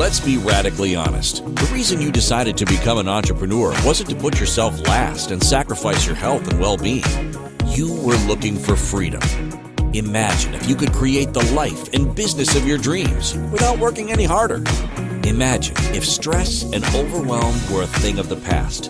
Let's 0.00 0.18
be 0.18 0.38
radically 0.38 0.96
honest. 0.96 1.44
The 1.44 1.70
reason 1.70 2.00
you 2.00 2.10
decided 2.10 2.56
to 2.56 2.64
become 2.64 2.96
an 2.96 3.06
entrepreneur 3.06 3.72
wasn't 3.84 4.08
to 4.08 4.16
put 4.16 4.40
yourself 4.40 4.80
last 4.88 5.30
and 5.30 5.44
sacrifice 5.44 6.06
your 6.06 6.14
health 6.14 6.50
and 6.50 6.58
well 6.58 6.78
being. 6.78 7.04
You 7.66 7.92
were 8.00 8.16
looking 8.26 8.56
for 8.56 8.76
freedom. 8.76 9.20
Imagine 9.92 10.54
if 10.54 10.66
you 10.66 10.74
could 10.74 10.94
create 10.94 11.34
the 11.34 11.44
life 11.52 11.92
and 11.92 12.16
business 12.16 12.56
of 12.56 12.66
your 12.66 12.78
dreams 12.78 13.36
without 13.52 13.78
working 13.78 14.10
any 14.10 14.24
harder. 14.24 14.64
Imagine 15.24 15.76
if 15.94 16.06
stress 16.06 16.62
and 16.72 16.82
overwhelm 16.94 17.54
were 17.70 17.82
a 17.82 17.98
thing 18.00 18.18
of 18.18 18.30
the 18.30 18.36
past. 18.36 18.86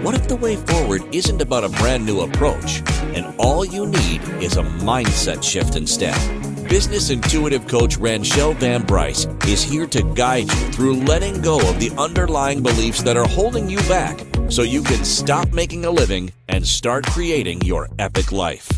What 0.00 0.14
if 0.14 0.26
the 0.26 0.36
way 0.36 0.56
forward 0.56 1.02
isn't 1.14 1.42
about 1.42 1.64
a 1.64 1.68
brand 1.68 2.06
new 2.06 2.22
approach 2.22 2.82
and 3.14 3.26
all 3.38 3.62
you 3.62 3.84
need 3.84 4.22
is 4.42 4.56
a 4.56 4.62
mindset 4.62 5.42
shift 5.42 5.76
instead? 5.76 6.16
Business 6.68 7.10
intuitive 7.10 7.68
coach 7.68 7.96
Ranchelle 7.96 8.52
Van 8.54 8.82
Bryce 8.82 9.26
is 9.46 9.62
here 9.62 9.86
to 9.86 10.02
guide 10.14 10.50
you 10.50 10.72
through 10.72 10.96
letting 10.96 11.40
go 11.40 11.60
of 11.60 11.78
the 11.78 11.92
underlying 11.96 12.60
beliefs 12.60 13.04
that 13.04 13.16
are 13.16 13.28
holding 13.28 13.70
you 13.70 13.78
back 13.82 14.20
so 14.48 14.62
you 14.62 14.82
can 14.82 15.04
stop 15.04 15.52
making 15.52 15.84
a 15.84 15.90
living 15.90 16.32
and 16.48 16.66
start 16.66 17.06
creating 17.06 17.62
your 17.62 17.88
epic 18.00 18.32
life. 18.32 18.68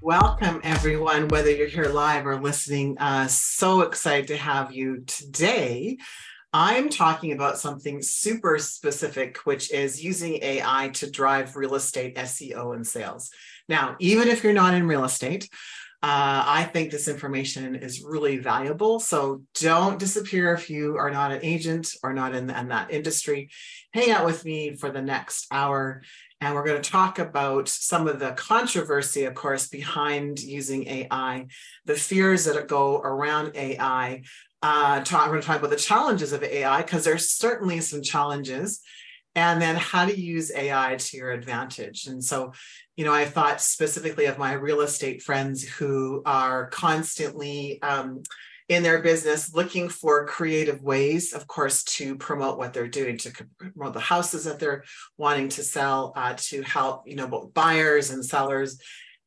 Welcome, 0.00 0.60
everyone, 0.62 1.26
whether 1.28 1.50
you're 1.50 1.66
here 1.66 1.88
live 1.88 2.28
or 2.28 2.40
listening. 2.40 2.96
Uh, 2.98 3.26
so 3.26 3.80
excited 3.80 4.28
to 4.28 4.36
have 4.36 4.72
you 4.72 5.02
today. 5.04 5.98
I'm 6.52 6.88
talking 6.88 7.32
about 7.32 7.58
something 7.58 8.00
super 8.02 8.58
specific, 8.58 9.38
which 9.38 9.72
is 9.72 10.02
using 10.02 10.38
AI 10.42 10.90
to 10.94 11.10
drive 11.10 11.56
real 11.56 11.74
estate 11.74 12.14
SEO 12.16 12.74
and 12.74 12.86
sales. 12.86 13.30
Now, 13.68 13.96
even 13.98 14.28
if 14.28 14.42
you're 14.42 14.54
not 14.54 14.72
in 14.72 14.86
real 14.86 15.04
estate, 15.04 15.48
uh, 16.00 16.44
I 16.46 16.62
think 16.72 16.92
this 16.92 17.08
information 17.08 17.74
is 17.74 18.04
really 18.04 18.36
valuable. 18.38 19.00
So 19.00 19.42
don't 19.54 19.98
disappear 19.98 20.54
if 20.54 20.70
you 20.70 20.96
are 20.96 21.10
not 21.10 21.32
an 21.32 21.40
agent 21.42 21.92
or 22.04 22.12
not 22.12 22.36
in, 22.36 22.48
in 22.50 22.68
that 22.68 22.92
industry. 22.92 23.50
Hang 23.92 24.12
out 24.12 24.24
with 24.24 24.44
me 24.44 24.76
for 24.76 24.90
the 24.90 25.02
next 25.02 25.46
hour. 25.50 26.02
And 26.40 26.54
we're 26.54 26.64
going 26.64 26.80
to 26.80 26.88
talk 26.88 27.18
about 27.18 27.68
some 27.68 28.06
of 28.06 28.20
the 28.20 28.30
controversy, 28.30 29.24
of 29.24 29.34
course, 29.34 29.68
behind 29.68 30.38
using 30.38 30.86
AI, 30.86 31.46
the 31.84 31.96
fears 31.96 32.44
that 32.44 32.68
go 32.68 32.98
around 32.98 33.56
AI. 33.56 34.22
Uh, 34.62 35.00
talk, 35.00 35.26
we're 35.26 35.32
going 35.32 35.42
to 35.42 35.46
talk 35.48 35.58
about 35.58 35.70
the 35.70 35.76
challenges 35.76 36.32
of 36.32 36.44
AI 36.44 36.82
because 36.82 37.04
there's 37.04 37.30
certainly 37.30 37.80
some 37.80 38.02
challenges 38.02 38.80
and 39.34 39.60
then 39.60 39.74
how 39.74 40.04
to 40.04 40.18
use 40.18 40.52
AI 40.52 40.96
to 40.96 41.16
your 41.16 41.32
advantage. 41.32 42.06
And 42.06 42.22
so 42.22 42.52
you 42.98 43.04
know, 43.04 43.14
I 43.14 43.26
thought 43.26 43.60
specifically 43.60 44.24
of 44.24 44.38
my 44.38 44.54
real 44.54 44.80
estate 44.80 45.22
friends 45.22 45.62
who 45.62 46.20
are 46.26 46.66
constantly 46.70 47.80
um, 47.80 48.24
in 48.68 48.82
their 48.82 49.00
business 49.00 49.54
looking 49.54 49.88
for 49.88 50.26
creative 50.26 50.82
ways, 50.82 51.32
of 51.32 51.46
course, 51.46 51.84
to 51.84 52.16
promote 52.16 52.58
what 52.58 52.72
they're 52.72 52.88
doing, 52.88 53.16
to 53.18 53.46
promote 53.56 53.94
the 53.94 54.00
houses 54.00 54.46
that 54.46 54.58
they're 54.58 54.82
wanting 55.16 55.48
to 55.50 55.62
sell, 55.62 56.12
uh, 56.16 56.34
to 56.38 56.60
help, 56.62 57.04
you 57.06 57.14
know, 57.14 57.28
both 57.28 57.54
buyers 57.54 58.10
and 58.10 58.24
sellers. 58.24 58.80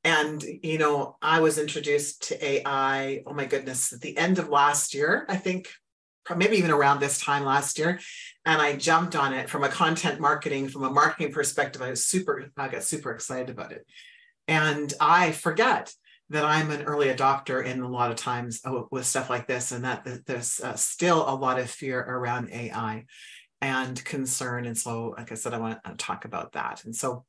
And, 0.03 0.44
you 0.44 0.78
know, 0.78 1.16
I 1.22 1.39
was 1.39 1.58
introduced 1.58 2.28
to 2.28 2.45
AI, 2.45 3.23
oh 3.25 3.33
my 3.33 3.45
goodness, 3.45 3.94
at 3.94 4.02
the 4.02 4.17
end 4.17 4.38
of 4.38 4.50
last 4.50 4.94
year, 4.94 5.25
I 5.30 5.38
think, 5.38 5.69
maybe 6.36 6.58
even 6.58 6.72
around 6.72 7.00
this 7.00 7.19
time 7.19 7.44
last 7.44 7.80
year 7.80 8.00
and 8.45 8.61
I 8.61 8.75
jumped 8.75 9.16
on 9.16 9.33
it 9.33 9.50
from 9.50 9.64
a 9.64 9.69
content 9.69 10.19
marketing, 10.19 10.67
from 10.67 10.83
a 10.83 10.89
marketing 10.89 11.31
perspective. 11.31 11.81
I 11.81 11.91
was 11.91 12.05
super, 12.05 12.50
I 12.58 12.67
got 12.69 12.83
super 12.83 13.11
excited 13.11 13.50
about 13.50 13.72
it. 13.72 13.86
And 14.47 14.91
I 15.00 15.31
forget 15.31 15.94
that 16.30 16.45
I'm 16.45 16.72
an 16.72 16.83
early 16.83 17.08
adopter 17.08 17.63
in 17.63 17.81
a 17.81 17.89
lot 17.89 18.09
of 18.09 18.17
times 18.17 18.61
with 18.89 19.05
stuff 19.05 19.30
like 19.30 19.47
this, 19.47 19.72
and 19.72 19.83
that 19.83 20.08
there's 20.25 20.59
uh, 20.59 20.75
still 20.75 21.30
a 21.30 21.36
lot 21.36 21.59
of 21.59 21.69
fear 21.69 22.00
around 22.00 22.50
AI 22.52 23.06
and 23.61 24.03
concern. 24.03 24.66
And 24.66 24.78
so, 24.78 25.13
like 25.17 25.31
I 25.31 25.35
said, 25.35 25.53
I 25.53 25.59
want 25.59 25.83
to 25.83 25.94
talk 25.95 26.25
about 26.25 26.53
that. 26.53 26.83
And 26.85 26.96
so, 26.96 27.25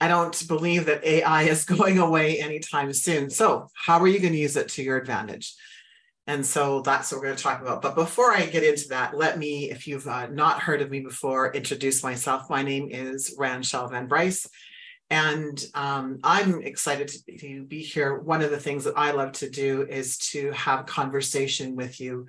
I 0.00 0.08
don't 0.08 0.48
believe 0.48 0.86
that 0.86 1.04
AI 1.04 1.42
is 1.42 1.64
going 1.76 1.98
away 1.98 2.40
anytime 2.40 2.92
soon. 2.92 3.30
So, 3.30 3.68
how 3.74 4.00
are 4.00 4.08
you 4.08 4.18
going 4.18 4.32
to 4.32 4.38
use 4.38 4.56
it 4.56 4.70
to 4.70 4.82
your 4.82 4.96
advantage? 4.96 5.54
And 6.28 6.44
so 6.44 6.82
that's 6.82 7.10
what 7.10 7.22
we're 7.22 7.28
going 7.28 7.38
to 7.38 7.42
talk 7.42 7.62
about. 7.62 7.80
But 7.80 7.94
before 7.94 8.32
I 8.32 8.44
get 8.44 8.62
into 8.62 8.88
that, 8.88 9.16
let 9.16 9.38
me, 9.38 9.70
if 9.70 9.86
you've 9.86 10.06
uh, 10.06 10.26
not 10.26 10.60
heard 10.60 10.82
of 10.82 10.90
me 10.90 11.00
before, 11.00 11.54
introduce 11.54 12.02
myself. 12.02 12.50
My 12.50 12.62
name 12.62 12.90
is 12.90 13.34
Ranchelle 13.38 13.88
Van 13.88 14.06
Bryce, 14.06 14.46
and 15.08 15.58
um, 15.72 16.18
I'm 16.22 16.60
excited 16.60 17.08
to, 17.08 17.38
to 17.38 17.64
be 17.64 17.80
here. 17.80 18.18
One 18.18 18.42
of 18.42 18.50
the 18.50 18.60
things 18.60 18.84
that 18.84 18.92
I 18.94 19.12
love 19.12 19.32
to 19.32 19.48
do 19.48 19.86
is 19.88 20.18
to 20.32 20.52
have 20.52 20.84
conversation 20.84 21.76
with 21.76 21.98
you. 21.98 22.26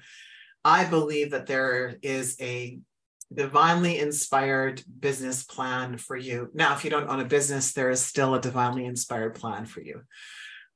I 0.64 0.86
believe 0.86 1.32
that 1.32 1.48
there 1.48 1.98
is 2.02 2.38
a 2.40 2.80
divinely 3.34 4.00
inspired 4.00 4.82
business 4.98 5.44
plan 5.44 5.98
for 5.98 6.16
you. 6.16 6.50
Now, 6.54 6.74
if 6.74 6.86
you 6.86 6.90
don't 6.90 7.10
own 7.10 7.20
a 7.20 7.26
business, 7.26 7.74
there 7.74 7.90
is 7.90 8.00
still 8.00 8.34
a 8.34 8.42
divinely 8.42 8.86
inspired 8.86 9.36
plan 9.36 9.66
for 9.66 9.82
you. 9.82 10.04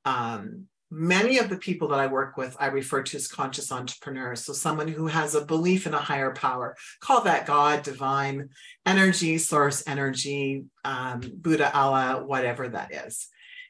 Um, 0.04 0.68
many 0.94 1.40
of 1.40 1.50
the 1.50 1.58
people 1.58 1.88
that 1.90 2.00
I 2.00 2.08
work 2.08 2.38
with, 2.38 2.56
I 2.60 2.68
refer 2.68 3.02
to 3.02 3.18
as 3.18 3.28
conscious 3.28 3.72
entrepreneurs. 3.72 4.46
So, 4.46 4.54
someone 4.54 4.88
who 4.88 5.08
has 5.08 5.34
a 5.34 5.46
belief 5.46 5.88
in 5.88 5.94
a 5.94 6.00
higher 6.00 6.32
power, 6.34 6.76
call 7.00 7.22
that 7.22 7.48
God, 7.48 7.84
divine 7.84 8.50
energy, 8.86 9.38
source 9.40 9.84
energy, 9.88 10.66
um, 10.86 11.22
Buddha, 11.36 11.76
Allah, 11.76 12.24
whatever 12.26 12.70
that 12.70 12.94
is. 12.94 13.28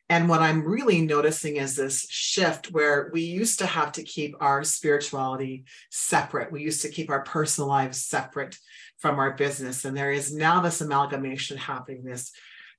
And 0.09 0.27
what 0.27 0.41
I'm 0.41 0.65
really 0.65 1.01
noticing 1.01 1.55
is 1.55 1.75
this 1.75 2.05
shift 2.09 2.71
where 2.71 3.09
we 3.13 3.21
used 3.21 3.59
to 3.59 3.65
have 3.65 3.93
to 3.93 4.03
keep 4.03 4.35
our 4.41 4.63
spirituality 4.63 5.63
separate. 5.89 6.51
We 6.51 6.61
used 6.61 6.81
to 6.81 6.89
keep 6.89 7.09
our 7.09 7.23
personal 7.23 7.69
lives 7.69 8.03
separate 8.03 8.57
from 8.99 9.17
our 9.17 9.31
business. 9.31 9.85
And 9.85 9.95
there 9.95 10.11
is 10.11 10.33
now 10.33 10.59
this 10.59 10.81
amalgamation 10.81 11.57
happening, 11.57 12.03
this, 12.03 12.31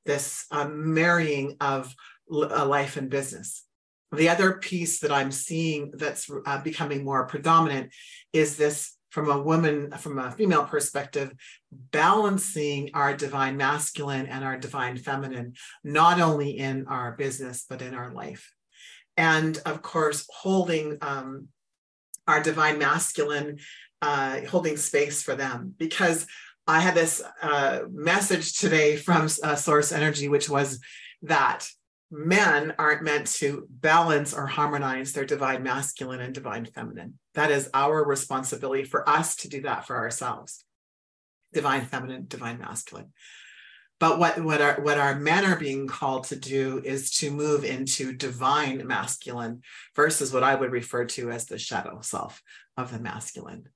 this 0.05 0.44
um, 0.50 0.93
marrying 0.93 1.56
of 1.61 1.94
life 2.28 2.99
and 2.99 3.09
business. 3.09 3.65
The 4.15 4.29
other 4.29 4.55
piece 4.55 5.01
that 5.01 5.13
I'm 5.13 5.33
seeing 5.33 5.93
that's 5.95 6.31
uh, 6.47 6.61
becoming 6.63 7.05
more 7.05 7.27
predominant 7.27 7.93
is 8.33 8.57
this 8.57 8.97
from 9.11 9.31
a 9.31 9.41
woman, 9.41 9.93
from 9.93 10.19
a 10.19 10.33
female 10.33 10.65
perspective, 10.65 11.33
balancing 11.71 12.91
our 12.95 13.17
divine 13.17 13.57
masculine 13.57 14.27
and 14.27 14.45
our 14.45 14.59
divine 14.59 14.97
feminine, 14.97 15.55
not 15.85 16.21
only 16.21 16.51
in 16.51 16.87
our 16.89 17.13
business, 17.13 17.65
but 17.69 17.81
in 17.81 17.95
our 17.95 18.13
life. 18.13 18.53
And 19.17 19.61
of 19.65 19.83
course, 19.83 20.27
holding 20.29 20.99
um, 21.01 21.49
our 22.27 22.43
divine 22.43 22.79
masculine, 22.79 23.59
uh, 24.03 24.41
holding 24.51 24.77
space 24.77 25.23
for 25.23 25.37
them. 25.37 25.75
Because 25.79 26.27
I 26.67 26.81
had 26.81 26.95
this 26.95 27.23
uh, 27.41 27.83
message 27.93 28.59
today 28.59 28.97
from 28.97 29.29
uh, 29.45 29.55
Source 29.55 29.93
Energy, 29.93 30.29
which 30.29 30.49
was 30.49 30.81
that 31.23 31.69
men 32.11 32.75
aren't 32.79 33.03
meant 33.03 33.27
to 33.27 33.67
balance 33.71 34.35
or 34.35 34.47
harmonize 34.47 35.13
their 35.13 35.25
divine 35.25 35.63
masculine 35.63 36.21
and 36.21 36.35
divine 36.35 36.65
feminine. 36.67 37.19
That 37.35 37.51
is 37.51 37.71
our 37.75 38.05
responsibility 38.05 38.85
for 38.85 39.09
us 39.09 39.37
to 39.37 39.49
do 39.49 39.63
that 39.63 39.87
for 39.87 39.97
ourselves. 39.97 40.65
Divine 41.53 41.85
feminine, 41.87 42.27
divine 42.29 42.59
masculine. 42.59 43.13
But 44.01 44.19
what, 44.19 44.43
what, 44.43 44.61
our, 44.61 44.81
what 44.81 44.99
our 44.99 45.15
men 45.19 45.45
are 45.45 45.59
being 45.59 45.87
called 45.87 46.25
to 46.25 46.37
do 46.37 46.83
is 46.85 47.11
to 47.19 47.31
move 47.31 47.65
into 47.65 48.13
divine 48.13 48.87
masculine 48.87 49.63
versus 49.95 50.33
what 50.33 50.43
I 50.43 50.55
would 50.55 50.73
refer 50.73 51.05
to 51.07 51.31
as 51.31 51.47
the 51.47 51.59
shadow 51.59 52.01
self 52.03 52.43
of 52.77 52.93
the 52.93 52.99
masculine. 52.99 53.69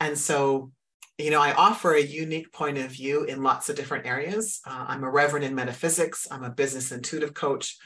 And 0.00 0.18
so 0.18 0.72
you 1.18 1.30
know, 1.30 1.40
I 1.40 1.52
offer 1.52 1.94
a 1.94 2.02
unique 2.02 2.52
point 2.52 2.78
of 2.78 2.90
view 2.90 3.24
in 3.24 3.42
lots 3.42 3.68
of 3.68 3.76
different 3.76 4.06
areas. 4.06 4.60
Uh, 4.66 4.86
I'm 4.88 5.04
a 5.04 5.10
reverend 5.10 5.44
in 5.44 5.54
metaphysics, 5.54 6.26
I'm 6.30 6.42
a 6.42 6.50
business 6.50 6.90
intuitive 6.90 7.34
coach, 7.34 7.76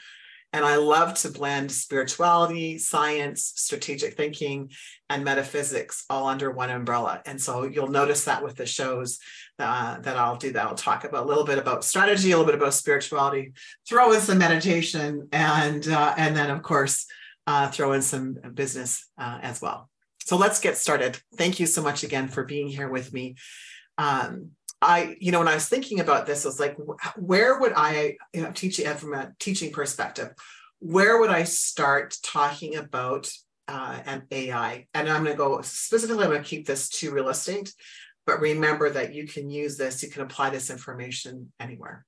and 0.51 0.65
I 0.65 0.77
love 0.77 1.13
to 1.19 1.29
blend 1.29 1.71
spirituality, 1.71 2.79
science, 2.79 3.53
strategic 3.55 4.17
thinking, 4.17 4.71
and 5.07 5.23
metaphysics 5.23 6.05
all 6.09 6.27
under 6.27 6.49
one 6.49 6.71
umbrella. 6.71 7.21
And 7.27 7.39
so 7.39 7.65
you'll 7.65 7.89
notice 7.89 8.25
that 8.25 8.43
with 8.43 8.55
the 8.55 8.65
shows 8.65 9.19
uh, 9.59 9.99
that 9.99 10.17
I'll 10.17 10.37
do 10.37 10.51
that. 10.53 10.65
I'll 10.65 10.73
talk 10.73 11.03
about 11.03 11.25
a 11.25 11.27
little 11.27 11.43
bit 11.43 11.59
about 11.59 11.83
strategy, 11.83 12.31
a 12.31 12.37
little 12.37 12.51
bit 12.51 12.59
about 12.59 12.73
spirituality, 12.73 13.53
throw 13.87 14.11
in 14.11 14.21
some 14.21 14.39
meditation, 14.39 15.27
and 15.31 15.87
uh, 15.87 16.15
and 16.17 16.35
then 16.35 16.49
of 16.49 16.63
course 16.63 17.05
uh, 17.45 17.69
throw 17.69 17.93
in 17.93 18.01
some 18.01 18.37
business 18.55 19.07
uh, 19.19 19.37
as 19.43 19.61
well. 19.61 19.89
So 20.29 20.37
let's 20.37 20.59
get 20.59 20.77
started. 20.77 21.19
Thank 21.37 21.59
you 21.59 21.65
so 21.65 21.81
much 21.81 22.03
again 22.03 22.27
for 22.27 22.43
being 22.43 22.67
here 22.67 22.87
with 22.87 23.11
me. 23.11 23.35
Um, 23.97 24.51
I, 24.79 25.17
you 25.19 25.31
know, 25.31 25.39
when 25.39 25.47
I 25.47 25.55
was 25.55 25.67
thinking 25.67 26.01
about 26.01 26.27
this, 26.27 26.45
I 26.45 26.49
was 26.49 26.59
like, 26.59 26.77
where 27.15 27.59
would 27.59 27.73
I, 27.75 28.17
you 28.31 28.43
know, 28.43 28.51
teaching 28.51 28.85
from 28.93 29.15
a 29.15 29.31
teaching 29.39 29.71
perspective, 29.71 30.29
where 30.77 31.19
would 31.19 31.31
I 31.31 31.45
start 31.45 32.15
talking 32.21 32.75
about 32.75 33.27
uh, 33.67 34.01
an 34.05 34.27
AI? 34.29 34.85
And 34.93 35.09
I'm 35.09 35.23
going 35.23 35.35
to 35.35 35.43
go 35.43 35.61
specifically, 35.61 36.25
I'm 36.25 36.29
going 36.29 36.43
to 36.43 36.47
keep 36.47 36.67
this 36.67 36.89
to 36.89 37.09
real 37.09 37.29
estate, 37.29 37.73
but 38.27 38.39
remember 38.39 38.87
that 38.91 39.15
you 39.15 39.25
can 39.25 39.49
use 39.49 39.77
this, 39.77 40.03
you 40.03 40.11
can 40.11 40.21
apply 40.21 40.51
this 40.51 40.69
information 40.69 41.51
anywhere. 41.59 42.05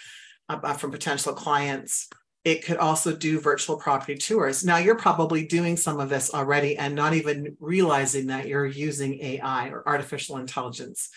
uh, 0.47 0.73
from 0.73 0.91
potential 0.91 1.33
clients, 1.33 2.09
it 2.47 2.63
could 2.63 2.77
also 2.77 3.13
do 3.13 3.41
virtual 3.41 3.75
property 3.75 4.15
tours. 4.15 4.63
Now, 4.63 4.77
you're 4.77 4.95
probably 4.95 5.45
doing 5.45 5.75
some 5.75 5.99
of 5.99 6.07
this 6.07 6.33
already 6.33 6.77
and 6.77 6.95
not 6.95 7.13
even 7.13 7.57
realizing 7.59 8.27
that 8.27 8.47
you're 8.47 8.65
using 8.65 9.19
AI 9.19 9.67
or 9.67 9.85
artificial 9.85 10.37
intelligence 10.37 11.09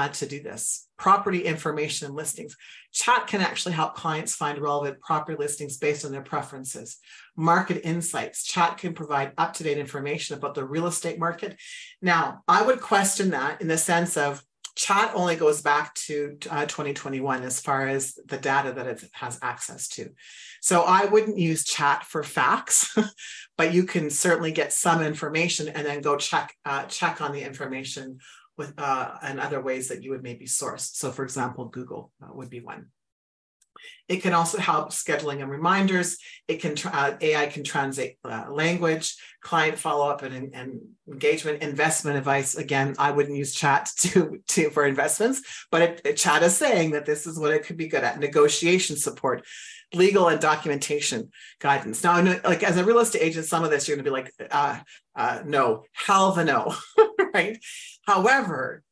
uh, 0.00 0.08
to 0.08 0.26
do 0.26 0.42
this. 0.42 0.88
Property 0.96 1.40
information 1.44 2.06
and 2.06 2.16
listings. 2.16 2.56
Chat 2.92 3.26
can 3.26 3.42
actually 3.42 3.74
help 3.74 3.94
clients 3.94 4.34
find 4.34 4.58
relevant 4.58 5.00
property 5.00 5.36
listings 5.38 5.76
based 5.76 6.04
on 6.04 6.12
their 6.12 6.22
preferences. 6.22 6.96
Market 7.36 7.82
insights. 7.84 8.44
Chat 8.44 8.78
can 8.78 8.94
provide 8.94 9.32
up 9.36 9.52
to 9.54 9.64
date 9.64 9.78
information 9.78 10.36
about 10.36 10.54
the 10.54 10.64
real 10.64 10.86
estate 10.86 11.18
market. 11.18 11.58
Now, 12.00 12.42
I 12.48 12.62
would 12.62 12.80
question 12.80 13.30
that 13.30 13.60
in 13.60 13.68
the 13.68 13.76
sense 13.76 14.16
of 14.16 14.42
chat 14.74 15.12
only 15.14 15.36
goes 15.36 15.60
back 15.60 15.92
to 15.94 16.38
uh, 16.48 16.64
2021 16.64 17.42
as 17.42 17.60
far 17.60 17.86
as 17.86 18.14
the 18.26 18.38
data 18.38 18.72
that 18.72 18.86
it 18.86 19.04
has 19.12 19.38
access 19.42 19.88
to. 19.88 20.08
So 20.62 20.82
I 20.82 21.04
wouldn't 21.04 21.36
use 21.36 21.64
chat 21.64 22.04
for 22.04 22.22
facts, 22.22 22.96
but 23.58 23.74
you 23.74 23.84
can 23.84 24.08
certainly 24.08 24.52
get 24.52 24.72
some 24.72 25.02
information 25.02 25.68
and 25.68 25.86
then 25.86 26.00
go 26.00 26.16
check 26.16 26.54
uh, 26.64 26.84
check 26.84 27.20
on 27.20 27.32
the 27.32 27.42
information 27.42 28.18
with 28.60 28.74
uh, 28.78 29.16
and 29.22 29.40
other 29.40 29.60
ways 29.62 29.88
that 29.88 30.02
you 30.02 30.10
would 30.10 30.22
maybe 30.22 30.46
source. 30.46 30.90
So 30.92 31.10
for 31.10 31.24
example, 31.24 31.64
Google 31.64 32.12
uh, 32.22 32.28
would 32.34 32.50
be 32.50 32.60
one. 32.60 32.88
It 34.06 34.22
can 34.22 34.34
also 34.34 34.58
help 34.58 34.90
scheduling 34.90 35.40
and 35.40 35.50
reminders. 35.50 36.18
It 36.46 36.60
can 36.60 36.74
uh, 36.84 37.16
AI 37.20 37.46
can 37.46 37.64
translate 37.64 38.18
uh, 38.22 38.50
language, 38.50 39.16
client 39.40 39.78
follow 39.78 40.10
up 40.10 40.22
and, 40.22 40.54
and, 40.54 40.80
engagement, 41.10 41.62
investment 41.62 42.18
advice. 42.18 42.54
Again, 42.54 42.94
I 42.98 43.12
wouldn't 43.12 43.36
use 43.36 43.54
chat 43.54 43.88
to, 43.98 44.42
to 44.48 44.70
for 44.70 44.84
investments, 44.84 45.40
but 45.70 45.82
it, 45.82 46.00
it, 46.04 46.16
chat 46.18 46.42
is 46.42 46.54
saying 46.54 46.90
that 46.90 47.06
this 47.06 47.26
is 47.26 47.38
what 47.38 47.52
it 47.52 47.64
could 47.64 47.78
be 47.78 47.88
good 47.88 48.04
at. 48.04 48.20
Negotiation 48.20 48.96
support, 48.96 49.46
legal 49.94 50.28
and 50.28 50.40
documentation 50.40 51.30
guidance. 51.58 52.02
Now, 52.04 52.22
like 52.44 52.62
as 52.62 52.76
a 52.76 52.84
real 52.84 53.00
estate 53.00 53.22
agent, 53.22 53.46
some 53.46 53.64
of 53.64 53.70
this 53.70 53.88
you're 53.88 53.96
going 53.96 54.04
to 54.04 54.10
be 54.10 54.14
like, 54.14 54.32
uh, 54.50 54.78
uh, 55.16 55.42
no, 55.44 55.84
hell 55.92 56.32
the 56.32 56.44
no, 56.44 56.74
right? 57.34 57.58
However, 58.06 58.82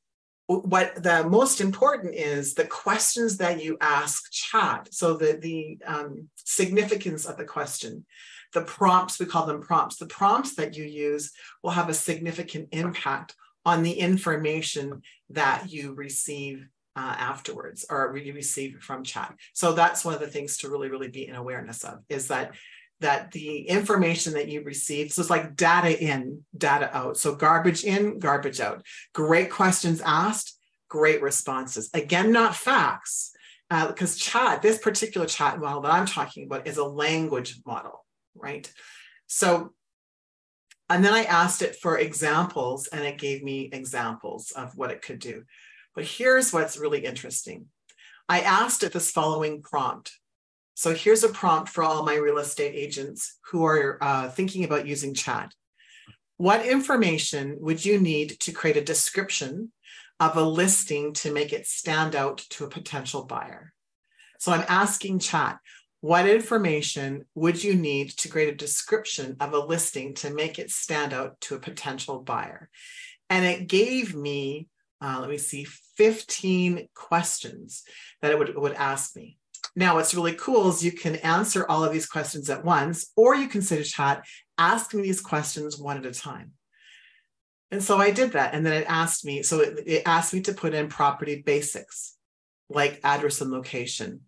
what 0.49 1.03
the 1.03 1.25
most 1.29 1.61
important 1.61 2.15
is 2.15 2.55
the 2.55 2.65
questions 2.65 3.37
that 3.37 3.63
you 3.63 3.77
ask 3.83 4.33
chat 4.33 4.89
so 4.91 5.15
the 5.15 5.39
the 5.43 5.79
um, 5.87 6.29
significance 6.37 7.27
of 7.27 7.37
the 7.37 7.45
question 7.45 8.07
the 8.55 8.63
prompts 8.63 9.21
we 9.21 9.27
call 9.27 9.45
them 9.45 9.61
prompts 9.61 9.99
the 9.99 10.07
prompts 10.07 10.55
that 10.55 10.75
you 10.75 10.85
use 10.85 11.33
will 11.63 11.71
have 11.71 11.91
a 11.91 11.95
significant 11.95 12.67
impact 12.73 13.35
on 13.67 13.83
the 13.83 13.93
information 13.93 15.03
that 15.29 15.71
you 15.71 15.93
receive 15.93 16.67
uh, 16.99 17.15
afterwards 17.19 17.87
or 17.91 18.17
you 18.17 18.33
receive 18.33 18.79
from 18.81 19.05
chat 19.05 19.35
so 19.53 19.73
that's 19.73 20.05
one 20.05 20.15
of 20.15 20.21
the 20.21 20.27
things 20.27 20.59
to 20.59 20.69
really 20.69 20.91
really 20.91 21.09
be 21.09 21.29
in 21.29 21.35
awareness 21.35 21.85
of 21.85 21.99
is 22.09 22.29
that 22.29 22.55
that 23.01 23.31
the 23.31 23.61
information 23.69 24.33
that 24.35 24.49
you 24.49 24.63
receive, 24.63 25.13
so 25.13 25.21
it's 25.21 25.31
like 25.31 25.57
data 25.57 26.03
in, 26.03 26.45
data 26.57 26.91
out. 26.97 27.17
So 27.17 27.35
garbage 27.35 27.85
in, 27.85 28.19
garbage 28.19 28.61
out. 28.61 28.85
Great 29.13 29.51
questions 29.51 30.03
asked, 30.05 30.59
great 30.89 31.23
responses. 31.23 31.91
Again, 31.95 32.33
not 32.33 32.57
facts, 32.57 33.33
because 33.71 34.17
uh, 34.17 34.19
chat, 34.19 34.63
this 34.63 34.79
particular 34.79 35.27
chat 35.27 35.61
model 35.61 35.83
that 35.83 35.93
I'm 35.93 36.07
talking 36.07 36.47
about 36.47 36.67
is 36.67 36.79
a 36.79 36.85
language 36.85 37.61
model, 37.67 38.05
right? 38.35 38.71
So, 39.27 39.75
and 40.89 41.05
then 41.05 41.13
I 41.13 41.25
asked 41.25 41.63
it 41.63 41.77
for 41.77 41.99
examples 41.99 42.89
and 42.89 43.05
it 43.05 43.19
gave 43.19 43.45
me 43.45 43.69
examples 43.73 44.53
of 44.53 44.75
what 44.75 44.91
it 44.91 45.03
could 45.03 45.19
do. 45.19 45.45
But 45.99 46.07
here's 46.07 46.53
what's 46.53 46.79
really 46.79 47.05
interesting. 47.05 47.67
I 48.29 48.43
asked 48.43 48.85
at 48.85 48.93
this 48.93 49.11
following 49.11 49.63
prompt 49.63 50.13
so 50.75 50.95
here's 50.95 51.25
a 51.25 51.29
prompt 51.29 51.71
for 51.71 51.83
all 51.83 52.05
my 52.05 52.15
real 52.15 52.39
estate 52.39 52.77
agents 52.77 53.37
who 53.51 53.65
are 53.65 53.99
uh, 54.01 54.29
thinking 54.29 54.63
about 54.63 54.87
using 54.87 55.13
chat. 55.13 55.53
What 56.37 56.65
information 56.65 57.57
would 57.59 57.85
you 57.85 58.01
need 58.01 58.39
to 58.43 58.53
create 58.53 58.77
a 58.77 58.81
description 58.81 59.73
of 60.21 60.37
a 60.37 60.43
listing 60.45 61.15
to 61.15 61.33
make 61.33 61.53
it 61.53 61.67
stand 61.67 62.15
out 62.15 62.39
to 62.51 62.65
a 62.65 62.71
potential 62.71 63.25
buyer? 63.25 63.73
So 64.39 64.53
I'm 64.53 64.65
asking 64.69 65.19
chat, 65.19 65.59
what 66.01 66.29
information 66.29 67.25
would 67.35 67.65
you 67.65 67.75
need 67.75 68.11
to 68.19 68.29
create 68.29 68.55
a 68.55 68.57
description 68.57 69.37
of 69.41 69.53
a 69.53 69.59
listing 69.59 70.15
to 70.15 70.31
make 70.31 70.61
it 70.61 70.71
stand 70.71 71.13
out 71.13 71.41
to 71.41 71.57
a 71.57 71.61
potential 71.61 72.21
buyer? 72.21 72.71
And 73.29 73.45
it 73.45 73.67
gave 73.67 74.15
me, 74.15 74.69
uh, 75.01 75.19
let 75.21 75.31
me 75.31 75.39
see, 75.39 75.65
15 75.97 76.89
questions 76.95 77.85
that 78.21 78.31
it 78.31 78.39
would, 78.39 78.57
would 78.57 78.75
ask 78.75 79.17
me. 79.17 79.39
Now, 79.77 79.95
what's 79.95 80.15
really 80.15 80.35
cool 80.35 80.69
is 80.69 80.85
you 80.85 80.93
can 80.93 81.17
answer 81.17 81.67
all 81.69 81.85
of 81.85 81.93
these 81.93 82.07
questions 82.07 82.51
at 82.51 82.65
once, 82.65 83.13
or 83.17 83.35
you 83.37 83.49
can 83.49 83.63
sit 83.63 83.81
a 83.81 83.85
chat, 83.85 84.25
ask 84.57 84.93
me 84.93 85.03
these 85.03 85.21
questions 85.21 85.79
one 85.79 85.99
at 85.99 86.07
a 86.07 86.13
time. 86.13 86.53
And 87.71 87.83
so 87.83 87.99
I 87.99 88.11
did 88.11 88.33
that. 88.33 88.55
And 88.55 88.65
then 88.65 88.73
it 88.73 88.87
asked 88.89 89.25
me, 89.25 89.43
so 89.43 89.61
it, 89.61 89.85
it 89.87 90.03
asked 90.07 90.33
me 90.33 90.41
to 90.43 90.55
put 90.55 90.75
in 90.75 90.89
property 90.89 91.43
basics 91.43 92.17
like 92.71 93.01
address 93.05 93.41
and 93.41 93.51
location, 93.51 94.23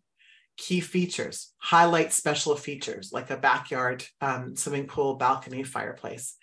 key 0.56 0.80
features, 0.80 1.52
highlight 1.58 2.12
special 2.12 2.54
features 2.56 3.12
like 3.12 3.30
a 3.30 3.36
backyard, 3.36 4.04
um, 4.20 4.56
swimming 4.56 4.86
pool, 4.86 5.16
balcony, 5.16 5.62
fireplace, 5.62 6.36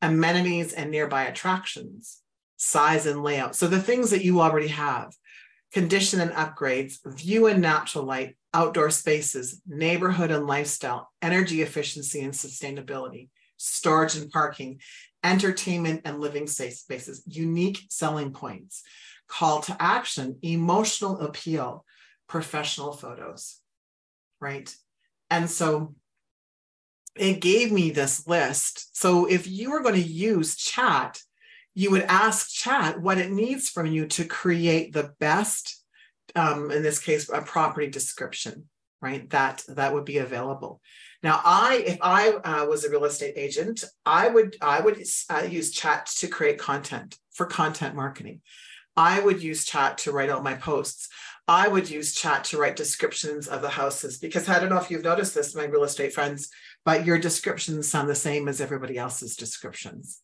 amenities 0.00 0.72
and 0.72 0.90
nearby 0.90 1.24
attractions, 1.24 2.20
size 2.58 3.06
and 3.06 3.22
layout. 3.22 3.56
So 3.56 3.66
the 3.66 3.80
things 3.80 4.10
that 4.10 4.24
you 4.24 4.42
already 4.42 4.68
have 4.68 5.14
condition 5.72 6.20
and 6.20 6.32
upgrades, 6.32 6.98
view 7.06 7.46
and 7.46 7.62
natural 7.62 8.04
light, 8.04 8.36
outdoor 8.52 8.90
spaces, 8.90 9.62
neighborhood 9.66 10.30
and 10.30 10.46
lifestyle, 10.46 11.08
energy 11.22 11.62
efficiency 11.62 12.20
and 12.20 12.32
sustainability, 12.32 13.28
storage 13.56 14.16
and 14.16 14.30
parking, 14.30 14.80
entertainment 15.22 16.02
and 16.04 16.20
living 16.20 16.46
spaces, 16.46 17.22
unique 17.26 17.80
selling 17.90 18.32
points, 18.32 18.82
call 19.28 19.60
to 19.60 19.76
action, 19.80 20.38
emotional 20.42 21.20
appeal, 21.20 21.84
professional 22.28 22.92
photos, 22.92 23.60
right? 24.40 24.74
And 25.30 25.50
so 25.50 25.94
it 27.14 27.40
gave 27.40 27.70
me 27.72 27.90
this 27.90 28.26
list. 28.26 28.96
So 28.96 29.26
if 29.26 29.46
you 29.46 29.70
were 29.70 29.82
going 29.82 29.96
to 29.96 30.00
use 30.00 30.56
chat 30.56 31.20
you 31.74 31.90
would 31.90 32.02
ask 32.02 32.50
chat 32.50 33.00
what 33.00 33.18
it 33.18 33.30
needs 33.30 33.68
from 33.68 33.86
you 33.86 34.06
to 34.06 34.24
create 34.24 34.92
the 34.92 35.12
best 35.20 35.82
um, 36.34 36.70
in 36.70 36.82
this 36.82 36.98
case 36.98 37.28
a 37.28 37.42
property 37.42 37.88
description 37.88 38.68
right? 39.00 39.28
That 39.30 39.64
that 39.68 39.94
would 39.94 40.04
be 40.04 40.18
available. 40.18 40.80
Now 41.22 41.40
i 41.44 41.84
if 41.86 41.98
i 42.00 42.30
uh, 42.30 42.66
was 42.66 42.84
a 42.84 42.90
real 42.90 43.04
estate 43.04 43.34
agent 43.36 43.84
i 44.06 44.28
would 44.28 44.56
i 44.60 44.80
would 44.80 45.02
uh, 45.30 45.46
use 45.48 45.72
chat 45.72 46.06
to 46.18 46.28
create 46.28 46.58
content 46.58 47.16
for 47.32 47.46
content 47.46 47.94
marketing. 47.94 48.40
I 48.96 49.20
would 49.20 49.42
use 49.42 49.64
chat 49.64 49.98
to 49.98 50.12
write 50.12 50.30
out 50.30 50.42
my 50.42 50.54
posts. 50.54 51.08
I 51.46 51.68
would 51.68 51.88
use 51.88 52.14
chat 52.14 52.42
to 52.44 52.58
write 52.58 52.74
descriptions 52.74 53.46
of 53.48 53.62
the 53.62 53.68
houses 53.70 54.18
because 54.18 54.48
i 54.48 54.58
don't 54.58 54.68
know 54.68 54.78
if 54.78 54.90
you've 54.90 55.04
noticed 55.04 55.34
this 55.34 55.54
my 55.54 55.64
real 55.64 55.84
estate 55.84 56.12
friends 56.12 56.50
but 56.84 57.06
your 57.06 57.18
descriptions 57.18 57.88
sound 57.88 58.08
the 58.08 58.14
same 58.14 58.48
as 58.48 58.60
everybody 58.60 58.98
else's 58.98 59.34
descriptions 59.34 60.20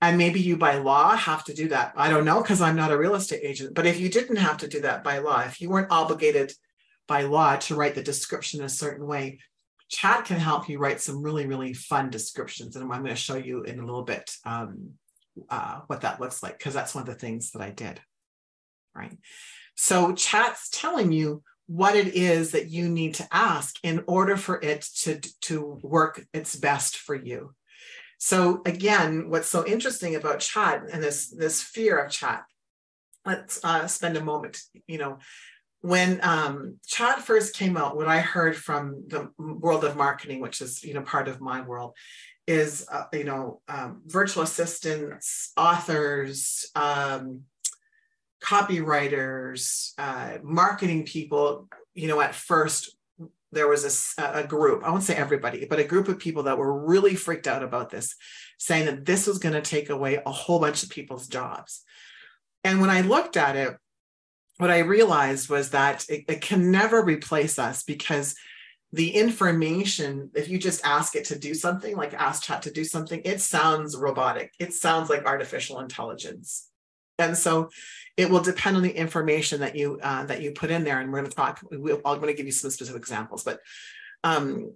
And 0.00 0.18
maybe 0.18 0.40
you 0.40 0.56
by 0.56 0.76
law 0.76 1.16
have 1.16 1.44
to 1.44 1.54
do 1.54 1.68
that. 1.68 1.94
I 1.96 2.10
don't 2.10 2.26
know 2.26 2.42
because 2.42 2.60
I'm 2.60 2.76
not 2.76 2.92
a 2.92 2.98
real 2.98 3.14
estate 3.14 3.40
agent. 3.42 3.74
But 3.74 3.86
if 3.86 3.98
you 3.98 4.10
didn't 4.10 4.36
have 4.36 4.58
to 4.58 4.68
do 4.68 4.82
that 4.82 5.02
by 5.02 5.18
law, 5.18 5.40
if 5.40 5.60
you 5.60 5.70
weren't 5.70 5.90
obligated 5.90 6.52
by 7.08 7.22
law 7.22 7.56
to 7.56 7.76
write 7.76 7.94
the 7.94 8.02
description 8.02 8.62
a 8.62 8.68
certain 8.68 9.06
way, 9.06 9.38
chat 9.88 10.24
can 10.24 10.38
help 10.38 10.68
you 10.68 10.78
write 10.78 11.00
some 11.00 11.22
really, 11.22 11.46
really 11.46 11.72
fun 11.72 12.10
descriptions. 12.10 12.76
And 12.76 12.92
I'm 12.92 13.02
going 13.02 13.14
to 13.14 13.16
show 13.16 13.36
you 13.36 13.62
in 13.62 13.78
a 13.78 13.84
little 13.84 14.02
bit 14.02 14.30
um, 14.44 14.90
uh, 15.48 15.80
what 15.86 16.02
that 16.02 16.20
looks 16.20 16.42
like 16.42 16.58
because 16.58 16.74
that's 16.74 16.94
one 16.94 17.02
of 17.02 17.08
the 17.08 17.14
things 17.14 17.52
that 17.52 17.62
I 17.62 17.70
did. 17.70 18.00
Right. 18.94 19.16
So 19.76 20.14
chat's 20.14 20.70
telling 20.70 21.12
you 21.12 21.42
what 21.66 21.96
it 21.96 22.14
is 22.14 22.52
that 22.52 22.68
you 22.68 22.88
need 22.88 23.14
to 23.14 23.28
ask 23.30 23.76
in 23.82 24.04
order 24.06 24.36
for 24.36 24.60
it 24.62 24.82
to, 25.00 25.20
to 25.42 25.78
work 25.82 26.24
its 26.32 26.56
best 26.56 26.96
for 26.96 27.14
you. 27.14 27.54
So 28.18 28.62
again, 28.64 29.28
what's 29.28 29.48
so 29.48 29.66
interesting 29.66 30.14
about 30.14 30.40
chat 30.40 30.82
and 30.90 31.02
this 31.02 31.28
this 31.28 31.62
fear 31.62 31.98
of 31.98 32.10
chat, 32.10 32.44
let's 33.24 33.60
uh, 33.62 33.86
spend 33.86 34.16
a 34.16 34.24
moment. 34.24 34.58
You 34.86 34.98
know, 34.98 35.18
when 35.80 36.20
um, 36.22 36.78
chat 36.86 37.20
first 37.20 37.54
came 37.54 37.76
out, 37.76 37.96
what 37.96 38.08
I 38.08 38.20
heard 38.20 38.56
from 38.56 39.04
the 39.08 39.30
world 39.38 39.84
of 39.84 39.96
marketing, 39.96 40.40
which 40.40 40.60
is 40.60 40.82
you 40.82 40.94
know 40.94 41.02
part 41.02 41.28
of 41.28 41.40
my 41.40 41.60
world, 41.60 41.94
is 42.46 42.86
uh, 42.90 43.04
you 43.12 43.24
know 43.24 43.60
um, 43.68 44.02
virtual 44.06 44.42
assistants, 44.42 45.52
authors. 45.56 46.70
Um, 46.74 47.42
copywriters, 48.42 49.92
uh, 49.98 50.38
marketing 50.42 51.04
people, 51.04 51.68
you 51.94 52.06
know, 52.06 52.20
at 52.20 52.34
first 52.34 52.95
there 53.52 53.68
was 53.68 54.14
a, 54.18 54.40
a, 54.40 54.46
group, 54.46 54.82
I 54.84 54.90
won't 54.90 55.02
say 55.02 55.14
everybody, 55.14 55.66
but 55.66 55.78
a 55.78 55.84
group 55.84 56.08
of 56.08 56.18
people 56.18 56.44
that 56.44 56.58
were 56.58 56.86
really 56.86 57.14
freaked 57.14 57.46
out 57.46 57.62
about 57.62 57.90
this, 57.90 58.14
saying 58.58 58.86
that 58.86 59.04
this 59.04 59.26
was 59.26 59.38
going 59.38 59.54
to 59.54 59.62
take 59.62 59.88
away 59.88 60.20
a 60.24 60.32
whole 60.32 60.58
bunch 60.58 60.82
of 60.82 60.90
people's 60.90 61.28
jobs. 61.28 61.82
And 62.64 62.80
when 62.80 62.90
I 62.90 63.02
looked 63.02 63.36
at 63.36 63.56
it, 63.56 63.76
what 64.58 64.70
I 64.70 64.78
realized 64.78 65.48
was 65.48 65.70
that 65.70 66.08
it, 66.08 66.24
it 66.28 66.40
can 66.40 66.70
never 66.70 67.02
replace 67.02 67.58
us 67.58 67.82
because 67.82 68.34
the 68.92 69.10
information, 69.10 70.30
if 70.34 70.48
you 70.48 70.58
just 70.58 70.84
ask 70.84 71.14
it 71.14 71.26
to 71.26 71.38
do 71.38 71.54
something, 71.54 71.96
like 71.96 72.14
ask 72.14 72.42
chat 72.42 72.62
to 72.62 72.70
do 72.70 72.84
something, 72.84 73.20
it 73.24 73.40
sounds 73.40 73.96
robotic. 73.96 74.54
It 74.58 74.72
sounds 74.72 75.10
like 75.10 75.26
artificial 75.26 75.80
intelligence. 75.80 76.70
And 77.18 77.36
so 77.36 77.70
it 78.16 78.30
will 78.30 78.40
depend 78.40 78.76
on 78.76 78.82
the 78.82 78.96
information 78.96 79.60
that 79.60 79.76
you 79.76 79.98
uh, 80.02 80.24
that 80.26 80.42
you 80.42 80.52
put 80.52 80.70
in 80.70 80.84
there. 80.84 81.00
And 81.00 81.12
we're 81.12 81.20
going 81.20 81.30
to 81.30 81.36
talk. 81.36 81.62
we 81.70 81.92
I'm 81.92 82.00
going 82.02 82.26
to 82.28 82.34
give 82.34 82.46
you 82.46 82.52
some 82.52 82.70
specific 82.70 83.00
examples, 83.00 83.44
but 83.44 83.60
um, 84.24 84.72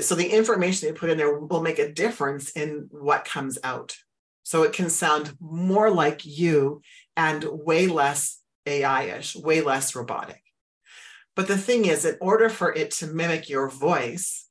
so 0.00 0.14
the 0.14 0.28
information 0.28 0.88
you 0.88 0.94
put 0.94 1.10
in 1.10 1.18
there 1.18 1.38
will 1.38 1.62
make 1.62 1.78
a 1.78 1.92
difference 1.92 2.50
in 2.50 2.88
what 2.90 3.24
comes 3.24 3.58
out. 3.64 3.96
So 4.44 4.62
it 4.62 4.72
can 4.72 4.90
sound 4.90 5.36
more 5.40 5.90
like 5.90 6.24
you 6.24 6.82
and 7.16 7.44
way 7.44 7.86
less 7.86 8.40
AI-ish, 8.66 9.36
way 9.36 9.60
less 9.60 9.94
robotic. 9.94 10.42
But 11.34 11.48
the 11.48 11.58
thing 11.58 11.86
is, 11.86 12.04
in 12.04 12.16
order 12.20 12.48
for 12.48 12.72
it 12.72 12.90
to 12.92 13.06
mimic 13.06 13.48
your 13.48 13.68
voice, 13.68 14.46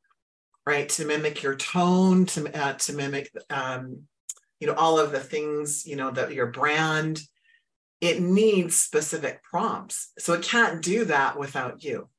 right, 0.65 0.89
to 0.89 1.05
mimic 1.05 1.43
your 1.43 1.55
tone, 1.55 2.25
to 2.27 2.59
uh, 2.59 2.73
to 2.73 2.93
mimic, 2.93 3.31
um, 3.49 4.03
you 4.59 4.67
know, 4.67 4.73
all 4.73 4.99
of 4.99 5.11
the 5.11 5.19
things, 5.19 5.85
you 5.85 5.95
know, 5.95 6.11
that 6.11 6.33
your 6.33 6.47
brand, 6.47 7.21
it 8.01 8.19
needs 8.19 8.75
specific 8.75 9.43
prompts. 9.43 10.11
So 10.17 10.33
it 10.33 10.41
can't 10.43 10.81
do 10.81 11.05
that 11.05 11.37
without 11.37 11.83
you. 11.83 12.09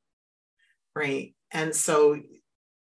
Right. 0.94 1.34
And 1.50 1.74
so 1.74 2.20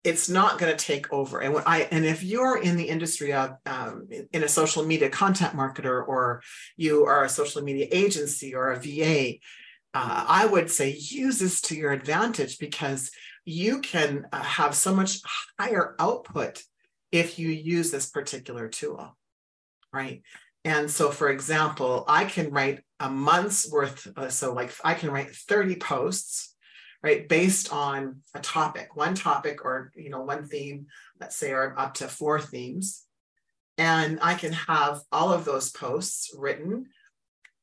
it's 0.05 0.29
not 0.29 0.59
going 0.59 0.75
to 0.75 0.85
take 0.85 1.11
over. 1.11 1.39
And 1.39 1.53
when 1.53 1.63
I 1.65 1.87
and 1.91 2.05
if 2.05 2.23
you're 2.23 2.61
in 2.61 2.77
the 2.77 2.87
industry 2.87 3.33
of 3.33 3.55
um, 3.65 4.07
in 4.31 4.43
a 4.43 4.47
social 4.47 4.85
media 4.85 5.09
content 5.09 5.53
marketer 5.53 6.07
or 6.07 6.41
you 6.77 7.05
are 7.05 7.25
a 7.25 7.29
social 7.29 7.63
media 7.63 7.87
agency 7.91 8.53
or 8.53 8.71
a 8.71 8.79
VA, 8.79 9.33
uh, 9.95 10.25
I 10.27 10.45
would 10.45 10.69
say 10.69 10.95
use 10.95 11.39
this 11.39 11.59
to 11.61 11.75
your 11.75 11.91
advantage 11.91 12.59
because 12.59 13.11
you 13.45 13.81
can 13.81 14.27
uh, 14.31 14.43
have 14.43 14.75
so 14.75 14.93
much 14.93 15.21
higher 15.59 15.95
output 15.99 16.61
if 17.11 17.39
you 17.39 17.49
use 17.49 17.91
this 17.91 18.09
particular 18.09 18.67
tool, 18.67 19.17
right? 19.91 20.21
And 20.65 20.89
so, 20.89 21.11
for 21.11 21.29
example, 21.29 22.03
I 22.07 22.25
can 22.25 22.49
write 22.49 22.81
a 22.99 23.07
month's 23.07 23.71
worth. 23.71 24.07
Uh, 24.17 24.29
so, 24.29 24.51
like, 24.51 24.73
I 24.83 24.95
can 24.95 25.11
write 25.11 25.29
30 25.29 25.75
posts, 25.75 26.55
right, 27.03 27.29
based 27.29 27.71
on 27.71 28.21
a 28.33 28.39
topic, 28.39 28.95
one 28.95 29.13
topic 29.13 29.63
or, 29.63 29.91
you 29.95 30.09
know, 30.09 30.21
one 30.21 30.47
theme, 30.47 30.87
let's 31.21 31.35
say, 31.35 31.51
or 31.51 31.77
up 31.77 31.93
to 31.95 32.07
four 32.07 32.41
themes. 32.41 33.03
And 33.77 34.17
I 34.23 34.33
can 34.33 34.53
have 34.53 35.01
all 35.11 35.31
of 35.31 35.45
those 35.45 35.69
posts 35.69 36.33
written 36.35 36.87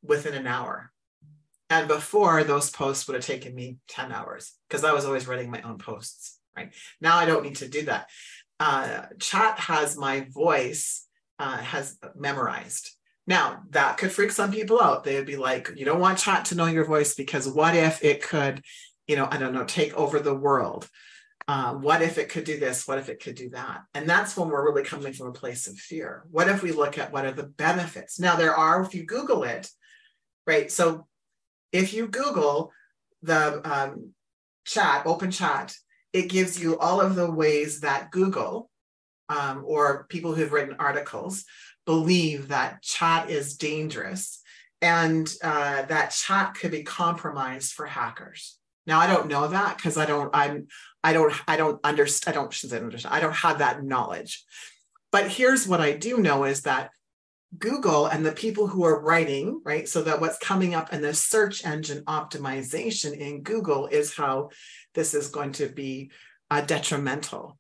within 0.04 0.34
an 0.34 0.46
hour. 0.46 0.92
And 1.70 1.88
before, 1.88 2.44
those 2.44 2.70
posts 2.70 3.08
would 3.08 3.14
have 3.14 3.24
taken 3.24 3.52
me 3.52 3.78
10 3.88 4.12
hours 4.12 4.52
because 4.68 4.84
I 4.84 4.92
was 4.92 5.06
always 5.06 5.26
writing 5.26 5.50
my 5.50 5.62
own 5.62 5.78
posts, 5.78 6.38
right? 6.56 6.72
Now 7.00 7.16
I 7.16 7.26
don't 7.26 7.42
need 7.42 7.56
to 7.56 7.68
do 7.68 7.82
that. 7.86 8.10
Uh, 8.60 9.06
chat 9.18 9.58
has 9.58 9.96
my 9.96 10.26
voice 10.30 11.08
uh, 11.38 11.58
has 11.58 11.98
memorized. 12.14 12.90
Now, 13.26 13.62
that 13.70 13.98
could 13.98 14.10
freak 14.10 14.32
some 14.32 14.50
people 14.50 14.80
out. 14.80 15.04
They 15.04 15.14
would 15.14 15.26
be 15.26 15.36
like, 15.36 15.70
you 15.76 15.84
don't 15.84 16.00
want 16.00 16.18
chat 16.18 16.46
to 16.46 16.54
know 16.54 16.66
your 16.66 16.84
voice 16.84 17.14
because 17.14 17.48
what 17.48 17.76
if 17.76 18.02
it 18.04 18.22
could, 18.22 18.62
you 19.06 19.16
know, 19.16 19.28
I 19.30 19.36
don't 19.38 19.54
know, 19.54 19.64
take 19.64 19.94
over 19.94 20.18
the 20.18 20.34
world? 20.34 20.88
Uh, 21.46 21.74
what 21.74 22.02
if 22.02 22.18
it 22.18 22.28
could 22.28 22.44
do 22.44 22.58
this? 22.58 22.86
What 22.86 22.98
if 22.98 23.08
it 23.08 23.22
could 23.22 23.34
do 23.34 23.50
that? 23.50 23.82
And 23.94 24.08
that's 24.08 24.36
when 24.36 24.48
we're 24.48 24.64
really 24.64 24.84
coming 24.84 25.12
from 25.12 25.28
a 25.28 25.32
place 25.32 25.66
of 25.66 25.76
fear. 25.76 26.24
What 26.30 26.48
if 26.48 26.62
we 26.62 26.72
look 26.72 26.98
at 26.98 27.12
what 27.12 27.24
are 27.24 27.32
the 27.32 27.44
benefits? 27.44 28.18
Now, 28.18 28.36
there 28.36 28.54
are, 28.54 28.82
if 28.82 28.94
you 28.94 29.04
Google 29.04 29.44
it, 29.44 29.68
right? 30.46 30.70
So 30.70 31.06
if 31.72 31.94
you 31.94 32.08
Google 32.08 32.72
the 33.22 33.60
um, 33.68 34.10
chat, 34.64 35.06
open 35.06 35.30
chat, 35.30 35.74
it 36.12 36.28
gives 36.28 36.60
you 36.60 36.78
all 36.78 37.00
of 37.00 37.14
the 37.14 37.30
ways 37.30 37.80
that 37.80 38.10
Google 38.10 38.70
um, 39.32 39.62
or 39.64 40.06
people 40.08 40.34
who've 40.34 40.52
written 40.52 40.76
articles 40.78 41.44
believe 41.86 42.48
that 42.48 42.82
chat 42.82 43.30
is 43.30 43.56
dangerous 43.56 44.40
and 44.80 45.32
uh, 45.42 45.82
that 45.82 46.10
chat 46.10 46.54
could 46.54 46.70
be 46.70 46.82
compromised 46.82 47.72
for 47.72 47.86
hackers. 47.86 48.58
Now 48.86 48.98
I 48.98 49.06
don't 49.06 49.28
know 49.28 49.48
that 49.48 49.76
because 49.76 49.96
I 49.96 50.06
don't 50.06 50.30
I'm 50.34 50.66
I 51.04 51.12
don't 51.12 51.32
I 51.46 51.56
don't 51.56 51.80
understand 51.84 52.36
I 52.36 52.40
don't 52.40 52.72
understand 52.74 53.14
I 53.14 53.20
don't 53.20 53.34
have 53.34 53.58
that 53.58 53.82
knowledge. 53.82 54.44
But 55.12 55.28
here's 55.28 55.68
what 55.68 55.80
I 55.80 55.92
do 55.92 56.18
know 56.18 56.44
is 56.44 56.62
that 56.62 56.90
Google 57.58 58.06
and 58.06 58.24
the 58.24 58.32
people 58.32 58.66
who 58.66 58.84
are 58.84 59.00
writing, 59.00 59.60
right? 59.64 59.86
So 59.88 60.02
that 60.02 60.20
what's 60.20 60.38
coming 60.38 60.74
up 60.74 60.92
in 60.92 61.02
the 61.02 61.14
search 61.14 61.64
engine 61.66 62.02
optimization 62.06 63.16
in 63.16 63.42
Google 63.42 63.86
is 63.86 64.14
how 64.14 64.50
this 64.94 65.14
is 65.14 65.28
going 65.28 65.52
to 65.52 65.68
be 65.68 66.10
uh, 66.50 66.62
detrimental. 66.62 67.58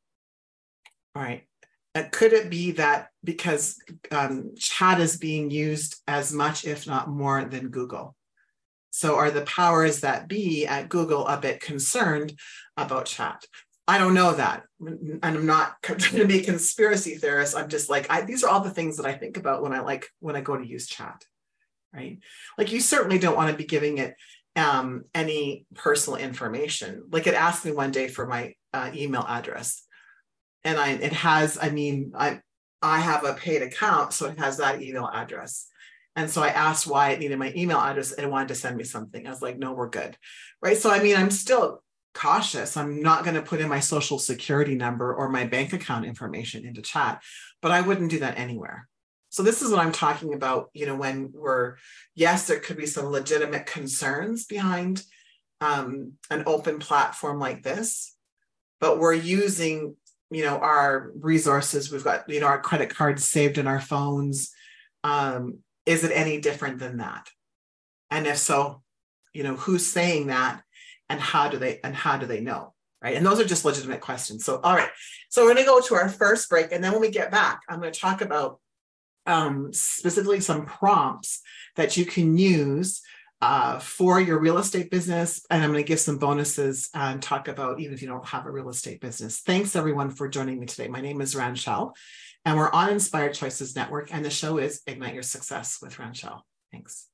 All 1.14 1.22
right. 1.22 1.46
Uh, 1.94 2.04
could 2.10 2.32
it 2.32 2.48
be 2.48 2.72
that 2.72 3.08
because 3.22 3.76
um, 4.10 4.52
chat 4.56 4.98
is 4.98 5.18
being 5.18 5.50
used 5.50 6.00
as 6.08 6.32
much, 6.32 6.64
if 6.64 6.86
not 6.86 7.08
more, 7.08 7.44
than 7.44 7.68
Google? 7.68 8.16
So 8.90 9.16
are 9.16 9.30
the 9.30 9.42
powers 9.42 10.00
that 10.00 10.28
be 10.28 10.66
at 10.66 10.88
Google 10.88 11.26
a 11.26 11.38
bit 11.38 11.60
concerned 11.60 12.38
about 12.76 13.06
chat? 13.06 13.44
I 13.88 13.98
don't 13.98 14.14
know 14.14 14.32
that. 14.32 14.62
And 14.80 15.18
I'm 15.22 15.46
not 15.46 15.74
trying 15.82 16.20
to 16.20 16.26
be 16.26 16.40
a 16.40 16.44
conspiracy 16.44 17.16
theorist. 17.16 17.56
I'm 17.56 17.68
just 17.68 17.90
like, 17.90 18.06
I, 18.10 18.22
these 18.22 18.44
are 18.44 18.50
all 18.50 18.60
the 18.60 18.70
things 18.70 18.96
that 18.96 19.06
I 19.06 19.14
think 19.14 19.36
about 19.36 19.62
when 19.62 19.72
I 19.72 19.80
like, 19.80 20.06
when 20.20 20.36
I 20.36 20.40
go 20.40 20.56
to 20.56 20.66
use 20.66 20.86
chat, 20.86 21.24
right? 21.92 22.18
Like 22.56 22.72
you 22.72 22.80
certainly 22.80 23.18
don't 23.18 23.36
want 23.36 23.50
to 23.50 23.56
be 23.56 23.64
giving 23.64 23.98
it 23.98 24.14
um, 24.56 25.04
any 25.14 25.66
personal 25.74 26.18
information. 26.18 27.04
Like 27.10 27.26
it 27.26 27.34
asked 27.34 27.64
me 27.64 27.72
one 27.72 27.90
day 27.90 28.08
for 28.08 28.26
my 28.26 28.54
uh, 28.72 28.90
email 28.94 29.24
address 29.26 29.82
and 30.64 30.78
I 30.78 30.90
it 30.90 31.12
has, 31.12 31.58
I 31.60 31.70
mean, 31.70 32.12
I 32.16 32.40
I 32.80 33.00
have 33.00 33.24
a 33.24 33.34
paid 33.34 33.62
account, 33.62 34.12
so 34.12 34.26
it 34.26 34.38
has 34.38 34.56
that 34.58 34.82
email 34.82 35.08
address. 35.12 35.68
And 36.14 36.28
so 36.28 36.42
I 36.42 36.48
asked 36.48 36.86
why 36.86 37.10
it 37.10 37.20
needed 37.20 37.38
my 37.38 37.52
email 37.56 37.78
address 37.78 38.12
and 38.12 38.30
wanted 38.30 38.48
to 38.48 38.54
send 38.54 38.76
me 38.76 38.84
something. 38.84 39.26
I 39.26 39.30
was 39.30 39.40
like, 39.40 39.58
no, 39.58 39.72
we're 39.72 39.88
good. 39.88 40.16
Right. 40.60 40.76
So 40.76 40.90
I 40.90 41.02
mean, 41.02 41.16
I'm 41.16 41.30
still 41.30 41.82
cautious. 42.14 42.76
I'm 42.76 43.02
not 43.02 43.24
going 43.24 43.36
to 43.36 43.42
put 43.42 43.60
in 43.60 43.68
my 43.68 43.80
social 43.80 44.18
security 44.18 44.74
number 44.74 45.14
or 45.14 45.28
my 45.28 45.46
bank 45.46 45.72
account 45.72 46.04
information 46.04 46.66
into 46.66 46.82
chat, 46.82 47.22
but 47.62 47.70
I 47.70 47.80
wouldn't 47.80 48.10
do 48.10 48.18
that 48.20 48.38
anywhere. 48.38 48.88
So 49.30 49.42
this 49.42 49.62
is 49.62 49.70
what 49.70 49.80
I'm 49.80 49.92
talking 49.92 50.34
about, 50.34 50.68
you 50.74 50.84
know, 50.84 50.94
when 50.94 51.30
we're, 51.32 51.76
yes, 52.14 52.46
there 52.46 52.60
could 52.60 52.76
be 52.76 52.86
some 52.86 53.06
legitimate 53.06 53.64
concerns 53.64 54.44
behind 54.44 55.02
um, 55.62 56.12
an 56.28 56.42
open 56.44 56.78
platform 56.78 57.38
like 57.38 57.62
this, 57.62 58.14
but 58.78 58.98
we're 58.98 59.14
using 59.14 59.96
you 60.32 60.44
know 60.44 60.58
our 60.58 61.12
resources 61.16 61.90
we've 61.90 62.04
got 62.04 62.28
you 62.28 62.40
know 62.40 62.46
our 62.46 62.60
credit 62.60 62.94
cards 62.94 63.26
saved 63.26 63.58
in 63.58 63.66
our 63.66 63.80
phones. 63.80 64.52
Um, 65.04 65.58
is 65.84 66.04
it 66.04 66.12
any 66.14 66.40
different 66.40 66.78
than 66.78 66.98
that? 66.98 67.28
And 68.10 68.26
if 68.26 68.38
so 68.38 68.82
you 69.32 69.42
know 69.42 69.56
who's 69.56 69.86
saying 69.86 70.28
that 70.28 70.62
and 71.08 71.20
how 71.20 71.48
do 71.48 71.58
they 71.58 71.80
and 71.82 71.94
how 71.94 72.16
do 72.16 72.26
they 72.26 72.40
know 72.40 72.74
right? 73.02 73.16
And 73.16 73.26
those 73.26 73.40
are 73.40 73.44
just 73.44 73.64
legitimate 73.64 74.00
questions. 74.00 74.44
So 74.44 74.60
all 74.62 74.76
right. 74.76 74.90
So 75.28 75.42
we're 75.42 75.54
going 75.54 75.64
to 75.64 75.70
go 75.70 75.80
to 75.80 75.94
our 75.94 76.08
first 76.08 76.48
break 76.48 76.72
and 76.72 76.84
then 76.84 76.92
when 76.92 77.00
we 77.00 77.10
get 77.10 77.30
back 77.30 77.60
i'm 77.68 77.80
going 77.80 77.92
to 77.92 77.98
talk 77.98 78.20
about 78.20 78.60
um, 79.24 79.72
specifically 79.72 80.40
some 80.40 80.66
prompts 80.66 81.42
that 81.76 81.96
you 81.96 82.04
can 82.04 82.36
use 82.36 83.00
uh, 83.42 83.80
for 83.80 84.20
your 84.20 84.38
real 84.38 84.56
estate 84.56 84.88
business. 84.88 85.44
And 85.50 85.62
I'm 85.62 85.72
going 85.72 85.82
to 85.82 85.88
give 85.88 85.98
some 85.98 86.16
bonuses 86.16 86.88
and 86.94 87.20
talk 87.20 87.48
about 87.48 87.80
even 87.80 87.92
if 87.92 88.00
you 88.00 88.08
don't 88.08 88.24
have 88.26 88.46
a 88.46 88.50
real 88.50 88.70
estate 88.70 89.00
business. 89.00 89.40
Thanks 89.40 89.74
everyone 89.74 90.10
for 90.10 90.28
joining 90.28 90.60
me 90.60 90.66
today. 90.66 90.86
My 90.86 91.00
name 91.00 91.20
is 91.20 91.34
Ranchelle 91.34 91.92
and 92.44 92.56
we're 92.56 92.70
on 92.70 92.90
Inspired 92.90 93.34
Choices 93.34 93.74
Network 93.74 94.14
and 94.14 94.24
the 94.24 94.30
show 94.30 94.58
is 94.58 94.80
Ignite 94.86 95.14
Your 95.14 95.24
Success 95.24 95.78
with 95.82 95.98
Ranchelle. 95.98 96.42
Thanks. 96.70 97.08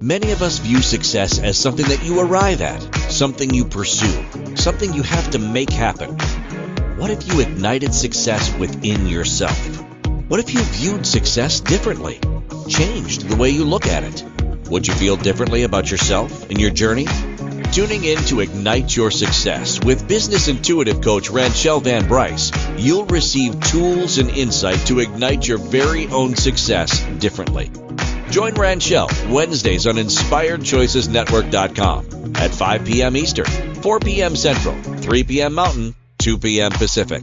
Many 0.00 0.32
of 0.32 0.42
us 0.42 0.58
view 0.58 0.82
success 0.82 1.38
as 1.38 1.56
something 1.56 1.86
that 1.86 2.04
you 2.04 2.20
arrive 2.20 2.60
at, 2.60 2.80
something 3.10 3.52
you 3.52 3.64
pursue, 3.64 4.56
something 4.56 4.92
you 4.92 5.02
have 5.02 5.30
to 5.30 5.38
make 5.38 5.70
happen. 5.70 6.18
What 6.96 7.10
if 7.10 7.28
you 7.28 7.40
ignited 7.40 7.94
success 7.94 8.52
within 8.58 9.06
yourself? 9.06 9.87
What 10.28 10.40
if 10.40 10.52
you 10.52 10.60
viewed 10.60 11.06
success 11.06 11.60
differently? 11.60 12.20
changed 12.68 13.26
the 13.26 13.36
way 13.36 13.48
you 13.48 13.64
look 13.64 13.86
at 13.86 14.04
it? 14.04 14.22
Would 14.68 14.86
you 14.86 14.92
feel 14.92 15.16
differently 15.16 15.62
about 15.62 15.90
yourself 15.90 16.50
and 16.50 16.60
your 16.60 16.68
journey? 16.68 17.06
Tuning 17.72 18.04
in 18.04 18.18
to 18.24 18.40
Ignite 18.40 18.94
Your 18.94 19.10
Success 19.10 19.82
with 19.82 20.06
business 20.06 20.48
intuitive 20.48 21.00
coach 21.00 21.30
Ranchelle 21.30 21.80
Van 21.80 22.06
Bryce, 22.06 22.52
you'll 22.76 23.06
receive 23.06 23.58
tools 23.58 24.18
and 24.18 24.28
insight 24.28 24.80
to 24.88 25.00
ignite 25.00 25.48
your 25.48 25.56
very 25.56 26.08
own 26.08 26.36
success 26.36 27.02
differently. 27.18 27.70
Join 28.30 28.52
Ranchelle 28.52 29.08
Wednesdays 29.30 29.86
on 29.86 29.94
InspiredChoicesNetwork.com 29.94 32.36
at 32.36 32.54
5 32.54 32.84
p.m. 32.84 33.16
Eastern, 33.16 33.46
4 33.46 34.00
p.m. 34.00 34.36
Central, 34.36 34.74
3 34.82 35.24
p.m. 35.24 35.54
Mountain, 35.54 35.94
2 36.18 36.36
p.m. 36.36 36.72
Pacific. 36.72 37.22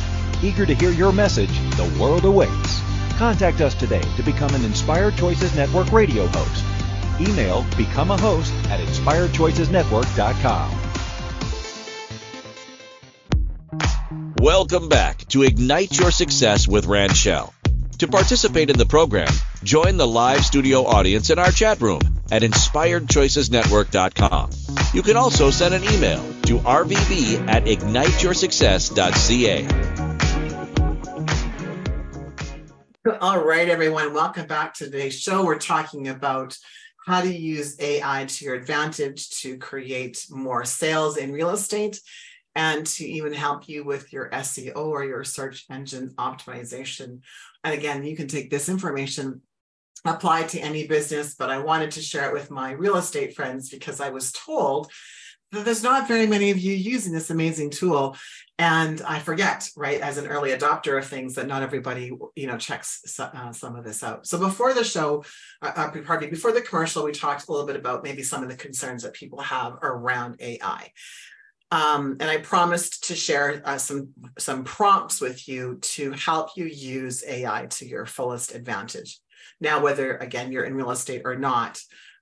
Eager 0.43 0.65
to 0.65 0.73
hear 0.73 0.91
your 0.91 1.11
message, 1.11 1.51
the 1.77 1.95
world 1.99 2.25
awaits. 2.25 2.81
Contact 3.17 3.61
us 3.61 3.75
today 3.75 4.01
to 4.15 4.23
become 4.23 4.55
an 4.55 4.65
Inspired 4.65 5.15
Choices 5.15 5.55
Network 5.55 5.91
radio 5.91 6.25
host. 6.27 6.65
Email 7.21 7.63
become 7.77 8.09
a 8.09 8.17
host 8.17 8.51
at 8.69 8.79
inspiredchoicesnetwork.com. 8.79 10.77
Welcome 14.37 14.89
back 14.89 15.19
to 15.27 15.43
Ignite 15.43 15.99
Your 15.99 16.09
Success 16.09 16.67
with 16.67 16.87
Ranchelle. 16.87 17.53
To 17.99 18.07
participate 18.07 18.71
in 18.71 18.79
the 18.79 18.87
program, 18.87 19.31
join 19.63 19.97
the 19.97 20.07
live 20.07 20.43
studio 20.43 20.87
audience 20.87 21.29
in 21.29 21.37
our 21.37 21.51
chat 21.51 21.79
room 21.81 22.01
at 22.31 22.41
inspiredchoicesnetwork.com. 22.41 24.49
You 24.95 25.03
can 25.03 25.17
also 25.17 25.51
send 25.51 25.75
an 25.75 25.83
email 25.83 26.23
to 26.47 26.57
rvb 26.57 27.47
at 27.47 27.65
igniteyoursuccess.ca. 27.65 30.30
All 33.03 33.43
right, 33.43 33.67
everyone, 33.67 34.13
welcome 34.13 34.45
back 34.45 34.75
to 34.75 34.85
today's 34.85 35.19
show. 35.19 35.43
We're 35.43 35.57
talking 35.57 36.09
about 36.09 36.55
how 37.07 37.21
to 37.21 37.35
use 37.35 37.75
AI 37.79 38.25
to 38.25 38.45
your 38.45 38.53
advantage 38.53 39.31
to 39.41 39.57
create 39.57 40.23
more 40.29 40.63
sales 40.65 41.17
in 41.17 41.31
real 41.31 41.49
estate 41.49 41.99
and 42.53 42.85
to 42.85 43.03
even 43.03 43.33
help 43.33 43.67
you 43.67 43.83
with 43.83 44.13
your 44.13 44.29
SEO 44.29 44.75
or 44.75 45.03
your 45.03 45.23
search 45.23 45.65
engine 45.71 46.11
optimization. 46.19 47.21
And 47.63 47.73
again, 47.73 48.03
you 48.03 48.15
can 48.15 48.27
take 48.27 48.51
this 48.51 48.69
information 48.69 49.41
apply 50.05 50.43
to 50.43 50.59
any 50.59 50.85
business, 50.85 51.33
but 51.33 51.49
I 51.49 51.57
wanted 51.57 51.89
to 51.91 52.01
share 52.03 52.29
it 52.29 52.33
with 52.33 52.51
my 52.51 52.73
real 52.73 52.97
estate 52.97 53.35
friends 53.35 53.71
because 53.71 53.99
I 53.99 54.11
was 54.11 54.31
told 54.31 54.91
there's 55.51 55.83
not 55.83 56.07
very 56.07 56.25
many 56.25 56.49
of 56.51 56.57
you 56.57 56.73
using 56.73 57.11
this 57.11 57.29
amazing 57.29 57.69
tool 57.69 58.15
and 58.57 59.01
i 59.01 59.19
forget 59.19 59.69
right 59.75 60.01
as 60.01 60.17
an 60.17 60.27
early 60.27 60.51
adopter 60.51 60.97
of 60.97 61.05
things 61.05 61.35
that 61.35 61.47
not 61.47 61.61
everybody 61.61 62.11
you 62.35 62.47
know 62.47 62.57
checks 62.57 63.19
uh, 63.19 63.51
some 63.51 63.75
of 63.75 63.83
this 63.83 64.03
out 64.03 64.25
so 64.25 64.39
before 64.39 64.73
the 64.73 64.83
show 64.83 65.23
uh, 65.61 65.71
uh 65.75 65.91
before 65.91 66.51
the 66.51 66.61
commercial 66.61 67.03
we 67.03 67.11
talked 67.11 67.47
a 67.47 67.51
little 67.51 67.67
bit 67.67 67.75
about 67.75 68.03
maybe 68.03 68.23
some 68.23 68.43
of 68.43 68.49
the 68.49 68.55
concerns 68.55 69.03
that 69.03 69.13
people 69.13 69.39
have 69.39 69.73
around 69.81 70.35
ai 70.39 70.91
um, 71.73 72.17
and 72.19 72.29
I 72.29 72.37
promised 72.37 73.07
to 73.07 73.15
share 73.15 73.61
uh, 73.63 73.77
some 73.77 74.09
some 74.37 74.65
prompts 74.65 75.21
with 75.21 75.47
you 75.47 75.77
to 75.81 76.11
help 76.11 76.49
you 76.57 76.65
use 76.65 77.23
AI 77.25 77.67
to 77.67 77.87
your 77.87 78.05
fullest 78.05 78.53
advantage. 78.53 79.19
Now, 79.61 79.79
whether 79.79 80.17
again 80.17 80.51
you're 80.51 80.65
in 80.65 80.75
real 80.75 80.91
estate 80.91 81.21
or 81.23 81.37
not, 81.37 81.79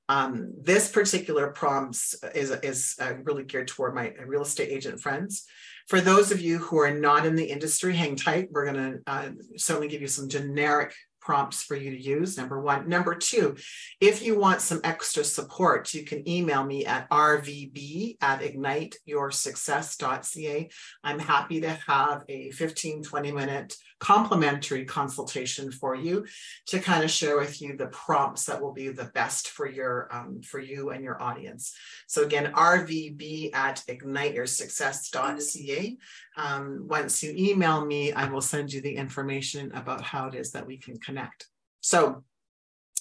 um, 0.09 0.53
this 0.59 0.89
particular 0.89 1.51
prompts 1.51 2.15
is, 2.33 2.49
is 2.49 2.95
uh, 2.99 3.13
really 3.23 3.43
geared 3.43 3.67
toward 3.67 3.93
my 3.93 4.11
real 4.25 4.41
estate 4.41 4.69
agent 4.69 4.99
friends. 4.99 5.45
For 5.87 6.01
those 6.01 6.31
of 6.31 6.41
you 6.41 6.57
who 6.57 6.79
are 6.79 6.93
not 6.93 7.27
in 7.27 7.35
the 7.35 7.45
industry, 7.45 7.95
hang 7.95 8.15
tight. 8.15 8.49
We're 8.51 8.71
going 8.71 8.75
to 8.75 8.99
uh, 9.07 9.29
certainly 9.55 9.87
give 9.87 10.01
you 10.01 10.07
some 10.07 10.27
generic 10.27 10.95
prompts 11.21 11.61
for 11.61 11.75
you 11.75 11.91
to 11.91 12.01
use, 12.01 12.37
number 12.37 12.59
one. 12.59 12.89
Number 12.89 13.13
two, 13.13 13.55
if 14.01 14.23
you 14.23 14.39
want 14.39 14.61
some 14.61 14.81
extra 14.83 15.23
support, 15.23 15.93
you 15.93 16.03
can 16.03 16.27
email 16.27 16.63
me 16.63 16.87
at 16.87 17.07
rvb 17.09 18.17
at 18.21 18.41
igniteyoursuccess.ca. 18.41 20.69
I'm 21.03 21.19
happy 21.19 21.61
to 21.61 21.69
have 21.87 22.23
a 22.29 22.49
15, 22.51 23.03
20 23.03 23.31
minute 23.31 23.75
complimentary 23.99 24.85
consultation 24.85 25.71
for 25.71 25.95
you 25.95 26.25
to 26.67 26.79
kind 26.79 27.03
of 27.03 27.11
share 27.11 27.37
with 27.37 27.61
you 27.61 27.75
the 27.75 27.87
prompts 27.87 28.45
that 28.45 28.61
will 28.61 28.73
be 28.73 28.87
the 28.89 29.11
best 29.13 29.49
for 29.49 29.69
your 29.69 30.07
um, 30.11 30.41
for 30.41 30.59
you 30.59 30.91
and 30.91 31.03
your 31.03 31.21
audience. 31.21 31.75
So 32.07 32.23
again, 32.23 32.53
rvb 32.53 33.53
at 33.53 33.83
igniteyoursuccess.ca. 33.87 35.97
Um, 36.37 36.85
once 36.87 37.21
you 37.21 37.33
email 37.35 37.85
me, 37.85 38.13
I 38.13 38.29
will 38.29 38.41
send 38.41 38.71
you 38.71 38.81
the 38.81 38.95
information 38.95 39.71
about 39.73 40.01
how 40.01 40.27
it 40.27 40.35
is 40.35 40.51
that 40.51 40.65
we 40.65 40.77
can 40.77 40.97
connect. 40.97 41.47
So 41.81 42.23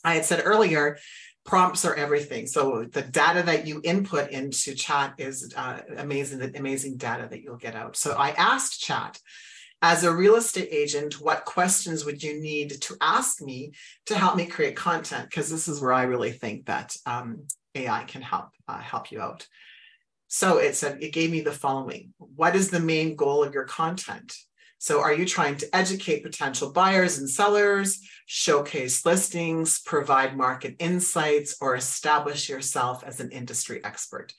I 0.05 0.15
had 0.15 0.25
said 0.25 0.43
earlier, 0.45 0.99
prompts 1.45 1.85
are 1.85 1.95
everything. 1.95 2.47
So 2.47 2.85
the 2.85 3.03
data 3.03 3.43
that 3.45 3.67
you 3.67 3.81
input 3.83 4.31
into 4.31 4.75
chat 4.75 5.15
is 5.19 5.53
uh, 5.57 5.81
amazing, 5.97 6.41
the 6.41 6.59
amazing 6.59 6.99
data 6.99 7.27
that 7.31 7.43
you'll 7.43 7.57
get 7.57 7.75
out. 7.75 7.97
So 7.97 8.13
I 8.13 8.31
asked 8.31 8.81
chat, 8.81 9.19
as 9.81 10.03
a 10.03 10.15
real 10.15 10.37
estate 10.37 10.69
agent, 10.71 11.21
what 11.21 11.45
questions 11.45 12.05
would 12.05 12.23
you 12.23 12.41
need 12.41 12.81
to 12.83 12.97
ask 13.01 13.41
me 13.41 13.73
to 14.07 14.17
help 14.17 14.37
me 14.37 14.47
create 14.47 14.77
content? 14.77 15.31
Because 15.31 15.51
this 15.51 15.69
is 15.69 15.81
where 15.81 15.93
I 15.93 16.03
really 16.03 16.33
think 16.33 16.67
that 16.67 16.97
um, 17.07 17.45
AI 17.75 18.05
can 18.05 18.23
help 18.23 18.49
uh, 18.67 18.79
help 18.79 19.13
you 19.13 19.21
out. 19.21 19.47
So 20.27 20.59
it 20.59 20.75
said 20.75 21.03
it 21.03 21.13
gave 21.13 21.31
me 21.31 21.43
the 21.43 21.53
following: 21.53 22.13
What 22.19 22.57
is 22.57 22.71
the 22.71 22.81
main 22.81 23.15
goal 23.15 23.45
of 23.45 23.55
your 23.55 23.65
content? 23.65 24.35
So 24.81 25.01
are 25.01 25.13
you 25.13 25.27
trying 25.27 25.57
to 25.57 25.77
educate 25.77 26.23
potential 26.23 26.73
buyers 26.73 27.19
and 27.19 27.29
sellers, 27.29 28.01
showcase 28.27 29.05
listings, 29.05 29.81
provide 29.81 30.37
market 30.37 30.77
insights, 30.79 31.57
or 31.61 31.75
establish 31.75 32.49
yourself 32.49 33.03
as 33.05 33.19
an 33.19 33.31
industry 33.31 33.83
expert? 33.83 34.33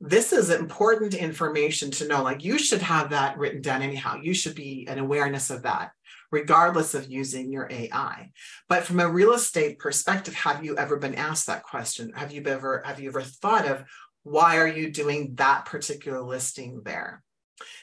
This 0.00 0.32
is 0.32 0.48
important 0.48 1.14
information 1.14 1.90
to 1.92 2.08
know. 2.08 2.22
Like 2.22 2.42
you 2.42 2.58
should 2.58 2.82
have 2.82 3.10
that 3.10 3.36
written 3.36 3.60
down 3.60 3.82
anyhow. 3.82 4.18
You 4.20 4.32
should 4.32 4.54
be 4.54 4.86
an 4.88 4.98
awareness 4.98 5.50
of 5.50 5.62
that, 5.62 5.92
regardless 6.30 6.94
of 6.94 7.10
using 7.10 7.52
your 7.52 7.68
AI. 7.70 8.30
But 8.68 8.84
from 8.84 9.00
a 9.00 9.08
real 9.08 9.32
estate 9.32 9.78
perspective, 9.78 10.34
have 10.34 10.64
you 10.64 10.76
ever 10.78 10.96
been 10.96 11.14
asked 11.14 11.46
that 11.48 11.64
question? 11.64 12.12
Have 12.14 12.32
you 12.32 12.42
ever 12.46 12.82
have 12.84 12.98
you 12.98 13.10
ever 13.10 13.20
thought 13.20 13.66
of 13.66 13.84
why 14.22 14.56
are 14.56 14.68
you 14.68 14.90
doing 14.90 15.34
that 15.34 15.66
particular 15.66 16.22
listing 16.22 16.80
there? 16.84 17.22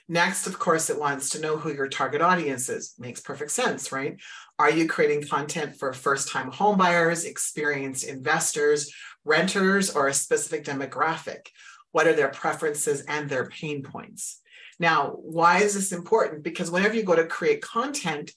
Next, 0.10 0.48
of 0.48 0.58
course, 0.58 0.90
it 0.90 1.00
wants 1.00 1.30
to 1.32 1.42
know 1.42 1.58
who 1.58 1.72
your 1.72 1.88
target 1.88 2.22
audience 2.22 2.68
is. 2.68 2.96
Makes 2.98 3.22
perfect 3.22 3.52
sense, 3.52 3.92
right? 3.92 4.18
Are 4.58 4.72
you 4.72 4.88
creating 4.88 5.28
content 5.28 5.76
for 5.78 5.94
first 5.94 6.30
time 6.30 6.52
homebuyers, 6.52 7.26
experienced 7.26 8.06
investors, 8.06 8.92
renters, 9.24 9.92
or 9.92 10.08
a 10.08 10.14
specific 10.14 10.66
demographic? 10.66 11.48
What 11.98 12.06
are 12.06 12.14
their 12.14 12.30
preferences 12.30 13.02
and 13.08 13.28
their 13.28 13.48
pain 13.48 13.82
points. 13.82 14.40
Now, 14.78 15.16
why 15.20 15.64
is 15.64 15.74
this 15.74 15.92
important? 15.92 16.44
Because 16.44 16.70
whenever 16.70 16.94
you 16.94 17.02
go 17.02 17.16
to 17.16 17.26
create 17.26 17.64
content, 17.64 18.34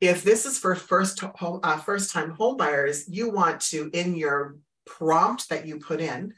if 0.00 0.24
this 0.24 0.44
is 0.44 0.58
for 0.58 0.74
first 0.74 1.20
home, 1.20 1.60
uh, 1.62 1.76
first 1.76 2.12
time 2.12 2.30
home 2.30 2.56
buyers, 2.56 3.08
you 3.08 3.30
want 3.30 3.60
to 3.70 3.88
in 3.92 4.16
your 4.16 4.56
prompt 4.84 5.48
that 5.50 5.64
you 5.64 5.78
put 5.78 6.00
in, 6.00 6.34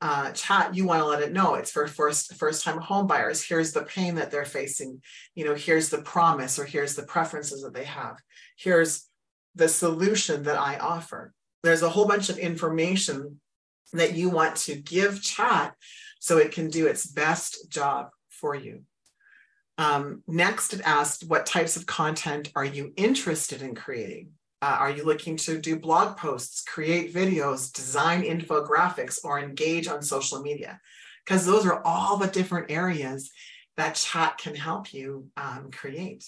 uh, 0.00 0.30
chat, 0.30 0.74
you 0.74 0.86
want 0.86 1.02
to 1.02 1.04
let 1.04 1.20
it 1.20 1.34
know 1.34 1.56
it's 1.56 1.70
for 1.70 1.86
first 1.86 2.34
first 2.36 2.64
time 2.64 2.78
home 2.78 3.06
buyers. 3.06 3.44
Here's 3.44 3.72
the 3.74 3.82
pain 3.82 4.14
that 4.14 4.30
they're 4.30 4.46
facing. 4.46 5.02
You 5.34 5.44
know, 5.44 5.54
here's 5.54 5.90
the 5.90 6.00
promise 6.00 6.58
or 6.58 6.64
here's 6.64 6.96
the 6.96 7.02
preferences 7.02 7.60
that 7.62 7.74
they 7.74 7.84
have. 7.84 8.16
Here's 8.56 9.06
the 9.54 9.68
solution 9.68 10.44
that 10.44 10.58
I 10.58 10.78
offer. 10.78 11.34
There's 11.62 11.82
a 11.82 11.90
whole 11.90 12.08
bunch 12.08 12.30
of 12.30 12.38
information 12.38 13.38
that 13.92 14.14
you 14.14 14.28
want 14.28 14.56
to 14.56 14.76
give 14.76 15.22
chat 15.22 15.74
so 16.18 16.38
it 16.38 16.52
can 16.52 16.68
do 16.68 16.86
its 16.86 17.06
best 17.06 17.70
job 17.70 18.10
for 18.28 18.54
you. 18.54 18.82
Um, 19.78 20.22
next, 20.26 20.72
it 20.72 20.80
asked, 20.84 21.28
what 21.28 21.46
types 21.46 21.76
of 21.76 21.86
content 21.86 22.50
are 22.54 22.64
you 22.64 22.92
interested 22.96 23.62
in 23.62 23.74
creating? 23.74 24.30
Uh, 24.62 24.76
are 24.80 24.90
you 24.90 25.04
looking 25.04 25.36
to 25.36 25.60
do 25.60 25.78
blog 25.78 26.16
posts, 26.16 26.62
create 26.62 27.14
videos, 27.14 27.70
design 27.72 28.22
infographics, 28.22 29.18
or 29.22 29.38
engage 29.38 29.86
on 29.86 30.00
social 30.00 30.40
media? 30.40 30.80
Because 31.24 31.44
those 31.44 31.66
are 31.66 31.82
all 31.84 32.16
the 32.16 32.26
different 32.26 32.70
areas 32.70 33.30
that 33.76 33.96
chat 33.96 34.38
can 34.38 34.54
help 34.54 34.94
you 34.94 35.28
um, 35.36 35.70
create. 35.70 36.24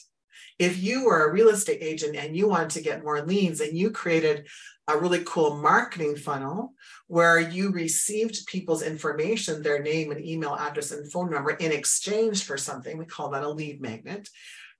If 0.59 0.83
you 0.83 1.05
were 1.05 1.25
a 1.25 1.33
real 1.33 1.49
estate 1.49 1.83
agent 1.83 2.17
and 2.17 2.37
you 2.37 2.49
wanted 2.49 2.71
to 2.71 2.83
get 2.83 3.05
more 3.05 3.23
leads 3.23 3.61
and 3.61 3.77
you 3.77 3.91
created 3.91 4.49
a 4.89 4.97
really 4.97 5.23
cool 5.25 5.57
marketing 5.57 6.17
funnel 6.17 6.73
where 7.07 7.39
you 7.39 7.71
received 7.71 8.47
people's 8.47 8.83
information, 8.83 9.63
their 9.63 9.83
name 9.83 10.11
and 10.11 10.25
email 10.25 10.57
address 10.57 10.91
and 10.91 11.11
phone 11.13 11.31
number 11.31 11.51
in 11.51 11.73
exchange 11.73 12.45
for 12.45 12.57
something, 12.57 12.97
we 12.97 13.05
call 13.05 13.31
that 13.31 13.45
a 13.45 13.49
lead 13.49 13.81
magnet 13.81 14.29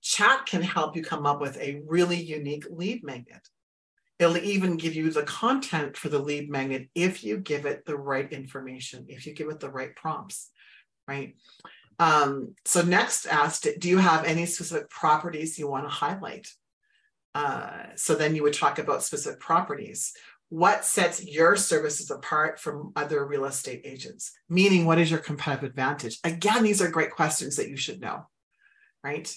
Chat 0.01 0.45
can 0.45 0.61
help 0.61 0.95
you 0.95 1.03
come 1.03 1.25
up 1.25 1.41
with 1.41 1.57
a 1.57 1.81
really 1.85 2.21
unique 2.21 2.65
lead 2.69 3.03
magnet. 3.03 3.47
It'll 4.17 4.37
even 4.37 4.77
give 4.77 4.95
you 4.95 5.11
the 5.11 5.23
content 5.23 5.97
for 5.97 6.09
the 6.09 6.19
lead 6.19 6.49
magnet 6.49 6.89
if 6.95 7.23
you 7.23 7.37
give 7.37 7.65
it 7.65 7.85
the 7.85 7.97
right 7.97 8.31
information, 8.31 9.05
if 9.09 9.25
you 9.25 9.33
give 9.33 9.49
it 9.49 9.59
the 9.59 9.69
right 9.69 9.95
prompts, 9.95 10.51
right? 11.07 11.35
Um, 11.99 12.55
so 12.65 12.81
next 12.81 13.25
asked, 13.25 13.67
do 13.77 13.89
you 13.89 13.97
have 13.97 14.25
any 14.25 14.45
specific 14.45 14.89
properties 14.89 15.59
you 15.59 15.67
want 15.67 15.85
to 15.85 15.89
highlight? 15.89 16.47
Uh, 17.35 17.83
so 17.95 18.15
then 18.15 18.35
you 18.35 18.43
would 18.43 18.53
talk 18.53 18.79
about 18.79 19.03
specific 19.03 19.39
properties. 19.39 20.13
What 20.47 20.83
sets 20.83 21.23
your 21.23 21.55
services 21.55 22.09
apart 22.09 22.59
from 22.59 22.91
other 22.95 23.23
real 23.25 23.45
estate 23.45 23.81
agents? 23.83 24.31
Meaning, 24.49 24.85
what 24.85 24.97
is 24.97 25.11
your 25.11 25.19
competitive 25.19 25.69
advantage? 25.69 26.19
Again, 26.23 26.63
these 26.63 26.81
are 26.81 26.89
great 26.89 27.11
questions 27.11 27.57
that 27.57 27.69
you 27.69 27.77
should 27.77 28.01
know, 28.01 28.25
right? 29.03 29.31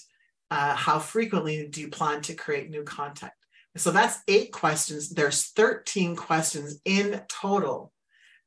uh, 0.53 0.75
how 0.75 0.99
frequently 0.99 1.67
do 1.67 1.81
you 1.81 1.87
plan 1.87 2.21
to 2.21 2.35
create 2.35 2.69
new 2.69 2.83
content? 2.83 3.31
So 3.75 3.89
that's 3.89 4.19
eight 4.27 4.51
questions. 4.51 5.09
There's 5.09 5.47
13 5.47 6.15
questions 6.15 6.79
in 6.85 7.23
total 7.27 7.91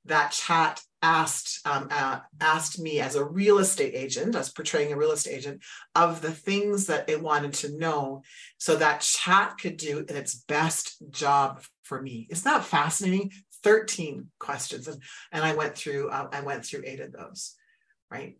that 0.06 0.32
chat 0.32 0.80
asked 1.02 1.66
um, 1.66 1.88
uh, 1.90 2.20
asked 2.40 2.80
me 2.80 3.00
as 3.00 3.14
a 3.14 3.24
real 3.24 3.58
estate 3.58 3.94
agent, 3.94 4.34
as 4.34 4.50
portraying 4.50 4.92
a 4.92 4.96
real 4.96 5.12
estate 5.12 5.34
agent, 5.34 5.62
of 5.94 6.20
the 6.20 6.32
things 6.32 6.86
that 6.86 7.08
it 7.08 7.22
wanted 7.22 7.52
to 7.54 7.76
know, 7.78 8.22
so 8.58 8.76
that 8.76 9.00
chat 9.00 9.56
could 9.60 9.76
do 9.76 10.04
its 10.08 10.34
best 10.34 10.96
job 11.10 11.62
for 11.82 12.00
me. 12.00 12.26
Isn't 12.30 12.50
that 12.50 12.64
fascinating? 12.64 13.32
13 13.62 14.28
questions, 14.38 14.86
and, 14.86 15.02
and 15.32 15.44
I 15.44 15.54
went 15.54 15.76
through 15.76 16.10
uh, 16.10 16.28
I 16.32 16.40
went 16.40 16.64
through 16.64 16.84
eight 16.86 17.00
of 17.00 17.12
those, 17.12 17.54
right? 18.10 18.36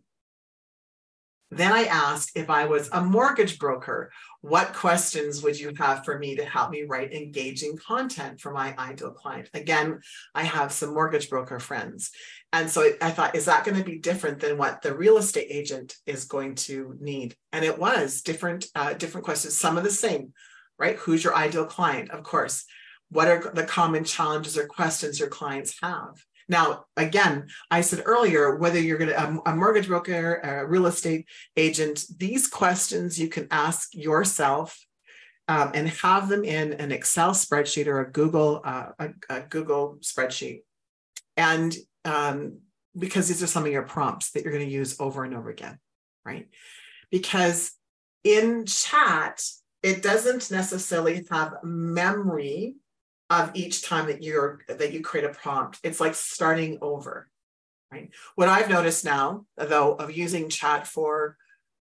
Then 1.49 1.71
I 1.71 1.85
asked 1.85 2.31
if 2.35 2.49
I 2.49 2.65
was 2.65 2.89
a 2.91 3.01
mortgage 3.01 3.57
broker, 3.57 4.11
what 4.41 4.73
questions 4.73 5.41
would 5.41 5.57
you 5.57 5.71
have 5.77 6.03
for 6.03 6.19
me 6.19 6.35
to 6.35 6.43
help 6.43 6.71
me 6.71 6.83
write 6.83 7.13
engaging 7.13 7.77
content 7.77 8.41
for 8.41 8.51
my 8.51 8.75
ideal 8.77 9.11
client? 9.11 9.49
Again, 9.53 10.01
I 10.35 10.43
have 10.43 10.73
some 10.73 10.93
mortgage 10.93 11.29
broker 11.29 11.59
friends. 11.59 12.11
And 12.51 12.69
so 12.69 12.91
I 13.01 13.11
thought, 13.11 13.35
is 13.35 13.45
that 13.45 13.63
going 13.63 13.77
to 13.77 13.83
be 13.83 13.97
different 13.97 14.41
than 14.41 14.57
what 14.57 14.81
the 14.81 14.95
real 14.95 15.17
estate 15.17 15.47
agent 15.49 15.95
is 16.05 16.25
going 16.25 16.55
to 16.55 16.97
need? 16.99 17.35
And 17.53 17.63
it 17.63 17.79
was 17.79 18.21
different, 18.21 18.65
uh, 18.75 18.93
different 18.93 19.23
questions, 19.23 19.57
some 19.57 19.77
of 19.77 19.85
the 19.85 19.91
same, 19.91 20.33
right? 20.77 20.97
Who's 20.97 21.23
your 21.23 21.35
ideal 21.35 21.65
client? 21.65 22.11
Of 22.11 22.23
course. 22.23 22.65
What 23.09 23.29
are 23.29 23.51
the 23.53 23.63
common 23.63 24.03
challenges 24.03 24.57
or 24.57 24.67
questions 24.67 25.17
your 25.17 25.29
clients 25.29 25.77
have? 25.81 26.21
Now, 26.49 26.85
again, 26.95 27.47
I 27.69 27.81
said 27.81 28.03
earlier, 28.05 28.55
whether 28.55 28.79
you're 28.79 28.97
going 28.97 29.09
to 29.09 29.21
a, 29.21 29.51
a 29.51 29.55
mortgage 29.55 29.87
broker, 29.87 30.35
a 30.35 30.65
real 30.65 30.85
estate 30.85 31.27
agent, 31.57 32.05
these 32.17 32.47
questions 32.47 33.19
you 33.19 33.27
can 33.27 33.47
ask 33.51 33.93
yourself 33.93 34.79
um, 35.47 35.71
and 35.73 35.89
have 35.89 36.29
them 36.29 36.43
in 36.43 36.73
an 36.73 36.91
Excel 36.91 37.31
spreadsheet 37.31 37.87
or 37.87 38.01
a 38.01 38.11
Google 38.11 38.61
uh, 38.63 38.87
a, 38.99 39.09
a, 39.29 39.41
Google 39.41 39.97
spreadsheet, 40.01 40.61
and 41.35 41.75
um, 42.05 42.59
because 42.97 43.27
these 43.27 43.43
are 43.43 43.47
some 43.47 43.65
of 43.65 43.71
your 43.71 43.83
prompts 43.83 44.31
that 44.31 44.43
you're 44.43 44.53
going 44.53 44.65
to 44.65 44.73
use 44.73 44.99
over 44.99 45.23
and 45.23 45.35
over 45.35 45.49
again, 45.49 45.79
right? 46.25 46.47
Because 47.11 47.71
in 48.23 48.65
chat, 48.65 49.41
it 49.83 50.03
doesn't 50.03 50.51
necessarily 50.51 51.25
have 51.31 51.53
memory 51.63 52.75
of 53.29 53.51
each 53.53 53.83
time 53.83 54.07
that 54.07 54.23
you're 54.23 54.61
that 54.67 54.93
you 54.93 55.01
create 55.01 55.25
a 55.25 55.33
prompt. 55.33 55.79
It's 55.83 55.99
like 55.99 56.15
starting 56.15 56.77
over, 56.81 57.29
right? 57.91 58.09
What 58.35 58.49
I've 58.49 58.69
noticed 58.69 59.03
now, 59.03 59.45
though, 59.57 59.93
of 59.93 60.15
using 60.15 60.49
chat 60.49 60.87
for 60.87 61.37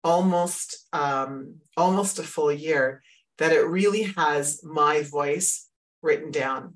almost 0.03 0.88
um, 0.93 1.57
almost 1.77 2.19
a 2.19 2.23
full 2.23 2.53
year, 2.53 3.03
that 3.38 3.53
it 3.53 3.66
really 3.66 4.03
has 4.16 4.62
my 4.64 5.03
voice 5.03 5.69
written 6.03 6.31
down, 6.31 6.75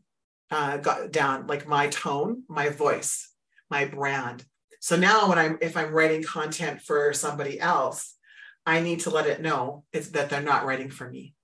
uh, 0.51 0.77
got 0.77 1.11
down 1.11 1.47
like 1.47 1.67
my 1.67 1.89
tone, 1.89 2.45
my 2.49 2.69
voice, 2.69 3.33
my 3.71 3.87
brand. 3.87 4.45
So 4.81 4.97
now 4.97 5.29
when 5.29 5.39
I'm 5.39 5.59
if 5.63 5.77
I'm 5.77 5.93
writing 5.93 6.23
content 6.23 6.81
for 6.81 7.13
somebody 7.13 7.59
else, 7.59 8.15
I 8.67 8.81
need 8.81 9.01
to 9.01 9.11
let 9.11 9.27
it 9.27 9.43
know 9.43 9.85
it's 9.93 10.11
that 10.11 10.31
they're 10.31 10.43
not 10.43 10.65
writing 10.65 10.91
for 10.91 11.11
me 11.11 11.35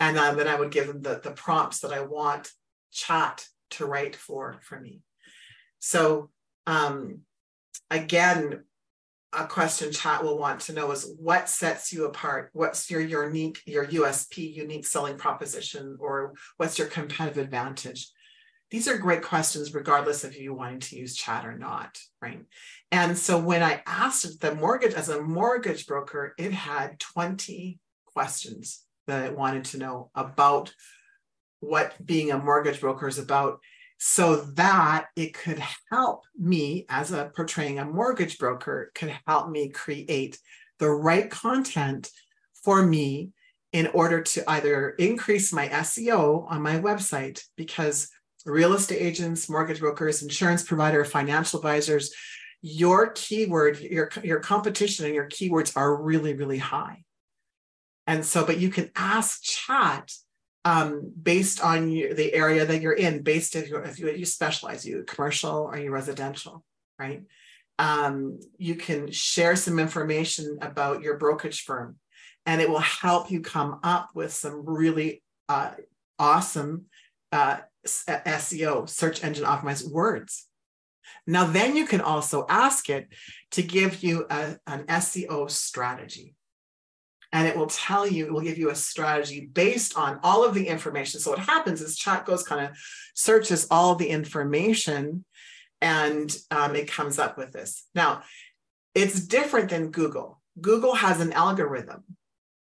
and 0.00 0.18
uh, 0.18 0.34
then 0.34 0.48
I 0.48 0.58
would 0.58 0.70
give 0.70 0.86
them 0.86 1.02
the, 1.02 1.20
the 1.22 1.30
prompts 1.30 1.80
that 1.80 1.92
I 1.92 2.00
want 2.00 2.50
chat 2.92 3.46
to 3.70 3.86
write 3.86 4.16
for 4.16 4.60
for 4.62 4.80
me. 4.80 5.02
So 5.78 6.30
um, 6.66 7.20
again, 7.90 8.64
a 9.32 9.46
question 9.46 9.92
chat 9.92 10.22
will 10.22 10.38
want 10.38 10.60
to 10.60 10.72
know 10.72 10.90
is 10.92 11.12
what 11.18 11.48
sets 11.48 11.92
you 11.92 12.06
apart? 12.06 12.50
What's 12.52 12.90
your 12.90 13.00
unique, 13.00 13.60
your 13.66 13.86
USP, 13.86 14.54
unique 14.54 14.86
selling 14.86 15.16
proposition, 15.16 15.96
or 16.00 16.34
what's 16.56 16.78
your 16.78 16.88
competitive 16.88 17.42
advantage? 17.42 18.10
These 18.70 18.88
are 18.88 18.96
great 18.96 19.22
questions, 19.22 19.74
regardless 19.74 20.24
of 20.24 20.36
you 20.36 20.54
wanting 20.54 20.80
to 20.80 20.96
use 20.96 21.16
chat 21.16 21.44
or 21.44 21.56
not, 21.56 21.98
right? 22.22 22.40
And 22.90 23.16
so 23.16 23.38
when 23.38 23.62
I 23.62 23.82
asked 23.86 24.40
the 24.40 24.54
mortgage 24.54 24.94
as 24.94 25.08
a 25.08 25.20
mortgage 25.20 25.86
broker, 25.86 26.34
it 26.38 26.52
had 26.52 26.98
20 26.98 27.78
questions 28.06 28.83
that 29.06 29.24
I 29.24 29.30
wanted 29.30 29.64
to 29.66 29.78
know 29.78 30.10
about 30.14 30.72
what 31.60 31.94
being 32.04 32.30
a 32.30 32.38
mortgage 32.38 32.80
broker 32.80 33.08
is 33.08 33.18
about 33.18 33.60
so 33.98 34.36
that 34.36 35.06
it 35.16 35.34
could 35.34 35.62
help 35.90 36.24
me 36.38 36.84
as 36.88 37.12
a 37.12 37.30
portraying 37.34 37.78
a 37.78 37.84
mortgage 37.84 38.38
broker 38.38 38.90
could 38.94 39.16
help 39.26 39.48
me 39.48 39.68
create 39.68 40.38
the 40.78 40.90
right 40.90 41.30
content 41.30 42.10
for 42.62 42.84
me 42.84 43.30
in 43.72 43.86
order 43.88 44.20
to 44.20 44.48
either 44.50 44.90
increase 44.90 45.52
my 45.52 45.68
SEO 45.68 46.50
on 46.50 46.62
my 46.62 46.78
website 46.78 47.42
because 47.56 48.08
real 48.46 48.74
estate 48.74 49.00
agents, 49.00 49.48
mortgage 49.48 49.80
brokers, 49.80 50.22
insurance 50.22 50.62
provider, 50.62 51.04
financial 51.04 51.58
advisors, 51.58 52.12
your 52.62 53.10
keyword, 53.10 53.80
your, 53.80 54.10
your 54.22 54.40
competition 54.40 55.06
and 55.06 55.14
your 55.14 55.28
keywords 55.28 55.76
are 55.76 56.02
really, 56.02 56.34
really 56.34 56.58
high. 56.58 57.04
And 58.06 58.24
so, 58.24 58.44
but 58.44 58.58
you 58.58 58.70
can 58.70 58.90
ask 58.96 59.42
chat 59.42 60.12
um, 60.64 61.12
based 61.20 61.62
on 61.62 61.90
you, 61.90 62.14
the 62.14 62.32
area 62.32 62.64
that 62.64 62.80
you're 62.80 62.92
in, 62.92 63.22
based 63.22 63.54
if, 63.54 63.68
you 63.68 63.76
if 63.78 63.98
you, 63.98 64.10
you 64.10 64.24
specialize, 64.24 64.86
you 64.86 65.04
commercial 65.06 65.56
or 65.56 65.78
you 65.78 65.90
residential, 65.90 66.64
right? 66.98 67.22
Um, 67.78 68.40
you 68.56 68.74
can 68.76 69.10
share 69.10 69.56
some 69.56 69.78
information 69.78 70.58
about 70.62 71.02
your 71.02 71.18
brokerage 71.18 71.62
firm, 71.62 71.96
and 72.46 72.60
it 72.60 72.68
will 72.68 72.78
help 72.78 73.30
you 73.30 73.40
come 73.40 73.80
up 73.82 74.10
with 74.14 74.32
some 74.32 74.64
really 74.64 75.22
uh, 75.48 75.72
awesome 76.18 76.86
uh, 77.32 77.58
SEO, 77.84 78.88
search 78.88 79.22
engine 79.24 79.44
optimized 79.44 79.90
words. 79.90 80.46
Now, 81.26 81.46
then 81.46 81.76
you 81.76 81.86
can 81.86 82.00
also 82.00 82.46
ask 82.48 82.88
it 82.88 83.08
to 83.52 83.62
give 83.62 84.02
you 84.02 84.26
a, 84.30 84.56
an 84.66 84.84
SEO 84.84 85.50
strategy 85.50 86.34
and 87.34 87.48
it 87.48 87.56
will 87.56 87.66
tell 87.66 88.06
you, 88.06 88.26
it 88.26 88.32
will 88.32 88.40
give 88.40 88.58
you 88.58 88.70
a 88.70 88.76
strategy 88.76 89.50
based 89.52 89.98
on 89.98 90.20
all 90.22 90.44
of 90.44 90.54
the 90.54 90.68
information. 90.68 91.18
So 91.18 91.30
what 91.30 91.40
happens 91.40 91.82
is 91.82 91.98
chat 91.98 92.24
goes 92.24 92.44
kind 92.44 92.64
of 92.64 92.78
searches 93.12 93.66
all 93.72 93.96
the 93.96 94.08
information 94.08 95.24
and 95.80 96.34
um, 96.52 96.76
it 96.76 96.86
comes 96.86 97.18
up 97.18 97.36
with 97.36 97.50
this. 97.50 97.86
Now, 97.92 98.22
it's 98.94 99.26
different 99.26 99.68
than 99.68 99.90
Google. 99.90 100.40
Google 100.60 100.94
has 100.94 101.20
an 101.20 101.32
algorithm, 101.32 102.04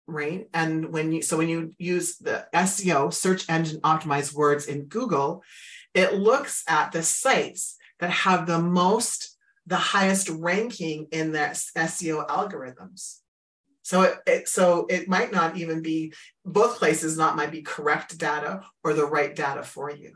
right? 0.07 0.49
And 0.55 0.91
when 0.91 1.13
you, 1.13 1.21
so 1.21 1.37
when 1.37 1.51
you 1.51 1.75
use 1.77 2.17
the 2.17 2.47
SEO, 2.55 3.13
search 3.13 3.45
engine 3.51 3.83
optimized 3.83 4.33
words 4.33 4.65
in 4.65 4.87
Google, 4.87 5.45
it 5.93 6.15
looks 6.15 6.65
at 6.67 6.93
the 6.93 7.03
sites 7.03 7.77
that 8.01 8.11
have 8.11 8.47
the 8.47 8.59
most, 8.59 9.37
the 9.67 9.77
highest 9.77 10.31
ranking 10.31 11.09
in 11.13 11.33
their 11.33 11.51
SEO 11.51 12.27
algorithms. 12.27 13.19
So 13.92 14.00
it, 14.05 14.18
it, 14.26 14.48
so 14.48 14.87
it 14.88 15.07
might 15.07 15.33
not 15.33 15.59
even 15.59 15.83
be 15.83 16.14
both 16.46 16.78
places 16.78 17.18
not 17.18 17.37
might 17.37 17.50
be 17.50 17.61
correct 17.61 18.16
data 18.16 18.62
or 18.83 18.94
the 18.94 19.05
right 19.05 19.37
data 19.37 19.62
for 19.62 19.90
you. 19.90 20.14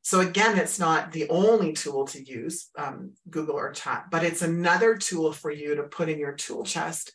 So 0.00 0.20
again, 0.20 0.56
it's 0.56 0.78
not 0.78 1.12
the 1.12 1.28
only 1.28 1.74
tool 1.74 2.06
to 2.06 2.24
use, 2.24 2.70
um, 2.78 3.12
Google 3.28 3.56
or 3.56 3.72
chat, 3.72 4.06
but 4.10 4.24
it's 4.24 4.40
another 4.40 4.96
tool 4.96 5.34
for 5.34 5.50
you 5.50 5.74
to 5.74 5.82
put 5.82 6.08
in 6.08 6.18
your 6.18 6.32
tool 6.32 6.64
chest 6.64 7.12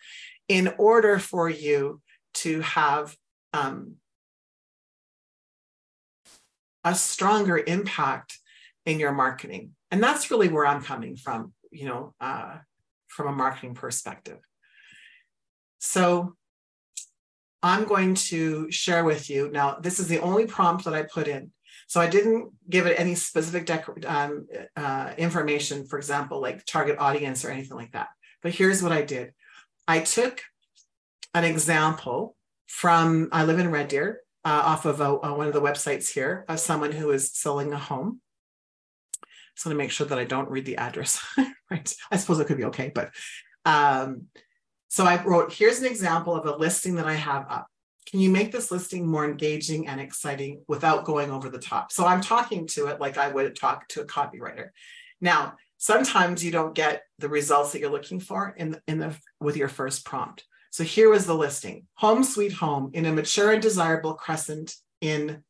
in 0.47 0.71
order 0.77 1.17
for 1.17 1.49
you 1.49 2.01
to 2.35 2.61
have 2.61 3.17
um, 3.53 3.95
a 6.83 6.93
stronger 6.93 7.57
impact 7.57 8.37
in 8.85 8.99
your 8.99 9.11
marketing. 9.11 9.71
And 9.89 10.03
that's 10.03 10.29
really 10.29 10.49
where 10.49 10.67
I'm 10.67 10.83
coming 10.83 11.15
from, 11.15 11.51
you 11.71 11.85
know, 11.87 12.13
uh, 12.21 12.57
from 13.07 13.25
a 13.25 13.31
marketing 13.31 13.73
perspective. 13.73 14.37
So 15.79 16.35
I'm 17.61 17.85
going 17.85 18.15
to 18.15 18.71
share 18.71 19.03
with 19.03 19.29
you 19.29 19.49
now, 19.51 19.79
this 19.81 19.99
is 19.99 20.07
the 20.07 20.19
only 20.19 20.45
prompt 20.45 20.85
that 20.85 20.93
I 20.93 21.03
put 21.03 21.27
in. 21.27 21.51
So 21.87 21.99
I 21.99 22.07
didn't 22.07 22.51
give 22.69 22.85
it 22.85 22.99
any 22.99 23.15
specific 23.15 23.69
um, 24.05 24.47
uh, 24.75 25.13
information, 25.17 25.87
for 25.87 25.97
example, 25.97 26.39
like 26.39 26.65
target 26.65 26.97
audience 26.99 27.43
or 27.43 27.49
anything 27.49 27.75
like 27.75 27.93
that. 27.93 28.09
But 28.43 28.53
here's 28.53 28.83
what 28.83 28.91
I 28.91 29.01
did. 29.01 29.33
I 29.87 30.01
took 30.01 30.43
an 31.33 31.43
example 31.43 32.35
from, 32.67 33.29
I 33.31 33.43
live 33.43 33.59
in 33.59 33.71
Red 33.71 33.87
Deer, 33.87 34.21
uh, 34.45 34.61
off 34.65 34.85
of 34.85 35.01
a, 35.01 35.17
a, 35.23 35.33
one 35.33 35.47
of 35.47 35.53
the 35.53 35.61
websites 35.61 36.13
here, 36.13 36.45
of 36.47 36.59
someone 36.59 36.91
who 36.91 37.09
is 37.09 37.33
selling 37.33 37.73
a 37.73 37.77
home. 37.77 38.21
Just 39.55 39.65
want 39.65 39.73
to 39.73 39.77
make 39.77 39.91
sure 39.91 40.07
that 40.07 40.19
I 40.19 40.25
don't 40.25 40.49
read 40.49 40.65
the 40.65 40.77
address, 40.77 41.25
right? 41.71 41.93
I 42.11 42.17
suppose 42.17 42.39
it 42.39 42.45
could 42.45 42.57
be 42.57 42.65
okay, 42.65 42.91
but 42.93 43.09
um, 43.65 44.27
so 44.89 45.05
I 45.05 45.23
wrote, 45.23 45.53
here's 45.53 45.79
an 45.79 45.85
example 45.85 46.35
of 46.35 46.45
a 46.45 46.57
listing 46.57 46.95
that 46.95 47.05
I 47.05 47.13
have 47.13 47.45
up. 47.49 47.67
Can 48.09 48.19
you 48.19 48.31
make 48.31 48.51
this 48.51 48.71
listing 48.71 49.05
more 49.05 49.23
engaging 49.23 49.87
and 49.87 50.01
exciting 50.01 50.63
without 50.67 51.05
going 51.05 51.29
over 51.29 51.47
the 51.47 51.59
top? 51.59 51.91
So 51.91 52.07
I'm 52.07 52.21
talking 52.21 52.65
to 52.69 52.87
it 52.87 52.99
like 52.99 53.17
I 53.17 53.27
would 53.27 53.55
talk 53.55 53.87
to 53.89 54.01
a 54.01 54.05
copywriter. 54.05 54.69
Now, 55.21 55.53
sometimes 55.77 56.43
you 56.43 56.51
don't 56.51 56.73
get 56.73 57.03
the 57.19 57.29
results 57.29 57.71
that 57.71 57.81
you're 57.81 57.91
looking 57.91 58.19
for 58.19 58.55
in 58.57 58.71
the, 58.71 58.81
in 58.87 58.97
the 58.97 59.15
with 59.39 59.57
your 59.57 59.69
first 59.69 60.05
prompt. 60.05 60.43
So 60.71 60.83
here 60.83 61.09
was 61.09 61.27
the 61.27 61.35
listing: 61.35 61.85
home 61.93 62.23
sweet 62.23 62.53
home 62.53 62.89
in 62.93 63.05
a 63.05 63.13
mature 63.13 63.51
and 63.51 63.61
desirable 63.61 64.15
crescent 64.15 64.75
in 65.01 65.43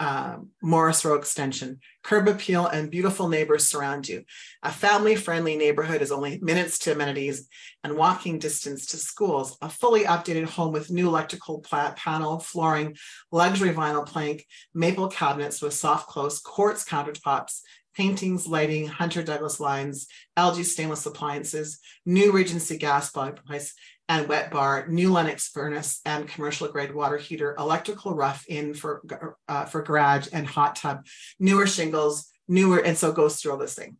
uh, 0.00 0.36
Morrisroe 0.62 1.14
Extension. 1.14 1.78
Curb 2.02 2.28
appeal 2.28 2.66
and 2.66 2.90
beautiful 2.90 3.28
neighbors 3.28 3.68
surround 3.68 4.08
you. 4.08 4.24
A 4.62 4.72
family 4.72 5.14
friendly 5.14 5.56
neighborhood 5.56 6.02
is 6.02 6.10
only 6.10 6.38
minutes 6.40 6.78
to 6.80 6.92
amenities 6.92 7.48
and 7.84 7.96
walking 7.96 8.38
distance 8.38 8.86
to 8.86 8.96
schools. 8.96 9.56
A 9.62 9.68
fully 9.68 10.04
updated 10.04 10.46
home 10.46 10.72
with 10.72 10.90
new 10.90 11.06
electrical 11.06 11.64
panel, 11.70 12.40
flooring, 12.40 12.96
luxury 13.30 13.70
vinyl 13.70 14.06
plank, 14.06 14.44
maple 14.74 15.08
cabinets 15.08 15.62
with 15.62 15.74
soft 15.74 16.08
close, 16.08 16.40
quartz 16.40 16.84
countertops, 16.84 17.60
paintings, 17.94 18.46
lighting, 18.46 18.86
Hunter 18.86 19.22
Douglas 19.22 19.60
lines, 19.60 20.06
LG 20.36 20.64
stainless 20.64 21.06
appliances, 21.06 21.78
new 22.06 22.32
Regency 22.32 22.78
gas 22.78 23.10
fireplace, 23.10 23.74
and 24.08 24.28
wet 24.28 24.50
bar, 24.50 24.86
new 24.88 25.12
Lennox 25.12 25.48
furnace 25.48 26.00
and 26.04 26.28
commercial 26.28 26.68
grade 26.68 26.94
water 26.94 27.16
heater, 27.16 27.54
electrical 27.58 28.14
rough 28.14 28.44
in 28.46 28.74
for, 28.74 29.02
uh, 29.48 29.64
for 29.64 29.82
garage 29.82 30.28
and 30.32 30.46
hot 30.46 30.76
tub, 30.76 31.06
newer 31.38 31.66
shingles, 31.66 32.28
newer, 32.48 32.78
and 32.78 32.96
so 32.96 33.12
goes 33.12 33.40
through 33.40 33.52
all 33.52 33.58
this 33.58 33.74
thing. 33.74 33.96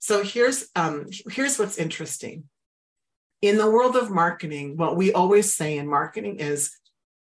So 0.00 0.22
here's, 0.22 0.68
um, 0.76 1.06
here's 1.30 1.58
what's 1.58 1.78
interesting. 1.78 2.44
In 3.40 3.56
the 3.56 3.70
world 3.70 3.96
of 3.96 4.10
marketing, 4.10 4.76
what 4.76 4.96
we 4.96 5.12
always 5.12 5.54
say 5.54 5.78
in 5.78 5.88
marketing 5.88 6.36
is 6.40 6.76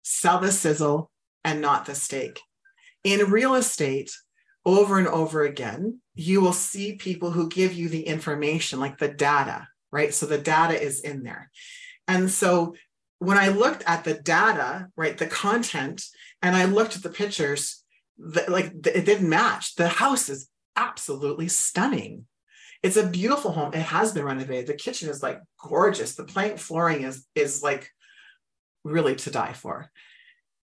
sell 0.01 0.39
the 0.39 0.51
sizzle 0.51 1.11
and 1.43 1.61
not 1.61 1.85
the 1.85 1.95
steak. 1.95 2.39
In 3.03 3.29
real 3.31 3.55
estate, 3.55 4.11
over 4.65 4.97
and 4.97 5.07
over 5.07 5.43
again, 5.43 5.99
you 6.15 6.41
will 6.41 6.53
see 6.53 6.95
people 6.95 7.31
who 7.31 7.49
give 7.49 7.73
you 7.73 7.89
the 7.89 8.03
information, 8.03 8.79
like 8.79 8.97
the 8.97 9.07
data, 9.07 9.67
right? 9.91 10.13
So 10.13 10.25
the 10.25 10.37
data 10.37 10.79
is 10.79 11.01
in 11.01 11.23
there. 11.23 11.49
And 12.09 12.29
so 12.29 12.75
when 13.19 13.37
I 13.37 13.49
looked 13.49 13.83
at 13.85 14.03
the 14.03 14.15
data, 14.15 14.87
right, 14.97 15.17
the 15.17 15.27
content, 15.27 16.03
and 16.41 16.55
I 16.55 16.65
looked 16.65 16.95
at 16.95 17.03
the 17.03 17.09
pictures, 17.09 17.83
the, 18.17 18.45
like 18.49 18.73
it 18.87 19.05
didn't 19.05 19.29
match. 19.29 19.75
The 19.75 19.87
house 19.87 20.27
is 20.27 20.49
absolutely 20.75 21.47
stunning. 21.47 22.25
It's 22.81 22.97
a 22.97 23.05
beautiful 23.07 23.51
home. 23.51 23.73
It 23.73 23.81
has 23.81 24.13
been 24.13 24.25
renovated. 24.25 24.67
The 24.67 24.73
kitchen 24.73 25.09
is 25.09 25.21
like 25.21 25.39
gorgeous. 25.61 26.15
The 26.15 26.23
plank 26.23 26.57
flooring 26.57 27.03
is 27.03 27.25
is 27.35 27.61
like 27.61 27.91
really 28.83 29.15
to 29.15 29.31
die 29.31 29.53
for. 29.53 29.91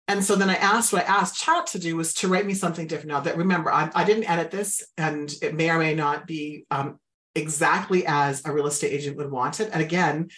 And 0.09 0.25
so 0.25 0.35
then 0.37 0.51
I 0.51 0.55
asked 0.55 0.93
what 0.93 1.05
I 1.05 1.07
asked 1.21 1.43
chat 1.43 1.67
to 1.69 1.79
do 1.79 1.97
was 1.97 2.15
to 2.15 2.29
write 2.29 2.47
me 2.47 2.55
something 2.55 2.87
different. 2.87 3.11
Now 3.11 3.21
that 3.21 3.37
remember, 3.37 3.73
I, 3.73 3.91
I 3.95 4.05
didn't 4.05 4.31
edit 4.31 4.51
this, 4.51 4.83
and 4.97 5.33
it 5.43 5.55
may 5.55 5.71
or 5.71 5.79
may 5.79 5.95
not 5.95 6.27
be 6.27 6.65
um, 6.71 6.99
exactly 7.35 8.07
as 8.07 8.45
a 8.45 8.53
real 8.53 8.67
estate 8.67 8.93
agent 8.93 9.17
would 9.17 9.31
want 9.31 9.61
it. 9.61 9.71
And 9.73 9.83
again, 9.83 10.29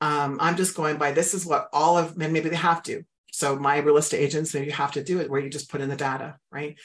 um, 0.00 0.38
I'm 0.40 0.56
just 0.56 0.76
going 0.76 0.96
by 0.96 1.12
this 1.12 1.34
is 1.34 1.46
what 1.46 1.68
all 1.72 1.98
of 1.98 2.16
men 2.16 2.32
maybe 2.32 2.48
they 2.48 2.56
have 2.56 2.82
to. 2.84 3.04
So 3.32 3.56
my 3.56 3.78
real 3.78 3.98
estate 3.98 4.20
agents, 4.20 4.54
maybe 4.54 4.66
you 4.66 4.72
have 4.72 4.92
to 4.92 5.04
do 5.04 5.20
it 5.20 5.30
where 5.30 5.40
you 5.40 5.50
just 5.50 5.70
put 5.70 5.80
in 5.80 5.88
the 5.88 5.96
data, 5.96 6.36
right? 6.50 6.78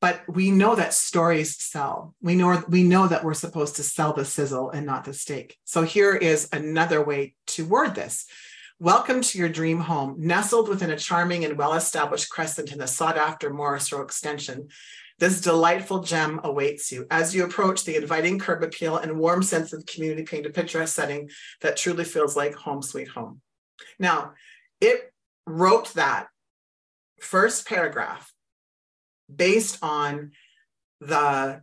But 0.00 0.20
we 0.28 0.50
know 0.50 0.74
that 0.74 0.92
stories 0.92 1.56
sell. 1.56 2.14
We 2.20 2.34
know 2.34 2.62
we 2.68 2.82
know 2.82 3.08
that 3.08 3.24
we're 3.24 3.34
supposed 3.34 3.76
to 3.76 3.82
sell 3.82 4.12
the 4.12 4.26
sizzle 4.26 4.70
and 4.70 4.84
not 4.84 5.04
the 5.04 5.14
steak. 5.14 5.56
So 5.64 5.82
here 5.82 6.14
is 6.14 6.48
another 6.52 7.02
way 7.02 7.34
to 7.48 7.64
word 7.64 7.94
this. 7.94 8.26
Welcome 8.78 9.22
to 9.22 9.38
your 9.38 9.48
dream 9.48 9.80
home, 9.80 10.16
nestled 10.18 10.68
within 10.68 10.90
a 10.90 10.98
charming 10.98 11.44
and 11.44 11.56
well-established 11.56 12.30
crescent 12.30 12.70
in 12.70 12.78
the 12.78 12.86
sought-after 12.86 13.52
Morrisroe 13.52 14.02
extension. 14.02 14.68
This 15.18 15.40
delightful 15.40 16.00
gem 16.02 16.40
awaits 16.44 16.92
you 16.92 17.06
as 17.10 17.34
you 17.34 17.44
approach 17.44 17.84
the 17.84 17.96
inviting 17.96 18.38
curb 18.38 18.62
appeal 18.62 18.98
and 18.98 19.18
warm 19.18 19.42
sense 19.42 19.72
of 19.72 19.84
community 19.86 20.22
paint 20.22 20.46
a 20.46 20.50
picturesque 20.50 20.94
setting 20.94 21.28
that 21.60 21.76
truly 21.76 22.04
feels 22.04 22.36
like 22.36 22.54
home 22.54 22.82
sweet 22.82 23.08
home. 23.08 23.40
Now, 23.98 24.34
it 24.80 25.12
wrote 25.46 25.94
that 25.94 26.28
first 27.20 27.66
paragraph 27.66 28.32
based 29.34 29.78
on 29.82 30.32
the 31.00 31.62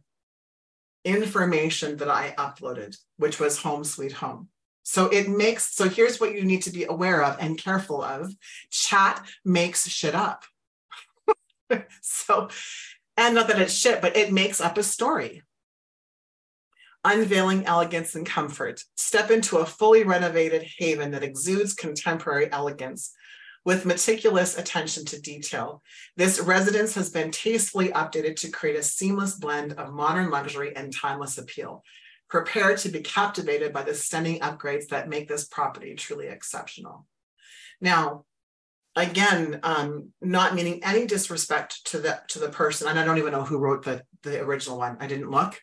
information 1.06 1.98
that 1.98 2.10
I 2.10 2.34
uploaded, 2.38 2.98
which 3.18 3.40
was 3.40 3.60
home 3.60 3.84
sweet 3.84 4.12
home. 4.12 4.50
So 4.84 5.08
it 5.08 5.30
makes, 5.30 5.74
so 5.76 5.90
here's 5.90 6.20
what 6.20 6.36
you 6.36 6.44
need 6.44 6.64
to 6.64 6.72
be 6.72 6.84
aware 6.84 7.24
of 7.24 7.38
and 7.40 7.58
careful 7.58 8.04
of. 8.04 8.32
Chat 8.70 9.26
makes 9.44 9.88
shit 9.88 10.14
up. 10.14 10.44
so 12.02 12.50
and 13.18 13.36
not 13.36 13.48
that 13.48 13.60
it's 13.60 13.74
shit, 13.74 14.02
but 14.02 14.16
it 14.16 14.32
makes 14.32 14.60
up 14.60 14.78
a 14.78 14.84
story. 14.84 15.44
Unveiling 17.04 17.66
elegance 17.66 18.16
and 18.16 18.26
comfort. 18.26 18.84
Step 18.96 19.30
into 19.30 19.58
a 19.58 19.66
fully 19.66 20.04
renovated 20.04 20.66
haven 20.78 21.12
that 21.12 21.24
exudes 21.24 21.74
contemporary 21.74 22.52
elegance 22.52 23.14
with 23.64 23.86
meticulous 23.86 24.58
attention 24.58 25.06
to 25.06 25.22
detail. 25.22 25.82
This 26.16 26.40
residence 26.40 26.94
has 26.96 27.10
been 27.10 27.32
tastefully 27.32 27.90
updated 27.90 28.36
to 28.38 28.50
create 28.50 28.78
a 28.78 28.84
seamless 28.84 29.36
blend 29.36 29.74
of 29.74 29.94
modern 29.94 30.30
luxury 30.30 30.76
and 30.76 30.96
timeless 30.96 31.38
appeal. 31.38 31.84
Prepare 32.30 32.76
to 32.78 32.90
be 32.90 33.02
captivated 33.02 33.74
by 33.74 33.84
the 33.84 33.94
stunning 33.94 34.40
upgrades 34.40 34.88
that 34.90 35.10
make 35.10 35.28
this 35.28 35.46
property 35.46 35.96
truly 35.96 36.28
exceptional. 36.28 37.06
Now, 37.82 38.26
again, 38.96 39.60
um, 39.64 40.10
not 40.22 40.56
meaning 40.56 40.84
any 40.84 41.06
disrespect 41.06 41.86
to 41.88 42.00
the 42.00 42.22
to 42.30 42.40
the 42.40 42.50
person, 42.50 42.88
and 42.88 43.00
I 43.00 43.06
don't 43.06 43.18
even 43.18 43.34
know 43.34 43.44
who 43.44 43.58
wrote 43.58 43.84
the 43.84 44.04
the 44.24 44.42
original 44.42 44.78
one. 44.78 44.98
I 45.00 45.08
didn't 45.08 45.32
look, 45.32 45.60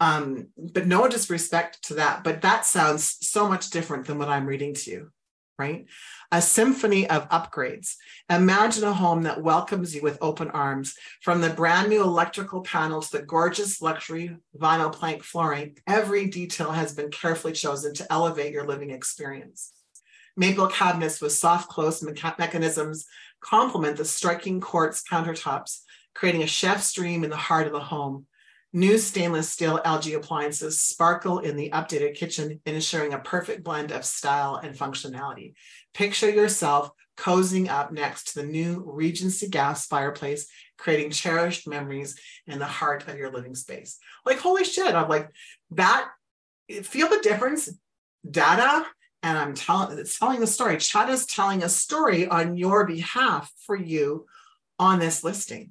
um, 0.00 0.48
but 0.56 0.86
no 0.86 1.08
disrespect 1.08 1.82
to 1.84 1.94
that. 1.94 2.24
But 2.24 2.42
that 2.42 2.66
sounds 2.66 3.18
so 3.26 3.48
much 3.48 3.70
different 3.70 4.06
than 4.06 4.18
what 4.18 4.28
I'm 4.28 4.46
reading 4.46 4.74
to 4.74 4.90
you, 4.90 5.10
right? 5.58 5.86
A 6.32 6.42
symphony 6.42 7.08
of 7.08 7.28
upgrades. 7.28 7.94
Imagine 8.28 8.84
a 8.84 8.92
home 8.92 9.22
that 9.24 9.42
welcomes 9.42 9.94
you 9.94 10.02
with 10.02 10.18
open 10.20 10.50
arms. 10.50 10.96
From 11.20 11.40
the 11.40 11.50
brand 11.50 11.88
new 11.88 12.02
electrical 12.02 12.62
panels 12.62 13.10
to 13.10 13.18
the 13.18 13.24
gorgeous 13.24 13.80
luxury 13.80 14.36
vinyl 14.58 14.92
plank 14.92 15.22
flooring, 15.22 15.78
every 15.86 16.26
detail 16.26 16.72
has 16.72 16.94
been 16.94 17.10
carefully 17.10 17.52
chosen 17.52 17.94
to 17.94 18.12
elevate 18.12 18.52
your 18.52 18.66
living 18.66 18.90
experience. 18.90 19.72
Maple 20.36 20.68
cabinets 20.68 21.20
with 21.20 21.32
soft 21.32 21.68
close 21.68 22.02
mecha- 22.02 22.38
mechanisms 22.38 23.06
complement 23.40 23.96
the 23.96 24.04
striking 24.04 24.60
quartz 24.60 25.02
countertops, 25.02 25.80
creating 26.14 26.42
a 26.42 26.46
chef's 26.46 26.92
dream 26.92 27.24
in 27.24 27.30
the 27.30 27.36
heart 27.36 27.66
of 27.66 27.72
the 27.72 27.80
home. 27.80 28.26
New 28.72 28.96
stainless 28.96 29.50
steel 29.50 29.80
LG 29.84 30.16
appliances 30.16 30.80
sparkle 30.80 31.40
in 31.40 31.56
the 31.56 31.70
updated 31.70 32.14
kitchen, 32.14 32.60
ensuring 32.64 33.12
a 33.12 33.18
perfect 33.18 33.62
blend 33.62 33.90
of 33.90 34.04
style 34.04 34.56
and 34.56 34.74
functionality. 34.74 35.52
Picture 35.92 36.30
yourself 36.30 36.90
cozying 37.18 37.68
up 37.68 37.92
next 37.92 38.32
to 38.32 38.40
the 38.40 38.46
new 38.46 38.82
Regency 38.86 39.48
gas 39.48 39.86
fireplace, 39.86 40.46
creating 40.78 41.10
cherished 41.10 41.68
memories 41.68 42.18
in 42.46 42.58
the 42.58 42.66
heart 42.66 43.06
of 43.08 43.18
your 43.18 43.30
living 43.30 43.54
space. 43.54 43.98
Like, 44.24 44.38
holy 44.38 44.64
shit, 44.64 44.94
I'm 44.94 45.08
like, 45.08 45.28
that, 45.72 46.08
feel 46.82 47.08
the 47.08 47.20
difference? 47.22 47.68
Data, 48.28 48.86
and 49.22 49.38
I'm 49.38 49.54
telling, 49.54 50.04
telling 50.04 50.40
the 50.40 50.46
story. 50.46 50.76
Chat 50.78 51.08
is 51.08 51.26
telling 51.26 51.62
a 51.62 51.68
story 51.68 52.26
on 52.26 52.56
your 52.56 52.86
behalf 52.86 53.52
for 53.66 53.76
you 53.76 54.26
on 54.78 54.98
this 54.98 55.22
listing. 55.22 55.70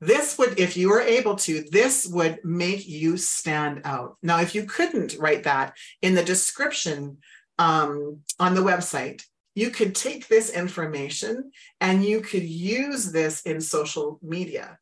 This 0.00 0.36
would, 0.36 0.58
if 0.58 0.76
you 0.76 0.90
were 0.90 1.00
able 1.00 1.36
to, 1.36 1.64
this 1.70 2.06
would 2.06 2.44
make 2.44 2.88
you 2.88 3.16
stand 3.16 3.82
out. 3.84 4.16
Now, 4.22 4.40
if 4.40 4.54
you 4.54 4.64
couldn't 4.64 5.16
write 5.18 5.44
that 5.44 5.76
in 6.02 6.14
the 6.14 6.24
description 6.24 7.18
um, 7.58 8.18
on 8.40 8.54
the 8.54 8.62
website, 8.62 9.22
you 9.54 9.70
could 9.70 9.94
take 9.94 10.26
this 10.26 10.50
information 10.50 11.52
and 11.80 12.04
you 12.04 12.20
could 12.20 12.42
use 12.42 13.12
this 13.12 13.42
in 13.42 13.60
social 13.60 14.18
media. 14.22 14.78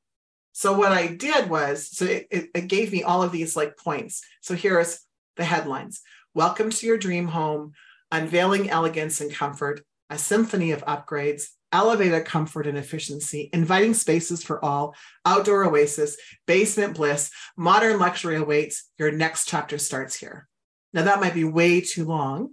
So 0.53 0.77
what 0.77 0.93
I 0.93 1.09
did 1.09 1.51
was, 1.51 1.89
so 1.89 2.05
it, 2.05 2.27
it, 2.31 2.69
gave 2.69 2.93
me 2.93 3.03
all 3.03 3.23
of 3.23 3.33
these 3.33 3.57
like 3.57 3.77
points. 3.77 4.23
So 4.41 4.55
here's 4.55 5.01
the 5.37 5.45
headlines. 5.45 6.03
Welcome 6.33 6.71
to 6.71 6.87
your 6.87 6.97
dream 6.97 7.27
home, 7.27 7.73
unveiling 8.13 8.71
elegance 8.71 9.21
and 9.21 9.35
comfort, 9.35 9.83
a 10.11 10.17
symphony 10.17 10.71
of 10.71 10.85
upgrades, 10.85 11.49
elevated 11.73 12.25
comfort 12.25 12.69
and 12.69 12.79
efficiency, 12.79 13.51
inviting 13.53 13.95
spaces 13.95 14.41
for 14.41 14.65
all, 14.65 14.95
outdoor 15.27 15.65
oasis, 15.65 16.17
basement 16.47 16.95
bliss, 16.95 17.33
modern 17.57 17.99
luxury 17.99 18.37
awaits. 18.37 18.93
Your 18.97 19.11
next 19.11 19.49
chapter 19.49 19.77
starts 19.77 20.15
here. 20.15 20.47
Now, 20.93 21.03
that 21.03 21.21
might 21.21 21.35
be 21.35 21.43
way 21.43 21.81
too 21.81 22.05
long, 22.05 22.51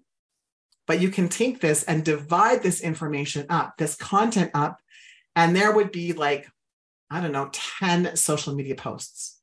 but 0.87 0.99
you 0.99 1.09
can 1.09 1.29
take 1.29 1.61
this 1.61 1.83
and 1.83 2.03
divide 2.03 2.63
this 2.63 2.81
information 2.81 3.45
up, 3.47 3.75
this 3.77 3.93
content 3.93 4.49
up, 4.55 4.79
and 5.35 5.55
there 5.55 5.71
would 5.71 5.91
be 5.91 6.13
like, 6.13 6.49
I 7.11 7.21
don't 7.21 7.31
know, 7.31 7.51
10 7.51 8.15
social 8.15 8.55
media 8.55 8.73
posts. 8.73 9.36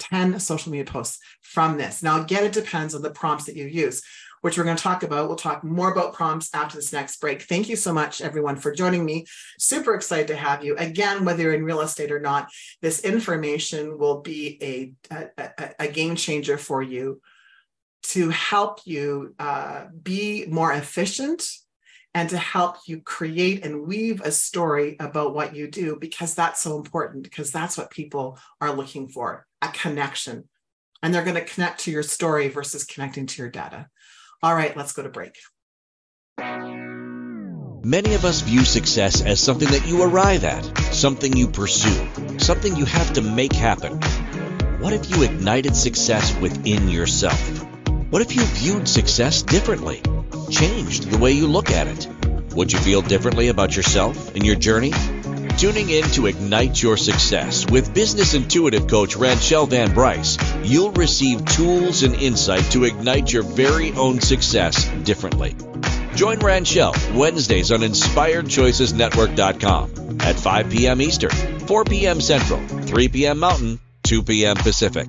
10 0.00 0.40
social 0.40 0.72
media 0.72 0.84
posts 0.84 1.18
from 1.42 1.78
this. 1.78 2.02
Now, 2.02 2.20
again, 2.20 2.44
it 2.44 2.52
depends 2.52 2.94
on 2.94 3.02
the 3.02 3.10
prompts 3.10 3.44
that 3.44 3.56
you 3.56 3.66
use 3.66 4.02
which 4.40 4.56
we're 4.56 4.64
going 4.64 4.76
to 4.76 4.82
talk 4.82 5.02
about. 5.02 5.28
We'll 5.28 5.36
talk 5.36 5.62
more 5.62 5.92
about 5.92 6.14
prompts 6.14 6.50
after 6.54 6.76
this 6.76 6.92
next 6.92 7.20
break. 7.20 7.42
Thank 7.42 7.68
you 7.68 7.76
so 7.76 7.92
much, 7.92 8.20
everyone, 8.20 8.56
for 8.56 8.72
joining 8.72 9.04
me. 9.04 9.26
Super 9.58 9.94
excited 9.94 10.28
to 10.28 10.36
have 10.36 10.64
you. 10.64 10.76
Again, 10.76 11.24
whether 11.24 11.42
you're 11.42 11.54
in 11.54 11.64
real 11.64 11.80
estate 11.80 12.10
or 12.10 12.20
not, 12.20 12.48
this 12.80 13.00
information 13.00 13.98
will 13.98 14.20
be 14.20 14.94
a, 15.12 15.24
a, 15.36 15.70
a 15.80 15.88
game 15.88 16.16
changer 16.16 16.56
for 16.56 16.82
you 16.82 17.20
to 18.02 18.30
help 18.30 18.80
you 18.86 19.34
uh, 19.38 19.84
be 20.02 20.46
more 20.48 20.72
efficient 20.72 21.46
and 22.14 22.28
to 22.30 22.38
help 22.38 22.76
you 22.86 23.00
create 23.00 23.64
and 23.64 23.86
weave 23.86 24.20
a 24.22 24.32
story 24.32 24.96
about 24.98 25.34
what 25.34 25.54
you 25.54 25.68
do 25.70 25.96
because 26.00 26.34
that's 26.34 26.60
so 26.60 26.76
important 26.76 27.22
because 27.22 27.52
that's 27.52 27.78
what 27.78 27.90
people 27.90 28.38
are 28.60 28.74
looking 28.74 29.08
for 29.08 29.46
a 29.62 29.68
connection 29.68 30.48
and 31.02 31.14
they're 31.14 31.24
going 31.24 31.36
to 31.36 31.44
connect 31.44 31.80
to 31.80 31.90
your 31.90 32.02
story 32.02 32.48
versus 32.48 32.84
connecting 32.84 33.26
to 33.26 33.42
your 33.42 33.50
data 33.50 33.88
all 34.42 34.54
right, 34.54 34.74
let's 34.74 34.92
go 34.92 35.02
to 35.02 35.10
break. 35.10 35.36
Many 37.82 38.14
of 38.14 38.24
us 38.24 38.40
view 38.40 38.64
success 38.64 39.20
as 39.20 39.38
something 39.40 39.70
that 39.70 39.86
you 39.86 40.02
arrive 40.02 40.44
at, 40.44 40.64
something 40.94 41.36
you 41.36 41.48
pursue, 41.48 42.38
something 42.38 42.74
you 42.76 42.86
have 42.86 43.12
to 43.14 43.22
make 43.22 43.52
happen. 43.52 44.00
What 44.80 44.94
if 44.94 45.10
you 45.10 45.24
ignited 45.24 45.76
success 45.76 46.34
within 46.38 46.88
yourself? 46.88 47.38
What 48.10 48.22
if 48.22 48.34
you 48.34 48.42
viewed 48.42 48.88
success 48.88 49.42
differently, 49.42 50.00
changed 50.50 51.10
the 51.10 51.18
way 51.18 51.32
you 51.32 51.46
look 51.46 51.70
at 51.70 51.86
it? 51.86 52.08
Would 52.54 52.72
you 52.72 52.78
feel 52.78 53.02
differently 53.02 53.48
about 53.48 53.76
yourself 53.76 54.34
and 54.34 54.44
your 54.44 54.56
journey? 54.56 54.92
Tuning 55.56 55.88
in 55.90 56.04
to 56.10 56.26
Ignite 56.26 56.82
Your 56.82 56.96
Success 56.96 57.70
with 57.70 57.94
business 57.94 58.34
intuitive 58.34 58.88
coach 58.88 59.14
Ranchelle 59.16 59.66
Van 59.66 59.94
Bryce, 59.94 60.38
you'll 60.62 60.92
receive 60.92 61.44
tools 61.44 62.02
and 62.02 62.14
insight 62.14 62.64
to 62.72 62.84
ignite 62.84 63.30
your 63.32 63.42
very 63.42 63.92
own 63.92 64.20
success 64.20 64.88
differently. 65.04 65.54
Join 66.14 66.38
Ranchelle 66.40 66.94
Wednesdays 67.14 67.72
on 67.72 67.80
InspiredChoicesNetwork.com 67.80 70.20
at 70.20 70.36
5 70.36 70.70
p.m. 70.70 71.00
Eastern, 71.00 71.30
4 71.60 71.84
p.m. 71.84 72.20
Central, 72.20 72.60
3 72.66 73.08
p.m. 73.08 73.38
Mountain, 73.38 73.80
2 74.02 74.22
p.m. 74.22 74.56
Pacific. 74.56 75.08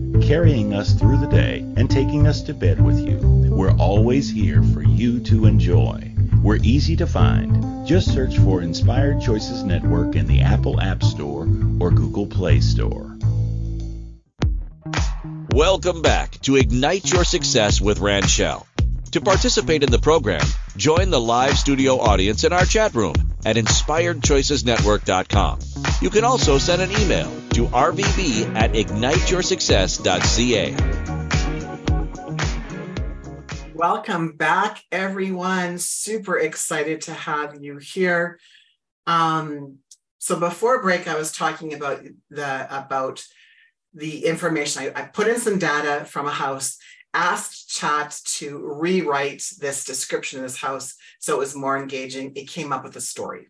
carrying 0.19 0.73
us 0.73 0.93
through 0.93 1.17
the 1.17 1.27
day, 1.27 1.59
and 1.77 1.89
taking 1.89 2.27
us 2.27 2.41
to 2.43 2.53
bed 2.53 2.83
with 2.83 2.99
you, 2.99 3.17
we're 3.49 3.75
always 3.77 4.29
here 4.29 4.61
for 4.63 4.83
you 4.83 5.21
to 5.21 5.45
enjoy. 5.45 6.11
We're 6.43 6.59
easy 6.63 6.97
to 6.97 7.07
find. 7.07 7.87
Just 7.87 8.13
search 8.13 8.37
for 8.39 8.61
Inspired 8.61 9.21
Choices 9.21 9.63
Network 9.63 10.15
in 10.15 10.27
the 10.27 10.41
Apple 10.41 10.81
App 10.81 11.03
Store 11.03 11.47
or 11.79 11.91
Google 11.91 12.27
Play 12.27 12.59
Store. 12.61 13.17
Welcome 15.53 16.01
back 16.01 16.39
to 16.41 16.55
Ignite 16.55 17.11
Your 17.11 17.23
Success 17.23 17.81
with 17.81 17.99
Ranchelle. 17.99 18.65
To 19.11 19.21
participate 19.21 19.83
in 19.83 19.91
the 19.91 19.99
program, 19.99 20.45
join 20.77 21.09
the 21.09 21.19
live 21.19 21.57
studio 21.57 21.99
audience 21.99 22.45
in 22.45 22.53
our 22.53 22.65
chat 22.65 22.95
room 22.95 23.15
at 23.45 23.57
inspiredchoicesnetwork.com. 23.57 25.59
You 26.01 26.09
can 26.09 26.23
also 26.23 26.57
send 26.57 26.81
an 26.81 26.89
email 27.01 27.29
to 27.53 27.67
rvb 27.67 28.55
at 28.55 28.73
igniteyoursuccess.ca. 28.73 30.75
Welcome 33.73 34.33
back, 34.33 34.83
everyone. 34.91 35.77
Super 35.79 36.37
excited 36.37 36.99
to 37.01 37.13
have 37.13 37.61
you 37.61 37.77
here. 37.77 38.39
Um, 39.07 39.77
so 40.19 40.39
before 40.39 40.83
break, 40.83 41.07
I 41.07 41.17
was 41.17 41.31
talking 41.31 41.73
about 41.73 42.03
the 42.29 42.77
about 42.77 43.23
the 43.93 44.25
information. 44.25 44.83
I, 44.83 44.91
I 45.01 45.05
put 45.05 45.27
in 45.27 45.39
some 45.39 45.57
data 45.57 46.05
from 46.05 46.27
a 46.27 46.31
house 46.31 46.77
asked 47.13 47.69
chat 47.69 48.19
to 48.25 48.57
rewrite 48.57 49.43
this 49.59 49.83
description 49.83 50.39
of 50.39 50.43
this 50.43 50.57
house 50.57 50.95
so 51.19 51.35
it 51.35 51.39
was 51.39 51.55
more 51.55 51.77
engaging 51.77 52.31
it 52.35 52.47
came 52.47 52.71
up 52.71 52.83
with 52.83 52.95
a 52.95 53.01
story 53.01 53.47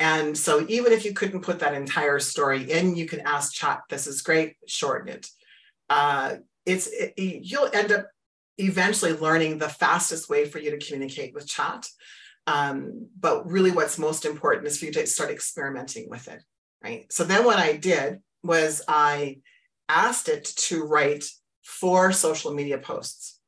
and 0.00 0.36
so 0.36 0.66
even 0.68 0.92
if 0.92 1.04
you 1.04 1.12
couldn't 1.12 1.42
put 1.42 1.60
that 1.60 1.74
entire 1.74 2.18
story 2.18 2.68
in 2.70 2.96
you 2.96 3.06
can 3.06 3.20
ask 3.20 3.52
chat 3.52 3.82
this 3.88 4.06
is 4.06 4.22
great 4.22 4.56
shorten 4.66 5.08
it. 5.14 5.28
Uh, 5.88 6.36
it's 6.66 6.88
it, 6.88 7.14
you'll 7.16 7.70
end 7.72 7.92
up 7.92 8.06
eventually 8.58 9.12
learning 9.12 9.58
the 9.58 9.68
fastest 9.68 10.28
way 10.28 10.44
for 10.44 10.58
you 10.58 10.70
to 10.72 10.84
communicate 10.84 11.32
with 11.32 11.46
chat. 11.46 11.86
Um, 12.46 13.06
but 13.18 13.46
really 13.46 13.70
what's 13.70 13.98
most 13.98 14.24
important 14.24 14.66
is 14.66 14.78
for 14.78 14.86
you 14.86 14.92
to 14.92 15.06
start 15.06 15.30
experimenting 15.30 16.10
with 16.10 16.26
it 16.26 16.42
right? 16.82 17.12
So 17.12 17.24
then 17.24 17.44
what 17.44 17.58
i 17.58 17.76
did 17.76 18.20
was 18.42 18.82
i 18.88 19.38
asked 19.90 20.28
it 20.28 20.44
to 20.44 20.84
write 20.84 21.24
four 21.62 22.12
social 22.12 22.54
media 22.54 22.78
posts. 22.78 23.38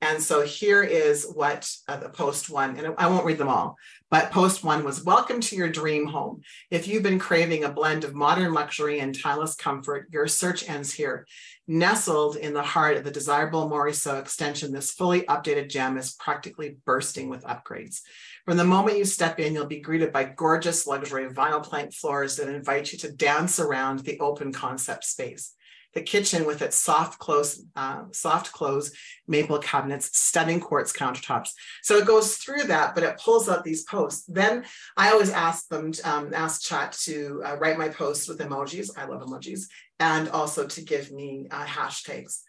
And 0.00 0.22
so 0.22 0.42
here 0.42 0.82
is 0.82 1.26
what 1.26 1.70
uh, 1.88 1.96
the 1.96 2.08
post 2.08 2.48
one, 2.48 2.78
and 2.78 2.94
I 2.98 3.08
won't 3.08 3.26
read 3.26 3.38
them 3.38 3.48
all, 3.48 3.76
but 4.10 4.30
post 4.30 4.64
one 4.64 4.84
was 4.84 5.04
Welcome 5.04 5.40
to 5.40 5.56
your 5.56 5.68
dream 5.68 6.06
home. 6.06 6.40
If 6.70 6.88
you've 6.88 7.02
been 7.02 7.18
craving 7.18 7.64
a 7.64 7.70
blend 7.70 8.04
of 8.04 8.14
modern 8.14 8.54
luxury 8.54 9.00
and 9.00 9.18
timeless 9.18 9.54
comfort, 9.54 10.08
your 10.10 10.26
search 10.26 10.68
ends 10.68 10.92
here. 10.92 11.26
Nestled 11.66 12.36
in 12.36 12.54
the 12.54 12.62
heart 12.62 12.96
of 12.96 13.04
the 13.04 13.10
desirable 13.10 13.68
Morrisroe 13.68 14.18
extension, 14.18 14.72
this 14.72 14.92
fully 14.92 15.22
updated 15.22 15.68
gem 15.68 15.98
is 15.98 16.14
practically 16.14 16.78
bursting 16.86 17.28
with 17.28 17.44
upgrades. 17.44 18.00
From 18.46 18.56
the 18.56 18.64
moment 18.64 18.96
you 18.96 19.04
step 19.04 19.38
in, 19.38 19.52
you'll 19.52 19.66
be 19.66 19.80
greeted 19.80 20.10
by 20.10 20.24
gorgeous 20.24 20.86
luxury 20.86 21.28
vinyl 21.28 21.62
plank 21.62 21.92
floors 21.92 22.36
that 22.36 22.48
invite 22.48 22.92
you 22.92 22.98
to 23.00 23.12
dance 23.12 23.60
around 23.60 24.00
the 24.00 24.18
open 24.20 24.52
concept 24.52 25.04
space 25.04 25.54
the 25.94 26.02
kitchen 26.02 26.44
with 26.44 26.60
its 26.62 26.76
soft 26.76 27.18
close, 27.18 27.64
uh, 27.74 28.04
soft 28.12 28.52
close 28.52 28.92
maple 29.26 29.58
cabinets, 29.58 30.16
stunning 30.16 30.60
quartz 30.60 30.92
countertops. 30.92 31.50
So 31.82 31.96
it 31.96 32.06
goes 32.06 32.36
through 32.36 32.64
that, 32.64 32.94
but 32.94 33.04
it 33.04 33.18
pulls 33.18 33.48
out 33.48 33.64
these 33.64 33.84
posts. 33.84 34.24
Then 34.26 34.64
I 34.96 35.10
always 35.10 35.30
ask 35.30 35.68
them, 35.68 35.92
um, 36.04 36.32
ask 36.34 36.62
chat 36.62 36.92
to 37.04 37.42
uh, 37.44 37.56
write 37.56 37.78
my 37.78 37.88
posts 37.88 38.28
with 38.28 38.38
emojis. 38.38 38.90
I 38.98 39.06
love 39.06 39.22
emojis, 39.22 39.62
and 39.98 40.28
also 40.28 40.66
to 40.66 40.80
give 40.82 41.10
me 41.10 41.48
uh, 41.50 41.64
hashtags. 41.64 42.42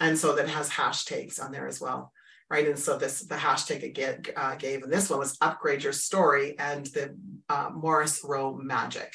And 0.00 0.18
so 0.18 0.34
that 0.36 0.48
has 0.48 0.68
hashtags 0.70 1.42
on 1.42 1.52
there 1.52 1.68
as 1.68 1.80
well. 1.80 2.12
right? 2.52 2.68
And 2.68 2.78
so 2.78 2.98
this 2.98 3.20
the 3.20 3.34
hashtag 3.34 3.82
it 3.82 3.94
get, 3.94 4.28
uh, 4.36 4.54
gave, 4.56 4.82
and 4.82 4.92
this 4.92 5.08
one 5.08 5.18
was 5.18 5.38
upgrade 5.40 5.82
your 5.82 5.94
story 5.94 6.54
and 6.58 6.84
the 6.86 7.16
uh, 7.48 7.70
Morrisroe 7.72 8.58
magic, 8.62 9.10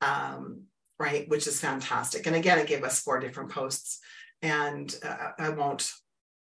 um, 0.00 0.62
right? 0.98 1.28
Which 1.28 1.46
is 1.46 1.60
fantastic. 1.60 2.26
And 2.26 2.36
again, 2.36 2.58
it 2.58 2.66
gave 2.66 2.84
us 2.84 3.00
four 3.00 3.20
different 3.20 3.50
posts, 3.50 4.00
and 4.42 4.94
uh, 5.02 5.30
I 5.38 5.48
won't. 5.50 5.90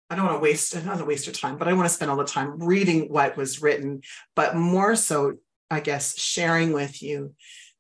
I 0.09 0.15
don't 0.15 0.25
want 0.25 0.37
to 0.37 0.43
waste, 0.43 0.75
another 0.75 1.05
waste 1.05 1.27
of 1.27 1.39
time, 1.39 1.57
but 1.57 1.67
I 1.67 1.73
want 1.73 1.87
to 1.87 1.93
spend 1.93 2.11
all 2.11 2.17
the 2.17 2.25
time 2.25 2.59
reading 2.59 3.07
what 3.11 3.35
was 3.35 3.63
written, 3.63 4.01
but 4.35 4.55
more 4.55 4.95
so, 4.95 5.37
I 5.71 5.79
guess, 5.79 6.19
sharing 6.19 6.71
with 6.71 7.01
you 7.01 7.33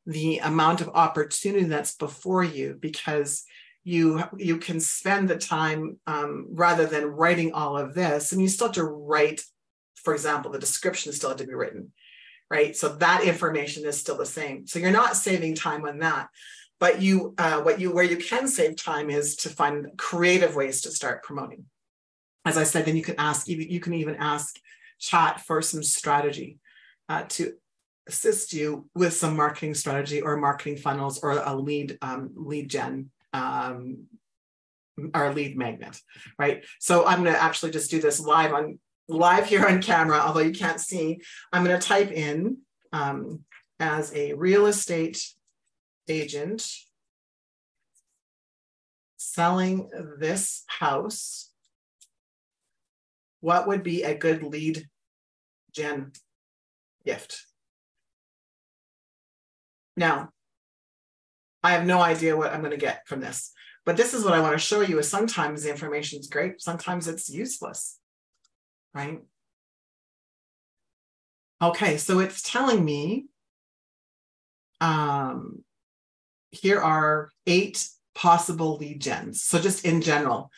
the 0.05 0.39
amount 0.39 0.81
of 0.81 0.89
opportunity 0.89 1.65
that's 1.65 1.95
before 1.95 2.43
you 2.43 2.77
because 2.79 3.45
you 3.83 4.23
you 4.37 4.57
can 4.57 4.79
spend 4.79 5.29
the 5.29 5.37
time 5.37 5.99
um, 6.07 6.47
rather 6.51 6.85
than 6.85 7.05
writing 7.05 7.53
all 7.53 7.77
of 7.77 7.93
this 7.93 8.31
and 8.31 8.41
you 8.41 8.47
still 8.47 8.67
have 8.67 8.75
to 8.75 8.83
write 8.83 9.41
for 9.95 10.13
example 10.13 10.51
the 10.51 10.59
description 10.59 11.11
still 11.11 11.29
had 11.29 11.37
to 11.37 11.47
be 11.47 11.53
written 11.53 11.91
right 12.49 12.75
so 12.75 12.89
that 12.89 13.23
information 13.23 13.85
is 13.85 13.99
still 13.99 14.17
the 14.17 14.25
same 14.25 14.65
so 14.65 14.79
you're 14.79 14.91
not 14.91 15.15
saving 15.15 15.55
time 15.55 15.85
on 15.85 15.99
that 15.99 16.27
but 16.83 17.01
you 17.01 17.33
uh, 17.37 17.61
what 17.61 17.79
you 17.79 17.93
where 17.93 18.03
you 18.03 18.17
can 18.17 18.45
save 18.45 18.75
time 18.75 19.09
is 19.09 19.37
to 19.37 19.47
find 19.47 19.87
creative 19.97 20.53
ways 20.53 20.81
to 20.81 20.91
start 20.91 21.23
promoting 21.23 21.63
as 22.43 22.57
i 22.57 22.63
said 22.63 22.83
then 22.83 22.97
you 22.97 23.01
can 23.09 23.15
ask 23.17 23.47
you 23.47 23.79
can 23.79 23.93
even 23.93 24.17
ask 24.17 24.59
chat 24.99 25.39
for 25.39 25.61
some 25.61 25.81
strategy 25.81 26.59
uh, 27.07 27.23
to 27.29 27.53
assist 28.09 28.51
you 28.51 28.89
with 28.93 29.13
some 29.13 29.33
marketing 29.37 29.73
strategy 29.73 30.21
or 30.21 30.35
marketing 30.35 30.75
funnels 30.75 31.23
or 31.23 31.31
a 31.31 31.55
lead 31.55 31.97
um, 32.01 32.31
lead 32.35 32.69
gen 32.69 33.09
um, 33.31 34.07
our 35.13 35.33
lead 35.33 35.57
magnet, 35.57 35.99
right? 36.37 36.63
So 36.79 37.05
I'm 37.05 37.23
going 37.23 37.33
to 37.33 37.41
actually 37.41 37.71
just 37.71 37.89
do 37.89 37.99
this 37.99 38.19
live 38.19 38.53
on 38.53 38.77
live 39.07 39.47
here 39.47 39.65
on 39.65 39.81
camera, 39.81 40.19
although 40.19 40.47
you 40.49 40.53
can't 40.53 40.79
see. 40.79 41.19
I'm 41.51 41.63
going 41.63 41.79
to 41.79 41.87
type 41.87 42.11
in 42.11 42.57
um, 42.91 43.39
as 43.79 44.13
a 44.13 44.33
real 44.33 44.67
estate 44.67 45.17
agent 46.07 46.67
selling 49.17 49.89
this 50.19 50.63
house. 50.67 51.51
What 53.39 53.67
would 53.67 53.83
be 53.83 54.03
a 54.03 54.15
good 54.15 54.43
lead 54.43 54.87
gen 55.73 56.11
gift? 57.05 57.45
Now, 59.95 60.29
I 61.63 61.71
have 61.71 61.85
no 61.85 62.01
idea 62.01 62.35
what 62.35 62.51
I'm 62.51 62.59
going 62.59 62.71
to 62.71 62.77
get 62.77 63.07
from 63.07 63.21
this. 63.21 63.51
But 63.85 63.97
this 63.97 64.13
is 64.13 64.23
what 64.23 64.33
I 64.33 64.39
want 64.39 64.53
to 64.53 64.59
show 64.59 64.81
you 64.81 64.99
is 64.99 65.09
sometimes 65.09 65.63
the 65.63 65.69
information 65.69 66.19
is 66.19 66.27
great, 66.27 66.61
sometimes 66.61 67.07
it's 67.07 67.29
useless, 67.29 67.99
right? 68.93 69.19
Okay, 71.61 71.97
so 71.97 72.19
it's 72.19 72.41
telling 72.41 72.83
me 72.83 73.25
um, 74.79 75.63
here 76.53 76.79
are 76.79 77.29
eight 77.47 77.87
possible 78.15 78.77
lead 78.77 79.01
gens. 79.01 79.43
So 79.43 79.59
just 79.59 79.85
in 79.85 80.01
general, 80.01 80.51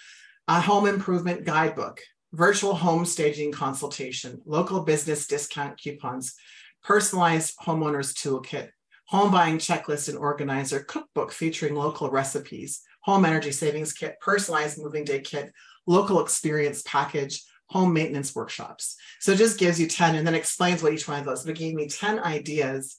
a 0.47 0.61
home 0.61 0.87
improvement 0.87 1.45
guidebook, 1.45 2.01
virtual 2.33 2.75
home 2.75 3.05
staging 3.05 3.51
consultation, 3.51 4.41
local 4.45 4.81
business 4.81 5.27
discount 5.27 5.77
coupons, 5.79 6.35
personalized 6.83 7.57
homeowners 7.59 8.13
toolkit, 8.13 8.69
home 9.07 9.31
buying 9.31 9.57
checklist 9.57 10.09
and 10.09 10.17
organizer, 10.17 10.81
cookbook 10.81 11.31
featuring 11.31 11.75
local 11.75 12.09
recipes, 12.09 12.81
home 13.01 13.25
energy 13.25 13.51
savings 13.51 13.93
kit, 13.93 14.15
personalized 14.19 14.77
moving 14.77 15.03
day 15.03 15.21
kit, 15.21 15.51
local 15.87 16.21
experience 16.21 16.81
package, 16.85 17.43
home 17.67 17.93
maintenance 17.93 18.35
workshops. 18.35 18.95
So 19.19 19.31
it 19.31 19.37
just 19.37 19.59
gives 19.59 19.79
you 19.79 19.87
10 19.87 20.15
and 20.15 20.27
then 20.27 20.35
explains 20.35 20.83
what 20.83 20.93
each 20.93 21.07
one 21.07 21.19
of 21.19 21.25
those, 21.25 21.43
but 21.43 21.51
it 21.51 21.59
gave 21.59 21.73
me 21.73 21.87
10 21.87 22.19
ideas 22.19 22.97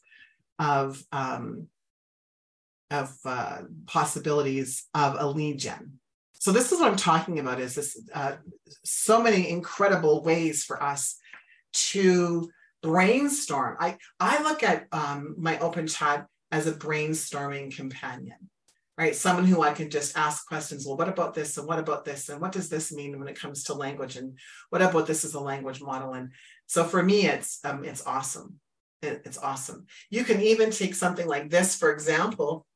of, 0.58 1.02
um, 1.12 1.68
of 2.90 3.16
uh, 3.24 3.58
possibilities 3.86 4.84
of 4.94 5.16
a 5.18 5.26
lead 5.26 5.58
gen. 5.58 5.98
So 6.32 6.52
this 6.52 6.70
is 6.70 6.78
what 6.78 6.90
I'm 6.90 6.96
talking 6.96 7.38
about 7.38 7.60
is 7.60 7.74
this 7.74 8.00
uh, 8.14 8.36
so 8.84 9.22
many 9.22 9.48
incredible 9.48 10.22
ways 10.22 10.64
for 10.64 10.80
us 10.82 11.16
to 11.72 12.48
brainstorm. 12.82 13.76
I, 13.80 13.96
I 14.20 14.42
look 14.42 14.62
at 14.62 14.86
um, 14.92 15.34
my 15.38 15.58
open 15.58 15.86
chat 15.86 16.26
as 16.52 16.66
a 16.66 16.72
brainstorming 16.72 17.74
companion, 17.74 18.36
right? 18.96 19.16
Someone 19.16 19.46
who 19.46 19.62
I 19.62 19.72
can 19.72 19.90
just 19.90 20.16
ask 20.16 20.46
questions. 20.46 20.86
Well, 20.86 20.96
what 20.96 21.08
about 21.08 21.34
this? 21.34 21.58
And 21.58 21.66
what 21.66 21.80
about 21.80 22.04
this? 22.04 22.28
And 22.28 22.40
what 22.40 22.52
does 22.52 22.68
this 22.68 22.92
mean 22.92 23.18
when 23.18 23.28
it 23.28 23.40
comes 23.40 23.64
to 23.64 23.74
language? 23.74 24.16
And 24.16 24.38
what 24.70 24.82
about 24.82 25.06
this 25.06 25.24
as 25.24 25.34
a 25.34 25.40
language 25.40 25.80
model? 25.82 26.12
And 26.12 26.30
so 26.66 26.84
for 26.84 27.02
me, 27.02 27.26
it's 27.26 27.58
um, 27.64 27.84
it's 27.84 28.06
awesome. 28.06 28.60
It, 29.02 29.22
it's 29.24 29.38
awesome. 29.38 29.86
You 30.10 30.22
can 30.24 30.40
even 30.40 30.70
take 30.70 30.94
something 30.94 31.26
like 31.26 31.50
this, 31.50 31.76
for 31.76 31.92
example, 31.92 32.66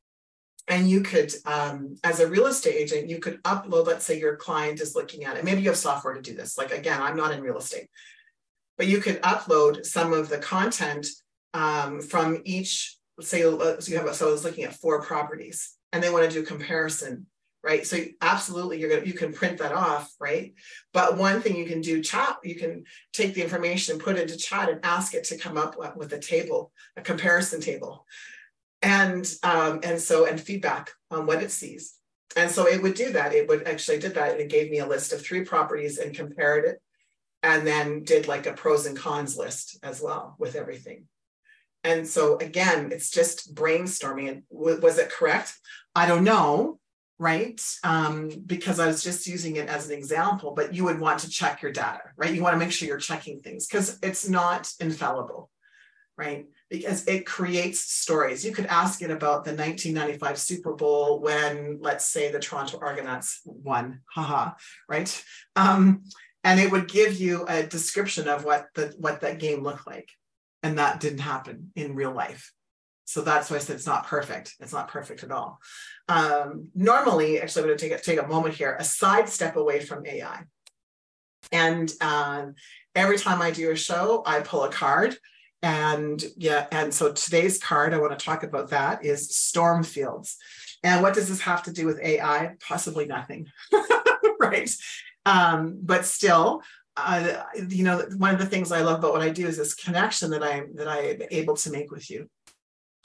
and 0.71 0.89
you 0.89 1.01
could, 1.01 1.33
um, 1.45 1.97
as 2.05 2.21
a 2.21 2.27
real 2.27 2.45
estate 2.45 2.75
agent, 2.75 3.09
you 3.09 3.19
could 3.19 3.43
upload, 3.43 3.85
let's 3.85 4.05
say 4.05 4.17
your 4.17 4.37
client 4.37 4.79
is 4.79 4.95
looking 4.95 5.25
at 5.25 5.35
it. 5.35 5.43
Maybe 5.43 5.61
you 5.61 5.67
have 5.67 5.77
software 5.77 6.13
to 6.13 6.21
do 6.21 6.33
this. 6.33 6.57
Like, 6.57 6.71
again, 6.71 7.01
I'm 7.01 7.17
not 7.17 7.33
in 7.33 7.41
real 7.41 7.57
estate, 7.57 7.89
but 8.77 8.87
you 8.87 8.99
could 8.99 9.21
upload 9.21 9.85
some 9.85 10.13
of 10.13 10.29
the 10.29 10.37
content 10.37 11.07
um, 11.53 11.99
from 11.99 12.41
each, 12.45 12.95
let's 13.17 13.29
say, 13.29 13.41
so 13.41 13.77
you 13.87 13.97
have, 13.97 14.07
a, 14.07 14.13
so 14.13 14.29
I 14.29 14.31
was 14.31 14.45
looking 14.45 14.63
at 14.63 14.73
four 14.75 15.01
properties 15.01 15.75
and 15.91 16.01
they 16.01 16.09
want 16.09 16.23
to 16.23 16.31
do 16.31 16.45
comparison, 16.45 17.25
right? 17.61 17.85
So 17.85 17.97
absolutely, 18.21 18.79
you're 18.79 18.89
gonna, 18.91 19.05
you 19.05 19.13
can 19.13 19.33
print 19.33 19.57
that 19.57 19.73
off, 19.73 20.09
right? 20.21 20.53
But 20.93 21.17
one 21.17 21.41
thing 21.41 21.57
you 21.57 21.65
can 21.65 21.81
do 21.81 22.01
chat, 22.01 22.37
you 22.45 22.55
can 22.55 22.85
take 23.11 23.33
the 23.33 23.43
information 23.43 23.95
and 23.95 24.01
put 24.01 24.15
it 24.15 24.21
into 24.21 24.37
chat 24.37 24.69
and 24.69 24.79
ask 24.83 25.13
it 25.15 25.25
to 25.25 25.37
come 25.37 25.57
up 25.57 25.75
with 25.97 26.13
a 26.13 26.19
table, 26.19 26.71
a 26.95 27.01
comparison 27.01 27.59
table. 27.59 28.05
And, 28.81 29.31
um, 29.43 29.79
and 29.83 29.99
so, 29.99 30.25
and 30.25 30.41
feedback 30.41 30.91
on 31.11 31.25
what 31.25 31.43
it 31.43 31.51
sees. 31.51 31.95
And 32.35 32.49
so 32.49 32.67
it 32.67 32.81
would 32.81 32.95
do 32.95 33.11
that. 33.13 33.33
It 33.33 33.47
would 33.47 33.67
actually 33.67 33.99
did 33.99 34.15
that. 34.15 34.31
And 34.31 34.41
it 34.41 34.49
gave 34.49 34.71
me 34.71 34.79
a 34.79 34.87
list 34.87 35.13
of 35.13 35.21
three 35.21 35.43
properties 35.43 35.97
and 35.97 36.15
compared 36.15 36.65
it 36.65 36.81
and 37.43 37.65
then 37.65 38.03
did 38.03 38.27
like 38.27 38.45
a 38.45 38.53
pros 38.53 38.85
and 38.85 38.97
cons 38.97 39.37
list 39.37 39.79
as 39.83 40.01
well 40.01 40.35
with 40.39 40.55
everything. 40.55 41.07
And 41.83 42.07
so 42.07 42.37
again, 42.37 42.91
it's 42.91 43.09
just 43.09 43.55
brainstorming. 43.55 44.43
Was 44.49 44.99
it 44.99 45.09
correct? 45.09 45.57
I 45.95 46.05
don't 46.07 46.23
know, 46.23 46.79
right? 47.17 47.59
Um, 47.83 48.29
because 48.45 48.79
I 48.79 48.87
was 48.87 49.03
just 49.03 49.27
using 49.27 49.55
it 49.55 49.67
as 49.67 49.89
an 49.89 49.97
example, 49.97 50.53
but 50.55 50.75
you 50.75 50.83
would 50.83 50.99
want 50.99 51.19
to 51.19 51.29
check 51.29 51.61
your 51.61 51.71
data, 51.71 52.01
right? 52.17 52.33
You 52.33 52.43
want 52.43 52.53
to 52.53 52.59
make 52.59 52.71
sure 52.71 52.87
you're 52.87 52.97
checking 52.97 53.39
things 53.39 53.67
because 53.67 53.97
it's 54.03 54.29
not 54.29 54.71
infallible, 54.79 55.49
right? 56.17 56.45
Because 56.71 57.05
it 57.05 57.25
creates 57.25 57.81
stories. 57.81 58.43
You 58.43 58.53
could 58.53 58.65
ask 58.65 59.01
it 59.03 59.11
about 59.11 59.43
the 59.43 59.51
1995 59.51 60.39
Super 60.39 60.73
Bowl 60.73 61.19
when, 61.19 61.77
let's 61.81 62.05
say, 62.05 62.31
the 62.31 62.39
Toronto 62.39 62.79
Argonauts 62.81 63.41
won, 63.45 63.99
haha, 64.05 64.53
right? 64.87 65.23
Um, 65.55 66.03
and 66.43 66.59
it 66.59 66.71
would 66.71 66.87
give 66.87 67.19
you 67.19 67.45
a 67.47 67.61
description 67.61 68.27
of 68.27 68.45
what 68.45 68.67
the 68.73 68.95
what 68.97 69.21
that 69.21 69.37
game 69.37 69.61
looked 69.61 69.85
like. 69.85 70.09
And 70.63 70.77
that 70.77 70.99
didn't 70.99 71.19
happen 71.19 71.71
in 71.75 71.93
real 71.93 72.13
life. 72.13 72.51
So 73.05 73.21
that's 73.21 73.49
why 73.49 73.57
i 73.57 73.59
said 73.59 73.75
it's 73.75 73.85
not 73.85 74.07
perfect. 74.07 74.55
It's 74.61 74.71
not 74.71 74.87
perfect 74.87 75.23
at 75.23 75.31
all. 75.31 75.59
Um, 76.07 76.69
normally 76.75 77.39
actually 77.39 77.61
i'm 77.61 77.67
going 77.67 77.77
to 77.77 77.89
take 77.89 77.99
a, 77.99 78.01
take 78.01 78.21
a 78.21 78.27
moment 78.27 78.55
here 78.55 78.75
a 78.77 78.83
side 78.83 79.29
step 79.29 79.55
away 79.55 79.79
from 79.79 80.05
ai 80.05 80.43
and 81.53 81.89
um, 82.01 82.55
every 82.95 83.17
time 83.17 83.41
i 83.41 83.49
do 83.49 83.71
a 83.71 83.75
show 83.75 84.21
i 84.25 84.41
pull 84.41 84.63
a 84.63 84.71
card 84.71 85.15
and 85.63 86.23
yeah 86.37 86.65
and 86.71 86.93
so 86.93 87.11
today's 87.11 87.61
card 87.61 87.93
i 87.93 87.99
want 87.99 88.17
to 88.17 88.25
talk 88.25 88.43
about 88.43 88.69
that 88.69 89.05
is 89.05 89.35
storm 89.35 89.83
fields 89.83 90.37
and 90.83 91.03
what 91.03 91.13
does 91.13 91.29
this 91.29 91.41
have 91.41 91.61
to 91.61 91.71
do 91.71 91.85
with 91.85 91.99
ai 92.01 92.55
possibly 92.59 93.05
nothing 93.05 93.45
right 94.39 94.69
um, 95.25 95.79
but 95.81 96.05
still, 96.05 96.61
uh, 96.97 97.43
you 97.69 97.83
know, 97.83 98.05
one 98.17 98.33
of 98.33 98.39
the 98.39 98.45
things 98.45 98.71
I 98.71 98.81
love 98.81 98.99
about 98.99 99.13
what 99.13 99.21
I 99.21 99.29
do 99.29 99.47
is 99.47 99.57
this 99.57 99.73
connection 99.73 100.31
that 100.31 100.43
I 100.43 100.63
that 100.75 100.87
I'm 100.87 101.21
able 101.31 101.55
to 101.57 101.71
make 101.71 101.91
with 101.91 102.09
you, 102.09 102.29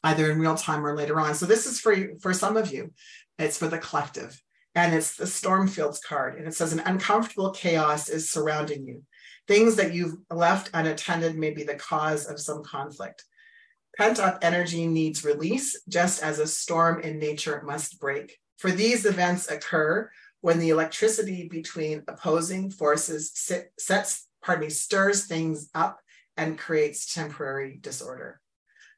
either 0.02 0.30
in 0.30 0.40
real 0.40 0.56
time 0.56 0.84
or 0.84 0.96
later 0.96 1.20
on. 1.20 1.34
So 1.34 1.46
this 1.46 1.66
is 1.66 1.80
for 1.80 1.94
for 2.20 2.32
some 2.32 2.56
of 2.56 2.72
you, 2.72 2.92
it's 3.38 3.58
for 3.58 3.68
the 3.68 3.78
collective, 3.78 4.40
and 4.74 4.94
it's 4.94 5.16
the 5.16 5.26
storm 5.26 5.68
fields 5.68 6.00
card, 6.00 6.36
and 6.36 6.46
it 6.46 6.54
says 6.54 6.72
an 6.72 6.80
uncomfortable 6.80 7.50
chaos 7.50 8.08
is 8.08 8.30
surrounding 8.30 8.86
you. 8.86 9.02
Things 9.48 9.76
that 9.76 9.94
you've 9.94 10.16
left 10.30 10.70
unattended 10.74 11.36
may 11.36 11.50
be 11.50 11.62
the 11.62 11.74
cause 11.76 12.26
of 12.26 12.40
some 12.40 12.64
conflict. 12.64 13.24
Pent 13.96 14.18
up 14.18 14.38
energy 14.42 14.86
needs 14.86 15.24
release, 15.24 15.80
just 15.88 16.22
as 16.22 16.38
a 16.38 16.46
storm 16.46 17.00
in 17.00 17.18
nature 17.18 17.62
must 17.64 18.00
break. 18.00 18.38
For 18.58 18.70
these 18.70 19.06
events 19.06 19.50
occur 19.50 20.10
when 20.40 20.58
the 20.58 20.70
electricity 20.70 21.48
between 21.48 22.02
opposing 22.08 22.70
forces 22.70 23.32
sit, 23.34 23.72
sets, 23.78 24.26
pardon 24.44 24.64
me, 24.64 24.70
stirs 24.70 25.26
things 25.26 25.70
up 25.74 26.00
and 26.36 26.58
creates 26.58 27.14
temporary 27.14 27.78
disorder. 27.80 28.40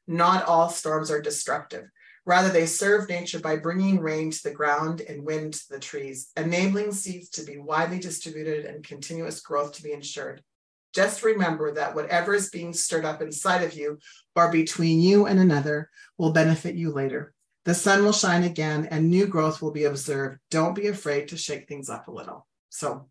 Not 0.09 0.45
all 0.45 0.69
storms 0.69 1.11
are 1.11 1.21
destructive. 1.21 1.85
Rather, 2.25 2.49
they 2.49 2.65
serve 2.65 3.07
nature 3.07 3.39
by 3.39 3.57
bringing 3.57 3.99
rain 3.99 4.31
to 4.31 4.43
the 4.43 4.49
ground 4.49 5.01
and 5.01 5.23
wind 5.23 5.53
to 5.53 5.69
the 5.69 5.79
trees, 5.79 6.31
enabling 6.35 6.93
seeds 6.93 7.29
to 7.29 7.43
be 7.43 7.59
widely 7.59 7.99
distributed 7.99 8.65
and 8.65 8.83
continuous 8.83 9.39
growth 9.39 9.73
to 9.73 9.83
be 9.83 9.91
ensured. 9.91 10.41
Just 10.95 11.21
remember 11.21 11.75
that 11.75 11.93
whatever 11.93 12.33
is 12.33 12.49
being 12.49 12.73
stirred 12.73 13.05
up 13.05 13.21
inside 13.21 13.61
of 13.61 13.75
you 13.75 13.99
or 14.35 14.51
between 14.51 14.99
you 14.99 15.27
and 15.27 15.39
another 15.39 15.91
will 16.17 16.31
benefit 16.31 16.73
you 16.73 16.91
later. 16.91 17.35
The 17.65 17.75
sun 17.75 18.03
will 18.03 18.11
shine 18.11 18.43
again 18.43 18.87
and 18.89 19.11
new 19.11 19.27
growth 19.27 19.61
will 19.61 19.69
be 19.69 19.83
observed. 19.83 20.39
Don't 20.49 20.73
be 20.73 20.87
afraid 20.87 21.27
to 21.27 21.37
shake 21.37 21.67
things 21.67 21.87
up 21.87 22.07
a 22.07 22.11
little. 22.11 22.47
So, 22.69 23.09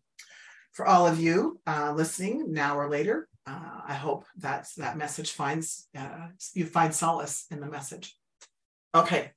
for 0.73 0.85
all 0.85 1.07
of 1.07 1.21
you 1.21 1.61
uh, 1.65 1.93
listening 1.95 2.51
now 2.51 2.77
or 2.77 2.89
later, 2.89 3.28
uh, 3.49 3.81
I 3.87 3.93
hope 3.93 4.25
that 4.37 4.67
that 4.77 4.97
message 4.97 5.31
finds 5.31 5.87
uh, 5.97 6.27
you 6.53 6.65
find 6.65 6.93
solace 6.93 7.45
in 7.51 7.59
the 7.59 7.67
message. 7.67 8.15
Okay, 8.93 9.31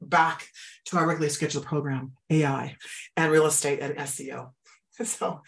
back 0.00 0.48
to 0.86 0.96
our 0.96 1.06
regularly 1.06 1.30
scheduled 1.30 1.64
program, 1.64 2.12
AI 2.30 2.76
and 3.16 3.32
real 3.32 3.46
estate 3.46 3.80
and 3.80 3.96
SEO. 3.96 4.50
So, 5.04 5.40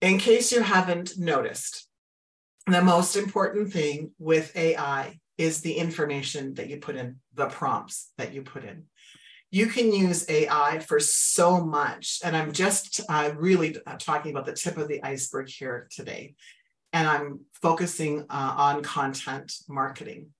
in 0.00 0.18
case 0.18 0.52
you 0.52 0.62
haven't 0.62 1.18
noticed, 1.18 1.88
the 2.66 2.80
most 2.80 3.16
important 3.16 3.72
thing 3.72 4.12
with 4.18 4.56
AI 4.56 5.18
is 5.36 5.60
the 5.60 5.74
information 5.74 6.54
that 6.54 6.70
you 6.70 6.78
put 6.78 6.96
in, 6.96 7.16
the 7.34 7.46
prompts 7.46 8.12
that 8.16 8.32
you 8.32 8.42
put 8.42 8.64
in. 8.64 8.84
You 9.50 9.66
can 9.66 9.92
use 9.92 10.28
AI 10.28 10.78
for 10.78 11.00
so 11.00 11.64
much. 11.64 12.20
And 12.24 12.36
I'm 12.36 12.52
just 12.52 13.00
uh, 13.08 13.32
really 13.36 13.76
uh, 13.86 13.96
talking 13.98 14.30
about 14.30 14.46
the 14.46 14.52
tip 14.52 14.76
of 14.76 14.88
the 14.88 15.02
iceberg 15.02 15.48
here 15.48 15.88
today. 15.90 16.34
And 16.96 17.06
I'm 17.06 17.40
focusing 17.60 18.22
uh, 18.30 18.54
on 18.56 18.82
content 18.82 19.52
marketing, 19.68 20.30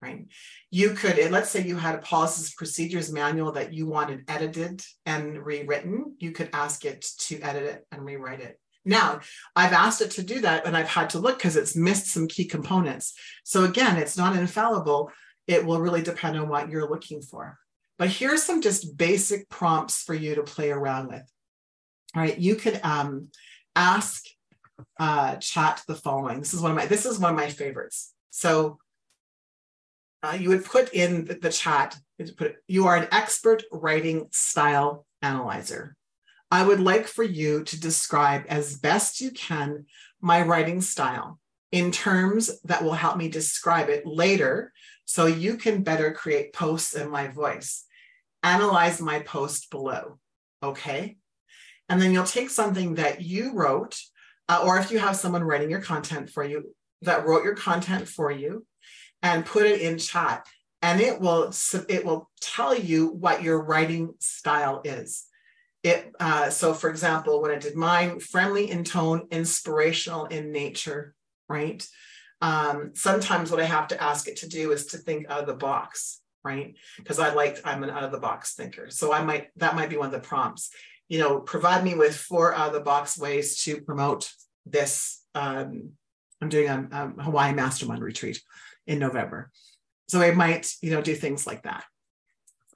right? 0.00 0.28
You 0.70 0.90
could, 0.90 1.18
let's 1.32 1.50
say 1.50 1.64
you 1.64 1.74
had 1.74 1.96
a 1.96 1.98
policies 1.98 2.54
procedures 2.54 3.12
manual 3.12 3.50
that 3.50 3.72
you 3.72 3.88
wanted 3.88 4.22
edited 4.28 4.80
and 5.06 5.44
rewritten. 5.44 6.14
You 6.20 6.30
could 6.30 6.50
ask 6.52 6.84
it 6.84 7.04
to 7.26 7.40
edit 7.40 7.64
it 7.64 7.86
and 7.90 8.04
rewrite 8.04 8.38
it. 8.38 8.60
Now, 8.84 9.22
I've 9.56 9.72
asked 9.72 10.02
it 10.02 10.12
to 10.12 10.22
do 10.22 10.40
that 10.42 10.66
and 10.66 10.76
I've 10.76 10.86
had 10.86 11.10
to 11.10 11.18
look 11.18 11.38
because 11.38 11.56
it's 11.56 11.74
missed 11.74 12.06
some 12.06 12.28
key 12.28 12.44
components. 12.44 13.14
So 13.42 13.64
again, 13.64 13.96
it's 13.96 14.16
not 14.16 14.36
infallible. 14.36 15.10
It 15.48 15.66
will 15.66 15.80
really 15.80 16.02
depend 16.02 16.38
on 16.38 16.48
what 16.48 16.68
you're 16.68 16.88
looking 16.88 17.22
for. 17.22 17.58
But 17.98 18.10
here's 18.10 18.44
some 18.44 18.62
just 18.62 18.96
basic 18.96 19.48
prompts 19.48 20.04
for 20.04 20.14
you 20.14 20.36
to 20.36 20.44
play 20.44 20.70
around 20.70 21.08
with. 21.08 21.28
All 22.14 22.22
right, 22.22 22.38
you 22.38 22.54
could 22.54 22.78
um, 22.84 23.30
ask 23.74 24.22
uh, 24.98 25.36
chat 25.36 25.82
the 25.86 25.94
following. 25.94 26.38
This 26.38 26.54
is 26.54 26.60
one 26.60 26.70
of 26.70 26.76
my 26.76 26.86
this 26.86 27.06
is 27.06 27.18
one 27.18 27.32
of 27.32 27.36
my 27.36 27.48
favorites. 27.48 28.12
So 28.30 28.78
uh, 30.22 30.36
you 30.38 30.48
would 30.48 30.64
put 30.64 30.92
in 30.92 31.24
the, 31.26 31.34
the 31.34 31.50
chat. 31.50 31.96
Put 32.36 32.56
you 32.68 32.86
are 32.86 32.96
an 32.96 33.08
expert 33.12 33.62
writing 33.72 34.28
style 34.30 35.06
analyzer. 35.22 35.96
I 36.50 36.64
would 36.64 36.80
like 36.80 37.06
for 37.06 37.24
you 37.24 37.64
to 37.64 37.80
describe 37.80 38.44
as 38.48 38.78
best 38.78 39.20
you 39.20 39.30
can 39.32 39.86
my 40.20 40.42
writing 40.42 40.80
style 40.80 41.38
in 41.72 41.90
terms 41.90 42.60
that 42.62 42.84
will 42.84 42.92
help 42.92 43.16
me 43.16 43.28
describe 43.28 43.88
it 43.88 44.06
later 44.06 44.72
so 45.04 45.26
you 45.26 45.56
can 45.56 45.82
better 45.82 46.12
create 46.12 46.52
posts 46.52 46.94
in 46.94 47.10
my 47.10 47.28
voice. 47.28 47.84
Analyze 48.42 49.00
my 49.00 49.20
post 49.20 49.70
below, 49.70 50.18
okay? 50.62 51.16
And 51.88 52.00
then 52.00 52.12
you'll 52.12 52.24
take 52.24 52.50
something 52.50 52.94
that 52.94 53.20
you 53.20 53.52
wrote, 53.52 53.98
uh, 54.48 54.62
or 54.64 54.78
if 54.78 54.90
you 54.90 54.98
have 54.98 55.16
someone 55.16 55.44
writing 55.44 55.70
your 55.70 55.80
content 55.80 56.30
for 56.30 56.44
you 56.44 56.74
that 57.02 57.26
wrote 57.26 57.44
your 57.44 57.54
content 57.54 58.08
for 58.08 58.30
you, 58.30 58.64
and 59.22 59.46
put 59.46 59.64
it 59.66 59.80
in 59.80 59.98
chat, 59.98 60.46
and 60.82 61.00
it 61.00 61.20
will 61.20 61.52
it 61.88 62.04
will 62.04 62.30
tell 62.40 62.76
you 62.76 63.08
what 63.08 63.42
your 63.42 63.62
writing 63.62 64.12
style 64.20 64.82
is. 64.84 65.24
It 65.82 66.12
uh, 66.20 66.50
so, 66.50 66.74
for 66.74 66.90
example, 66.90 67.40
when 67.40 67.50
I 67.50 67.58
did 67.58 67.74
mine, 67.74 68.20
friendly 68.20 68.70
in 68.70 68.84
tone, 68.84 69.26
inspirational 69.30 70.26
in 70.26 70.52
nature, 70.52 71.14
right? 71.48 71.86
Um, 72.42 72.90
sometimes 72.94 73.50
what 73.50 73.60
I 73.60 73.64
have 73.64 73.88
to 73.88 74.02
ask 74.02 74.28
it 74.28 74.36
to 74.38 74.48
do 74.48 74.72
is 74.72 74.86
to 74.86 74.98
think 74.98 75.30
out 75.30 75.40
of 75.40 75.46
the 75.46 75.54
box, 75.54 76.20
right? 76.44 76.74
Because 76.98 77.18
I 77.18 77.32
like 77.32 77.60
I'm 77.64 77.82
an 77.82 77.90
out 77.90 78.04
of 78.04 78.12
the 78.12 78.18
box 78.18 78.54
thinker, 78.54 78.90
so 78.90 79.12
I 79.12 79.22
might 79.22 79.48
that 79.56 79.76
might 79.76 79.88
be 79.88 79.96
one 79.96 80.06
of 80.06 80.12
the 80.12 80.28
prompts. 80.28 80.70
You 81.14 81.20
know, 81.20 81.38
provide 81.38 81.84
me 81.84 81.94
with 81.94 82.16
four 82.16 82.52
out 82.52 82.66
of 82.66 82.72
the 82.72 82.80
box 82.80 83.16
ways 83.16 83.62
to 83.62 83.80
promote 83.82 84.32
this. 84.66 85.22
Um, 85.32 85.92
I'm 86.40 86.48
doing 86.48 86.68
a, 86.68 86.88
a 86.90 87.22
Hawaii 87.22 87.54
Mastermind 87.54 88.02
retreat 88.02 88.42
in 88.88 88.98
November, 88.98 89.52
so 90.08 90.20
I 90.20 90.32
might 90.32 90.74
you 90.82 90.90
know 90.90 91.00
do 91.00 91.14
things 91.14 91.46
like 91.46 91.62
that. 91.62 91.84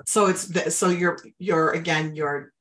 So 0.06 0.26
it's 0.26 0.44
the, 0.44 0.70
so 0.70 0.88
you're 0.88 1.18
you're 1.40 1.72
again 1.72 2.14
you're 2.14 2.52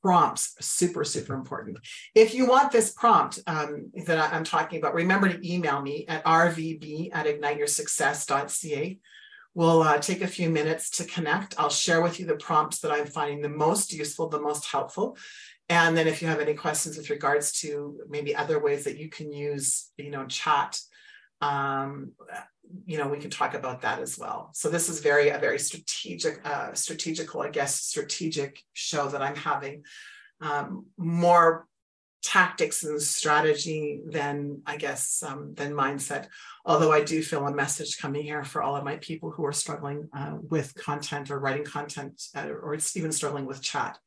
prompts 0.00 0.54
super 0.60 1.04
super 1.04 1.34
important 1.34 1.76
if 2.14 2.32
you 2.32 2.46
want 2.46 2.72
this 2.72 2.90
prompt 2.92 3.38
um, 3.46 3.90
that 4.06 4.32
i'm 4.32 4.44
talking 4.44 4.78
about 4.78 4.94
remember 4.94 5.28
to 5.28 5.46
email 5.46 5.82
me 5.82 6.06
at 6.08 6.24
rvb 6.24 7.10
at 7.12 7.26
igniteyoursuccess.ca 7.26 8.98
we'll 9.54 9.82
uh, 9.82 9.98
take 9.98 10.22
a 10.22 10.26
few 10.26 10.48
minutes 10.48 10.90
to 10.90 11.04
connect 11.04 11.54
i'll 11.58 11.70
share 11.70 12.02
with 12.02 12.20
you 12.20 12.26
the 12.26 12.36
prompts 12.36 12.80
that 12.80 12.92
i'm 12.92 13.06
finding 13.06 13.40
the 13.40 13.48
most 13.48 13.92
useful 13.92 14.28
the 14.28 14.40
most 14.40 14.66
helpful 14.66 15.16
and 15.68 15.96
then 15.96 16.08
if 16.08 16.20
you 16.20 16.28
have 16.28 16.40
any 16.40 16.54
questions 16.54 16.96
with 16.96 17.10
regards 17.10 17.52
to 17.52 18.00
maybe 18.08 18.34
other 18.34 18.60
ways 18.60 18.84
that 18.84 18.98
you 18.98 19.08
can 19.08 19.32
use 19.32 19.90
you 19.96 20.10
know 20.10 20.26
chat 20.26 20.78
um, 21.42 22.12
you 22.84 22.98
know, 22.98 23.08
we 23.08 23.18
can 23.18 23.30
talk 23.30 23.54
about 23.54 23.82
that 23.82 24.00
as 24.00 24.18
well. 24.18 24.50
So 24.54 24.68
this 24.68 24.88
is 24.88 25.00
very 25.00 25.30
a 25.30 25.38
very 25.38 25.58
strategic, 25.58 26.46
uh, 26.46 26.74
strategical, 26.74 27.42
I 27.42 27.48
guess, 27.48 27.74
strategic 27.76 28.62
show 28.72 29.08
that 29.08 29.22
I'm 29.22 29.36
having. 29.36 29.84
Um, 30.40 30.86
more 30.96 31.66
tactics 32.22 32.84
and 32.84 33.00
strategy 33.00 34.00
than 34.06 34.62
I 34.66 34.76
guess 34.76 35.22
um, 35.22 35.54
than 35.54 35.72
mindset. 35.72 36.28
Although 36.64 36.92
I 36.92 37.02
do 37.02 37.22
feel 37.22 37.46
a 37.46 37.54
message 37.54 37.98
coming 37.98 38.22
here 38.22 38.44
for 38.44 38.62
all 38.62 38.76
of 38.76 38.84
my 38.84 38.96
people 38.96 39.30
who 39.30 39.44
are 39.46 39.52
struggling 39.52 40.08
uh, 40.12 40.36
with 40.40 40.74
content 40.74 41.30
or 41.30 41.40
writing 41.40 41.64
content, 41.64 42.22
uh, 42.34 42.48
or 42.48 42.76
even 42.94 43.12
struggling 43.12 43.46
with 43.46 43.62
chat. 43.62 43.98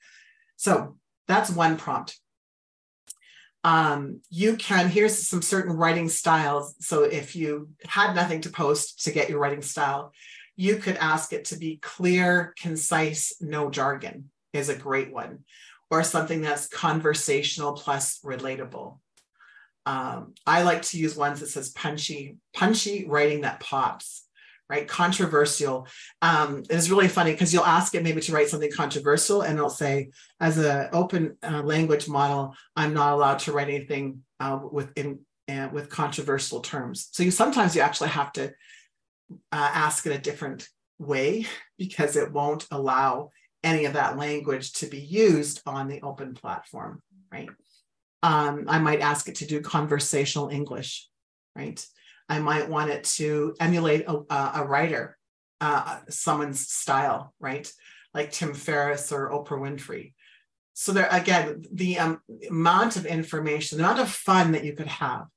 So 0.55 0.97
that's 1.27 1.49
one 1.49 1.77
prompt 1.77 2.19
um, 3.63 4.19
you 4.29 4.57
can, 4.57 4.89
here's 4.89 5.27
some 5.27 5.41
certain 5.41 5.73
writing 5.73 6.09
styles. 6.09 6.75
So 6.79 7.03
if 7.03 7.35
you 7.35 7.69
had 7.85 8.13
nothing 8.13 8.41
to 8.41 8.49
post 8.49 9.03
to 9.03 9.11
get 9.11 9.29
your 9.29 9.39
writing 9.39 9.61
style, 9.61 10.11
you 10.55 10.77
could 10.77 10.97
ask 10.97 11.33
it 11.33 11.45
to 11.45 11.57
be 11.57 11.77
clear, 11.77 12.53
concise, 12.59 13.33
no 13.41 13.69
jargon 13.69 14.29
is 14.51 14.69
a 14.69 14.75
great 14.75 15.11
one, 15.11 15.39
or 15.93 16.03
something 16.03 16.41
that's 16.41 16.67
conversational 16.67 17.73
plus 17.73 18.19
relatable. 18.25 18.97
Um, 19.85 20.33
I 20.47 20.63
like 20.63 20.81
to 20.83 20.97
use 20.97 21.15
ones 21.15 21.39
that 21.39 21.49
says 21.49 21.69
punchy, 21.69 22.37
punchy 22.51 23.05
writing 23.07 23.41
that 23.41 23.59
pops 23.59 24.21
right? 24.69 24.87
Controversial. 24.87 25.85
Um, 26.23 26.63
it's 26.67 26.89
really 26.89 27.09
funny 27.09 27.33
because 27.33 27.53
you'll 27.53 27.65
ask 27.65 27.93
it 27.93 28.01
maybe 28.01 28.21
to 28.21 28.31
write 28.31 28.49
something 28.49 28.71
controversial, 28.71 29.41
and 29.41 29.57
it'll 29.57 29.69
say, 29.69 30.09
as 30.39 30.57
an 30.57 30.87
open 30.93 31.37
uh, 31.43 31.61
language 31.61 32.07
model, 32.07 32.55
I'm 32.75 32.93
not 32.93 33.13
allowed 33.13 33.39
to 33.39 33.51
write 33.51 33.67
anything 33.67 34.23
uh, 34.39 34.59
with 34.71 34.89
in, 34.95 35.19
uh, 35.47 35.69
with 35.71 35.89
controversial 35.89 36.61
terms. 36.61 37.09
So 37.11 37.21
you 37.21 37.29
sometimes 37.29 37.75
you 37.75 37.81
actually 37.81 38.09
have 38.09 38.31
to 38.33 38.47
uh, 39.51 39.71
ask 39.85 40.07
it 40.07 40.15
a 40.15 40.17
different 40.17 40.67
way 40.97 41.45
because 41.77 42.15
it 42.15 42.31
won't 42.31 42.65
allow 42.71 43.29
any 43.63 43.85
of 43.85 43.93
that 43.93 44.17
language 44.17 44.73
to 44.73 44.87
be 44.87 44.99
used 44.99 45.61
on 45.65 45.87
the 45.87 46.01
open 46.01 46.33
platform, 46.33 47.01
right? 47.31 47.49
Um, 48.21 48.65
I 48.67 48.79
might 48.79 49.01
ask 49.01 49.27
it 49.27 49.35
to 49.35 49.45
do 49.45 49.61
conversational 49.61 50.49
English, 50.49 51.09
right? 51.55 51.85
I 52.29 52.39
might 52.39 52.69
want 52.69 52.91
it 52.91 53.03
to 53.15 53.55
emulate 53.59 54.05
a, 54.07 54.23
a 54.55 54.65
writer, 54.65 55.17
uh, 55.61 55.99
someone's 56.09 56.67
style, 56.67 57.33
right? 57.39 57.71
Like 58.13 58.31
Tim 58.31 58.53
Ferriss 58.53 59.11
or 59.11 59.31
Oprah 59.31 59.59
Winfrey. 59.59 60.13
So 60.73 60.91
there 60.91 61.07
again, 61.11 61.63
the 61.71 61.99
um, 61.99 62.21
amount 62.49 62.95
of 62.95 63.05
information, 63.05 63.77
the 63.77 63.83
amount 63.83 63.99
of 63.99 64.09
fun 64.09 64.53
that 64.53 64.63
you 64.63 64.73
could 64.73 64.87
have, 64.87 65.27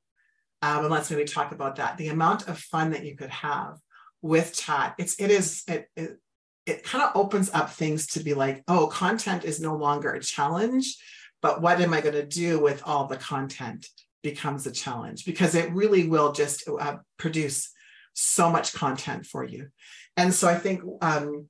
um, 0.63 0.85
and 0.85 0.91
let's 0.91 1.11
maybe 1.11 1.25
talk 1.25 1.53
about 1.53 1.77
that. 1.77 1.99
The 1.99 2.09
amount 2.09 2.49
of 2.49 2.59
fun 2.59 2.91
that 2.91 3.05
you 3.05 3.17
could 3.17 3.31
have 3.31 3.79
with 4.23 4.55
chat, 4.55 4.95
it's 4.99 5.21
it 5.21 5.31
is 5.31 5.63
it, 5.69 5.89
it 5.97 6.19
it 6.67 6.83
kind 6.83 7.05
of 7.05 7.13
opens 7.15 7.51
up 7.53 7.71
things 7.71 8.09
to 8.09 8.21
be 8.21 8.35
like, 8.35 8.65
oh, 8.69 8.89
content 8.89 9.45
is 9.45 9.61
no 9.61 9.77
longer 9.77 10.13
a 10.13 10.21
challenge, 10.21 10.97
but 11.41 11.63
what 11.63 11.81
am 11.81 11.95
I 11.95 12.01
going 12.01 12.15
to 12.15 12.27
do 12.27 12.59
with 12.59 12.83
all 12.85 13.07
the 13.07 13.17
content? 13.17 13.87
becomes 14.27 14.67
a 14.67 14.73
challenge 14.73 15.25
because 15.25 15.55
it 15.55 15.71
really 15.73 16.09
will 16.09 16.33
just 16.33 16.69
uh, 16.69 16.97
produce 17.17 17.71
so 18.13 18.51
much 18.51 18.73
content 18.73 19.25
for 19.25 19.45
you. 19.45 19.69
And 20.17 20.35
so 20.35 20.49
I 20.49 20.57
think 20.57 20.83
um, 21.01 21.49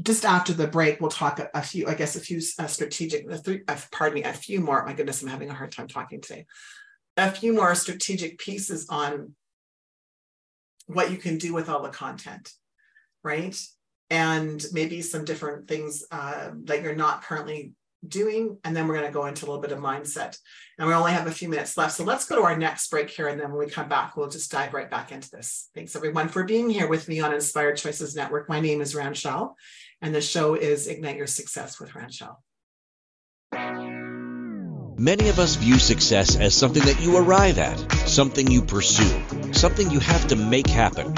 just 0.00 0.24
after 0.24 0.52
the 0.52 0.68
break, 0.68 1.00
we'll 1.00 1.10
talk 1.10 1.40
a, 1.40 1.50
a 1.54 1.62
few, 1.62 1.88
I 1.88 1.94
guess, 1.94 2.14
a 2.14 2.20
few 2.20 2.40
uh, 2.60 2.68
strategic, 2.68 3.28
uh, 3.28 3.38
three, 3.38 3.62
uh, 3.66 3.76
pardon 3.90 4.14
me, 4.14 4.22
a 4.22 4.32
few 4.32 4.60
more. 4.60 4.86
My 4.86 4.92
goodness, 4.92 5.20
I'm 5.20 5.28
having 5.28 5.50
a 5.50 5.54
hard 5.54 5.72
time 5.72 5.88
talking 5.88 6.20
today. 6.20 6.46
A 7.16 7.28
few 7.28 7.52
more 7.54 7.74
strategic 7.74 8.38
pieces 8.38 8.86
on 8.88 9.34
what 10.86 11.10
you 11.10 11.16
can 11.16 11.38
do 11.38 11.52
with 11.52 11.68
all 11.68 11.82
the 11.82 11.88
content, 11.88 12.52
right? 13.24 13.60
And 14.10 14.64
maybe 14.72 15.02
some 15.02 15.24
different 15.24 15.68
things 15.68 16.04
uh, 16.10 16.50
that 16.64 16.82
you're 16.82 16.94
not 16.94 17.22
currently 17.22 17.72
doing. 18.06 18.58
And 18.64 18.76
then 18.76 18.86
we're 18.86 18.94
going 18.94 19.06
to 19.06 19.12
go 19.12 19.26
into 19.26 19.44
a 19.44 19.46
little 19.46 19.60
bit 19.60 19.72
of 19.72 19.78
mindset. 19.78 20.38
And 20.78 20.86
we 20.86 20.94
only 20.94 21.12
have 21.12 21.26
a 21.26 21.32
few 21.32 21.48
minutes 21.48 21.76
left. 21.76 21.94
So 21.94 22.04
let's 22.04 22.26
go 22.26 22.36
to 22.36 22.42
our 22.42 22.56
next 22.56 22.90
break 22.90 23.10
here. 23.10 23.28
And 23.28 23.40
then 23.40 23.50
when 23.50 23.58
we 23.58 23.70
come 23.70 23.88
back, 23.88 24.16
we'll 24.16 24.28
just 24.28 24.50
dive 24.50 24.72
right 24.72 24.90
back 24.90 25.10
into 25.10 25.30
this. 25.30 25.68
Thanks 25.74 25.96
everyone 25.96 26.28
for 26.28 26.44
being 26.44 26.70
here 26.70 26.88
with 26.88 27.08
me 27.08 27.20
on 27.20 27.34
Inspired 27.34 27.76
Choices 27.76 28.14
Network. 28.14 28.48
My 28.48 28.60
name 28.60 28.80
is 28.80 28.94
Ranchelle, 28.94 29.56
and 30.00 30.14
the 30.14 30.20
show 30.20 30.54
is 30.54 30.86
Ignite 30.86 31.16
Your 31.16 31.26
Success 31.26 31.80
with 31.80 31.94
Ranchelle. 31.94 32.40
Many 35.00 35.28
of 35.28 35.38
us 35.38 35.54
view 35.54 35.78
success 35.78 36.36
as 36.36 36.56
something 36.56 36.82
that 36.84 37.00
you 37.00 37.16
arrive 37.16 37.58
at, 37.58 37.78
something 38.08 38.50
you 38.50 38.62
pursue, 38.62 39.22
something 39.52 39.90
you 39.90 40.00
have 40.00 40.26
to 40.28 40.36
make 40.36 40.66
happen. 40.66 41.14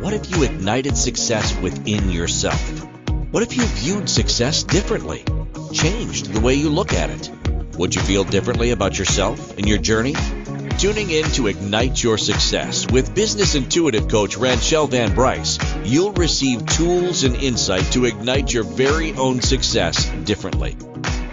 What 0.00 0.14
if 0.14 0.30
you 0.30 0.42
ignited 0.42 0.96
success 0.96 1.56
within 1.60 2.10
yourself? 2.10 2.84
What 3.30 3.42
if 3.42 3.56
you 3.56 3.64
viewed 3.64 4.08
success 4.08 4.62
differently? 4.62 5.24
Changed 5.72 6.32
the 6.32 6.40
way 6.40 6.54
you 6.54 6.70
look 6.70 6.92
at 6.92 7.10
it? 7.10 7.30
Would 7.76 7.94
you 7.94 8.02
feel 8.02 8.24
differently 8.24 8.70
about 8.70 8.98
yourself 8.98 9.56
and 9.58 9.68
your 9.68 9.78
journey? 9.78 10.14
Tuning 10.78 11.10
in 11.10 11.24
to 11.32 11.46
Ignite 11.46 12.02
Your 12.02 12.18
Success 12.18 12.90
with 12.90 13.14
business 13.14 13.54
intuitive 13.54 14.08
coach 14.08 14.36
Ranchelle 14.36 14.88
Van 14.88 15.14
Bryce, 15.14 15.58
you'll 15.84 16.12
receive 16.12 16.66
tools 16.66 17.22
and 17.24 17.36
insight 17.36 17.84
to 17.92 18.04
ignite 18.04 18.52
your 18.52 18.64
very 18.64 19.12
own 19.12 19.40
success 19.40 20.04
differently. 20.24 20.76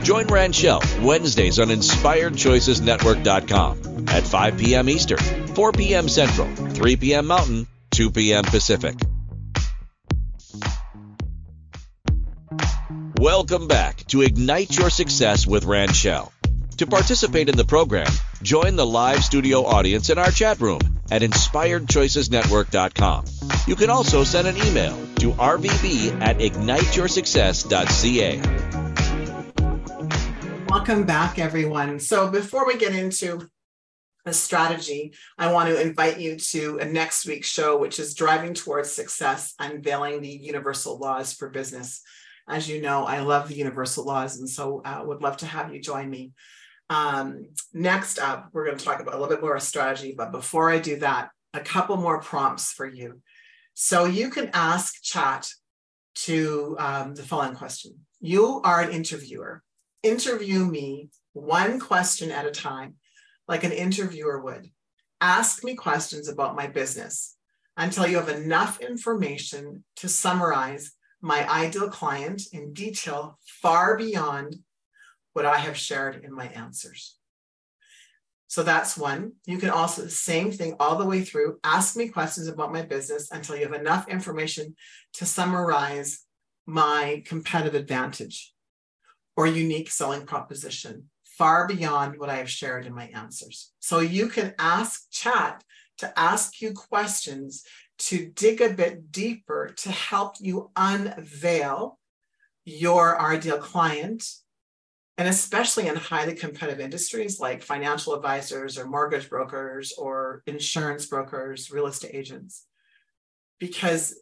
Join 0.03 0.27
Ranchelle 0.27 0.81
Wednesdays 1.01 1.59
on 1.59 1.67
InspiredChoicesNetwork.com 1.69 4.07
at 4.07 4.23
5 4.23 4.57
p.m. 4.57 4.89
Eastern, 4.89 5.19
4 5.19 5.71
p.m. 5.73 6.09
Central, 6.09 6.47
3 6.55 6.95
p.m. 6.95 7.27
Mountain, 7.27 7.67
2 7.91 8.11
p.m. 8.11 8.43
Pacific. 8.43 8.95
Welcome 13.17 13.67
back 13.67 13.97
to 14.07 14.21
Ignite 14.21 14.77
Your 14.77 14.89
Success 14.89 15.45
with 15.45 15.65
Ranchelle. 15.65 16.31
To 16.77 16.87
participate 16.87 17.49
in 17.49 17.55
the 17.55 17.65
program, 17.65 18.11
join 18.41 18.75
the 18.75 18.85
live 18.85 19.23
studio 19.23 19.63
audience 19.63 20.09
in 20.09 20.17
our 20.17 20.31
chat 20.31 20.59
room 20.59 20.79
at 21.11 21.21
inspiredchoicesnetwork.com. 21.21 23.25
You 23.67 23.75
can 23.75 23.91
also 23.91 24.23
send 24.23 24.47
an 24.47 24.57
email 24.57 24.97
to 25.17 25.33
rvb 25.33 26.21
at 26.21 26.39
igniteyoursuccess.ca. 26.39 28.41
Welcome 30.69 31.05
back, 31.05 31.37
everyone. 31.37 31.99
So 31.99 32.31
before 32.31 32.65
we 32.65 32.77
get 32.77 32.95
into 32.95 33.47
a 34.25 34.33
strategy, 34.33 35.13
I 35.37 35.51
want 35.51 35.69
to 35.69 35.81
invite 35.81 36.19
you 36.19 36.37
to 36.37 36.77
a 36.79 36.85
next 36.85 37.25
week's 37.25 37.47
show, 37.47 37.77
which 37.77 37.99
is 37.99 38.13
Driving 38.13 38.53
Towards 38.53 38.91
Success, 38.91 39.53
Unveiling 39.59 40.21
the 40.21 40.29
Universal 40.29 40.99
Laws 40.99 41.33
for 41.33 41.49
Business. 41.49 42.01
As 42.47 42.69
you 42.69 42.81
know, 42.81 43.05
I 43.05 43.19
love 43.19 43.47
the 43.47 43.55
universal 43.55 44.05
laws, 44.05 44.37
and 44.39 44.49
so 44.49 44.81
uh, 44.83 45.01
would 45.05 45.21
love 45.21 45.37
to 45.37 45.45
have 45.45 45.73
you 45.73 45.79
join 45.81 46.09
me. 46.09 46.31
Um, 46.89 47.47
next 47.73 48.19
up, 48.19 48.49
we're 48.51 48.65
going 48.65 48.77
to 48.77 48.83
talk 48.83 48.99
about 48.99 49.13
a 49.13 49.17
little 49.17 49.33
bit 49.33 49.41
more 49.41 49.59
strategy, 49.59 50.13
but 50.15 50.31
before 50.31 50.69
I 50.69 50.79
do 50.79 50.97
that, 50.97 51.29
a 51.53 51.61
couple 51.61 51.97
more 51.97 52.19
prompts 52.19 52.71
for 52.73 52.85
you. 52.85 53.21
So 53.73 54.05
you 54.05 54.29
can 54.29 54.49
ask 54.53 55.01
chat 55.01 55.49
to 56.13 56.75
um, 56.79 57.15
the 57.15 57.23
following 57.23 57.55
question. 57.55 57.93
You 58.19 58.61
are 58.63 58.81
an 58.81 58.91
interviewer. 58.91 59.63
Interview 60.03 60.65
me 60.65 61.09
one 61.33 61.79
question 61.79 62.31
at 62.31 62.45
a 62.45 62.51
time 62.51 62.95
like 63.51 63.65
an 63.65 63.73
interviewer 63.73 64.41
would. 64.41 64.71
Ask 65.19 65.63
me 65.63 65.75
questions 65.75 66.29
about 66.29 66.55
my 66.55 66.67
business 66.67 67.35
until 67.75 68.07
you 68.07 68.15
have 68.15 68.29
enough 68.29 68.79
information 68.79 69.83
to 69.97 70.07
summarize 70.07 70.93
my 71.21 71.47
ideal 71.51 71.89
client 71.89 72.43
in 72.53 72.73
detail 72.73 73.37
far 73.45 73.97
beyond 73.97 74.55
what 75.33 75.45
I 75.45 75.57
have 75.57 75.75
shared 75.77 76.23
in 76.23 76.33
my 76.33 76.47
answers. 76.47 77.17
So 78.47 78.63
that's 78.63 78.97
one. 78.97 79.33
You 79.45 79.57
can 79.57 79.69
also, 79.69 80.03
the 80.03 80.09
same 80.09 80.51
thing 80.51 80.75
all 80.79 80.97
the 80.97 81.05
way 81.05 81.21
through, 81.21 81.59
ask 81.63 81.97
me 81.97 82.07
questions 82.07 82.47
about 82.47 82.71
my 82.71 82.83
business 82.83 83.31
until 83.31 83.57
you 83.57 83.63
have 83.63 83.73
enough 83.73 84.07
information 84.07 84.75
to 85.15 85.25
summarize 85.25 86.21
my 86.65 87.21
competitive 87.25 87.75
advantage 87.75 88.53
or 89.35 89.45
unique 89.45 89.91
selling 89.91 90.25
proposition 90.25 91.09
far 91.41 91.67
beyond 91.67 92.19
what 92.19 92.29
I 92.29 92.35
have 92.35 92.51
shared 92.51 92.85
in 92.85 92.93
my 92.93 93.07
answers. 93.15 93.71
So 93.79 93.99
you 93.99 94.27
can 94.27 94.53
ask 94.59 95.09
chat 95.09 95.63
to 95.97 96.19
ask 96.19 96.61
you 96.61 96.71
questions 96.71 97.63
to 97.97 98.29
dig 98.35 98.61
a 98.61 98.69
bit 98.69 99.11
deeper 99.11 99.73
to 99.77 99.89
help 99.91 100.35
you 100.39 100.69
unveil 100.75 101.97
your 102.63 103.19
ideal 103.19 103.57
client. 103.57 104.23
And 105.17 105.27
especially 105.27 105.87
in 105.87 105.95
highly 105.95 106.35
competitive 106.35 106.79
industries 106.79 107.39
like 107.39 107.63
financial 107.63 108.13
advisors 108.13 108.77
or 108.77 108.85
mortgage 108.85 109.27
brokers 109.27 109.93
or 109.97 110.43
insurance 110.45 111.07
brokers, 111.07 111.71
real 111.71 111.87
estate 111.87 112.11
agents, 112.13 112.67
because 113.59 114.15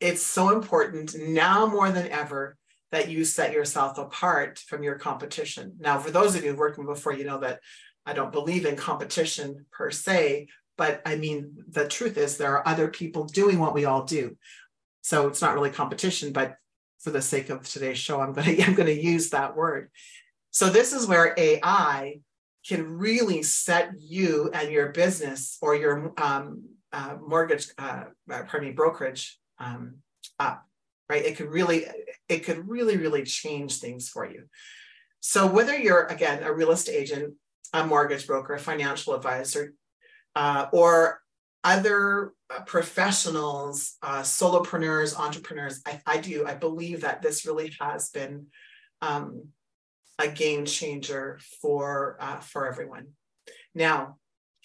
it's 0.00 0.22
so 0.22 0.48
important 0.56 1.14
now 1.14 1.66
more 1.66 1.90
than 1.90 2.08
ever 2.08 2.56
that 2.90 3.08
you 3.08 3.24
set 3.24 3.52
yourself 3.52 3.98
apart 3.98 4.58
from 4.58 4.82
your 4.82 4.96
competition. 4.96 5.74
Now, 5.78 5.98
for 5.98 6.10
those 6.10 6.34
of 6.34 6.44
you 6.44 6.54
working 6.54 6.86
before, 6.86 7.12
you 7.12 7.24
know 7.24 7.38
that 7.40 7.60
I 8.06 8.14
don't 8.14 8.32
believe 8.32 8.64
in 8.64 8.76
competition 8.76 9.66
per 9.70 9.90
se, 9.90 10.48
but 10.76 11.02
I 11.04 11.16
mean, 11.16 11.64
the 11.68 11.86
truth 11.86 12.16
is 12.16 12.36
there 12.36 12.56
are 12.56 12.66
other 12.66 12.88
people 12.88 13.24
doing 13.24 13.58
what 13.58 13.74
we 13.74 13.84
all 13.84 14.04
do. 14.04 14.36
So 15.02 15.28
it's 15.28 15.42
not 15.42 15.54
really 15.54 15.70
competition, 15.70 16.32
but 16.32 16.56
for 17.00 17.10
the 17.10 17.22
sake 17.22 17.50
of 17.50 17.68
today's 17.68 17.98
show, 17.98 18.20
I'm 18.20 18.32
going 18.32 18.56
to, 18.56 18.62
I'm 18.62 18.74
going 18.74 18.86
to 18.86 19.02
use 19.02 19.30
that 19.30 19.56
word. 19.56 19.90
So 20.50 20.70
this 20.70 20.92
is 20.92 21.06
where 21.06 21.34
AI 21.36 22.20
can 22.66 22.98
really 22.98 23.42
set 23.42 23.90
you 23.98 24.50
and 24.52 24.70
your 24.70 24.90
business 24.90 25.58
or 25.60 25.74
your 25.74 26.12
um, 26.20 26.64
uh, 26.92 27.16
mortgage, 27.20 27.68
uh, 27.78 28.04
pardon 28.28 28.68
me, 28.68 28.72
brokerage 28.72 29.38
um, 29.58 29.96
up 30.38 30.67
right? 31.08 31.24
It 31.24 31.36
could 31.36 31.50
really 31.52 31.86
it 32.28 32.40
could 32.40 32.68
really 32.68 32.96
really 32.96 33.24
change 33.24 33.78
things 33.78 34.08
for 34.08 34.28
you. 34.28 34.44
So 35.20 35.46
whether 35.46 35.76
you're 35.76 36.04
again 36.06 36.42
a 36.42 36.52
real 36.52 36.70
estate 36.70 36.94
agent 36.94 37.34
a 37.72 37.86
mortgage 37.86 38.26
broker 38.26 38.54
a 38.54 38.58
financial 38.58 39.14
advisor 39.14 39.74
uh, 40.34 40.66
or 40.72 41.20
other 41.64 42.32
uh, 42.54 42.60
professionals 42.60 43.96
uh, 44.02 44.22
solopreneurs 44.22 45.18
entrepreneurs 45.18 45.82
I, 45.84 46.00
I, 46.06 46.16
do 46.18 46.46
i 46.46 46.54
believe 46.54 47.02
that 47.02 47.20
this 47.20 47.44
really 47.44 47.74
has 47.80 48.08
been 48.10 48.46
um, 49.02 49.48
a 50.18 50.28
game 50.28 50.64
changer 50.64 51.38
for 51.62 52.16
uh, 52.20 52.40
for 52.40 52.68
everyone. 52.68 53.08
Now 53.74 54.16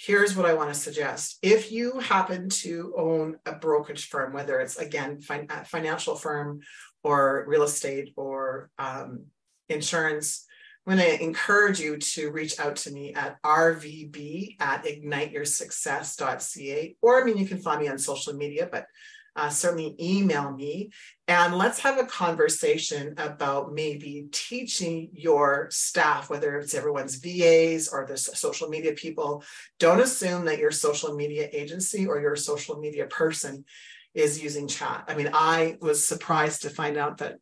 here's 0.06 0.36
what 0.36 0.46
I 0.46 0.54
want 0.54 0.74
to 0.74 0.80
suggest. 0.80 1.38
If 1.42 1.72
you 1.72 2.00
happen 2.00 2.50
to 2.50 2.94
own 2.98 3.38
a 3.46 3.54
brokerage 3.54 4.10
firm, 4.10 4.34
whether 4.34 4.60
it's 4.60 4.76
again 4.76 5.22
fin- 5.22 5.48
financial 5.66 6.16
firm 6.16 6.60
or 7.04 7.46
real 7.48 7.64
estate 7.64 8.12
or 8.18 8.70
um, 8.78 9.28
insurance, 9.70 10.46
I'm 10.86 10.98
going 10.98 11.08
to 11.08 11.24
encourage 11.24 11.80
you 11.80 11.98
to 11.98 12.32
reach 12.32 12.60
out 12.60 12.76
to 12.78 12.92
me 12.92 13.14
at 13.14 13.42
rvb 13.42 14.58
at 14.60 14.84
igniteyoursuccess.ca. 14.84 16.98
Or, 17.02 17.22
I 17.22 17.24
mean, 17.24 17.38
you 17.38 17.48
can 17.48 17.60
find 17.60 17.82
me 17.82 17.88
on 17.88 17.98
social 17.98 18.34
media, 18.34 18.68
but 18.70 18.88
uh, 19.36 19.50
certainly 19.50 19.96
email 20.00 20.52
me 20.52 20.92
and 21.28 21.56
let's 21.56 21.80
have 21.80 21.98
a 21.98 22.06
conversation 22.06 23.14
about 23.18 23.74
maybe 23.74 24.28
teaching 24.32 25.10
your 25.14 25.68
staff, 25.72 26.30
whether 26.30 26.58
it's 26.58 26.74
everyone's 26.74 27.16
VAs 27.16 27.88
or 27.88 28.06
the 28.06 28.18
social 28.18 28.68
media 28.68 28.94
people. 28.94 29.44
Don't 29.80 30.02
assume 30.02 30.46
that 30.46 30.60
your 30.60 30.72
social 30.72 31.16
media 31.16 31.50
agency 31.52 32.06
or 32.06 32.20
your 32.20 32.36
social 32.36 32.80
media 32.80 33.06
person 33.06 33.66
is 34.14 34.44
using 34.44 34.68
chat. 34.68 35.06
I 35.08 35.16
mean, 35.16 35.30
I 35.34 35.78
was 35.82 36.06
surprised 36.06 36.62
to 36.64 36.70
find 36.70 36.98
out 36.98 37.18
that 37.20 37.38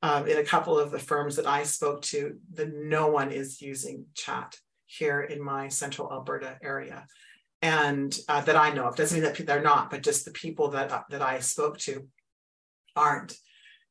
um, 0.00 0.26
in 0.26 0.38
a 0.38 0.44
couple 0.44 0.78
of 0.78 0.90
the 0.90 0.98
firms 0.98 1.36
that 1.36 1.46
I 1.46 1.64
spoke 1.64 2.02
to, 2.02 2.36
that 2.54 2.72
no 2.74 3.08
one 3.08 3.32
is 3.32 3.60
using 3.60 4.06
chat 4.14 4.56
here 4.86 5.22
in 5.22 5.42
my 5.42 5.68
central 5.68 6.12
Alberta 6.12 6.56
area 6.62 7.06
and 7.64 8.18
uh, 8.28 8.42
that 8.42 8.56
I 8.56 8.74
know 8.74 8.84
of. 8.84 8.94
Doesn't 8.94 9.18
mean 9.18 9.24
that 9.24 9.46
they're 9.46 9.62
not, 9.62 9.90
but 9.90 10.02
just 10.02 10.26
the 10.26 10.30
people 10.32 10.68
that 10.72 10.92
uh, 10.92 11.02
that 11.08 11.22
I 11.22 11.40
spoke 11.40 11.78
to 11.78 12.06
aren't. 12.94 13.34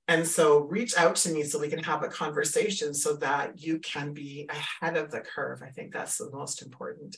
And 0.07 0.27
so 0.27 0.59
reach 0.59 0.95
out 0.95 1.15
to 1.17 1.31
me 1.31 1.43
so 1.43 1.59
we 1.59 1.69
can 1.69 1.83
have 1.83 2.03
a 2.03 2.07
conversation 2.07 2.93
so 2.93 3.15
that 3.15 3.59
you 3.59 3.79
can 3.79 4.13
be 4.13 4.47
ahead 4.49 4.95
of 4.95 5.09
the 5.09 5.21
curve. 5.21 5.63
I 5.63 5.69
think 5.69 5.91
that's 5.91 6.17
the 6.17 6.29
most 6.31 6.61
important. 6.61 7.17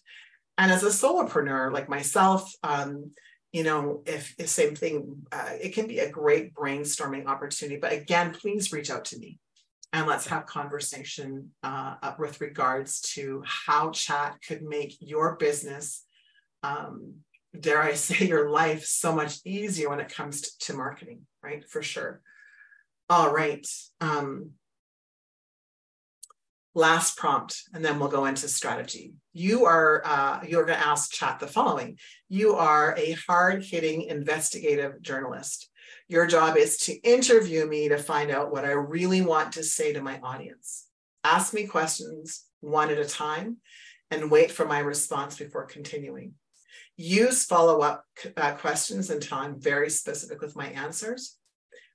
And 0.58 0.72
as 0.72 0.84
a 0.84 0.88
solopreneur 0.88 1.74
like 1.74 1.90
myself, 1.90 2.54
um, 2.64 3.12
you 3.52 3.64
know, 3.64 4.04
if 4.06 4.38
the 4.38 4.48
same 4.48 4.76
thing, 4.76 5.24
uh, 5.34 5.50
it 5.62 5.74
can 5.74 5.88
be 5.88 6.00
a 6.00 6.10
great 6.10 6.54
brainstorming 6.54 7.26
opportunity. 7.26 7.80
But 7.82 7.92
again, 7.92 8.32
please 8.32 8.72
reach 8.72 8.90
out 8.90 9.04
to 9.06 9.20
me 9.20 9.40
and 9.92 10.08
let's 10.08 10.28
have 10.28 10.46
conversation 10.46 11.52
uh, 11.64 11.96
with 12.18 12.40
regards 12.40 13.02
to 13.16 13.44
how 13.46 13.90
chat 13.92 14.38
could 14.48 14.62
make 14.62 14.96
your 15.02 15.36
business 15.36 16.05
um, 16.66 17.16
dare 17.60 17.82
I 17.82 17.94
say, 17.96 18.28
your 18.28 18.50
life 18.50 18.86
so 18.86 19.14
much 19.14 19.38
easier 19.46 19.90
when 19.90 20.00
it 20.00 20.14
comes 20.14 20.42
to, 20.42 20.50
to 20.60 20.74
marketing, 20.74 21.22
right? 21.44 21.68
For 21.68 21.82
sure. 21.82 22.22
All 23.10 23.34
right. 23.34 23.66
Um, 24.02 24.52
last 26.74 27.18
prompt, 27.18 27.62
and 27.74 27.86
then 27.86 28.00
we'll 28.00 28.10
go 28.10 28.26
into 28.26 28.48
strategy. 28.48 29.14
You 29.32 29.66
are 29.66 30.02
uh, 30.06 30.40
you're 30.46 30.66
going 30.66 30.78
to 30.78 30.86
ask 30.86 31.12
chat 31.12 31.40
the 31.40 31.48
following. 31.48 31.98
You 32.28 32.56
are 32.56 32.96
a 32.98 33.16
hard-hitting 33.28 34.04
investigative 34.04 35.02
journalist. 35.02 35.70
Your 36.08 36.28
job 36.28 36.58
is 36.58 36.78
to 36.80 36.94
interview 37.02 37.66
me 37.66 37.90
to 37.90 37.98
find 37.98 38.30
out 38.30 38.52
what 38.52 38.66
I 38.66 38.72
really 38.72 39.22
want 39.22 39.54
to 39.54 39.64
say 39.64 39.94
to 39.94 40.02
my 40.02 40.20
audience. 40.20 40.88
Ask 41.24 41.54
me 41.54 41.66
questions 41.66 42.44
one 42.60 42.90
at 42.90 42.98
a 42.98 43.06
time 43.06 43.58
and 44.12 44.30
wait 44.30 44.52
for 44.52 44.66
my 44.66 44.80
response 44.80 45.38
before 45.38 45.66
continuing. 45.66 46.34
Use 46.98 47.46
follow-up 47.46 48.06
uh, 48.38 48.54
questions 48.54 49.10
until 49.10 49.38
I'm 49.38 49.60
very 49.60 49.90
specific 49.90 50.42
with 50.42 50.56
my 50.56 50.68
answers. 50.68 51.38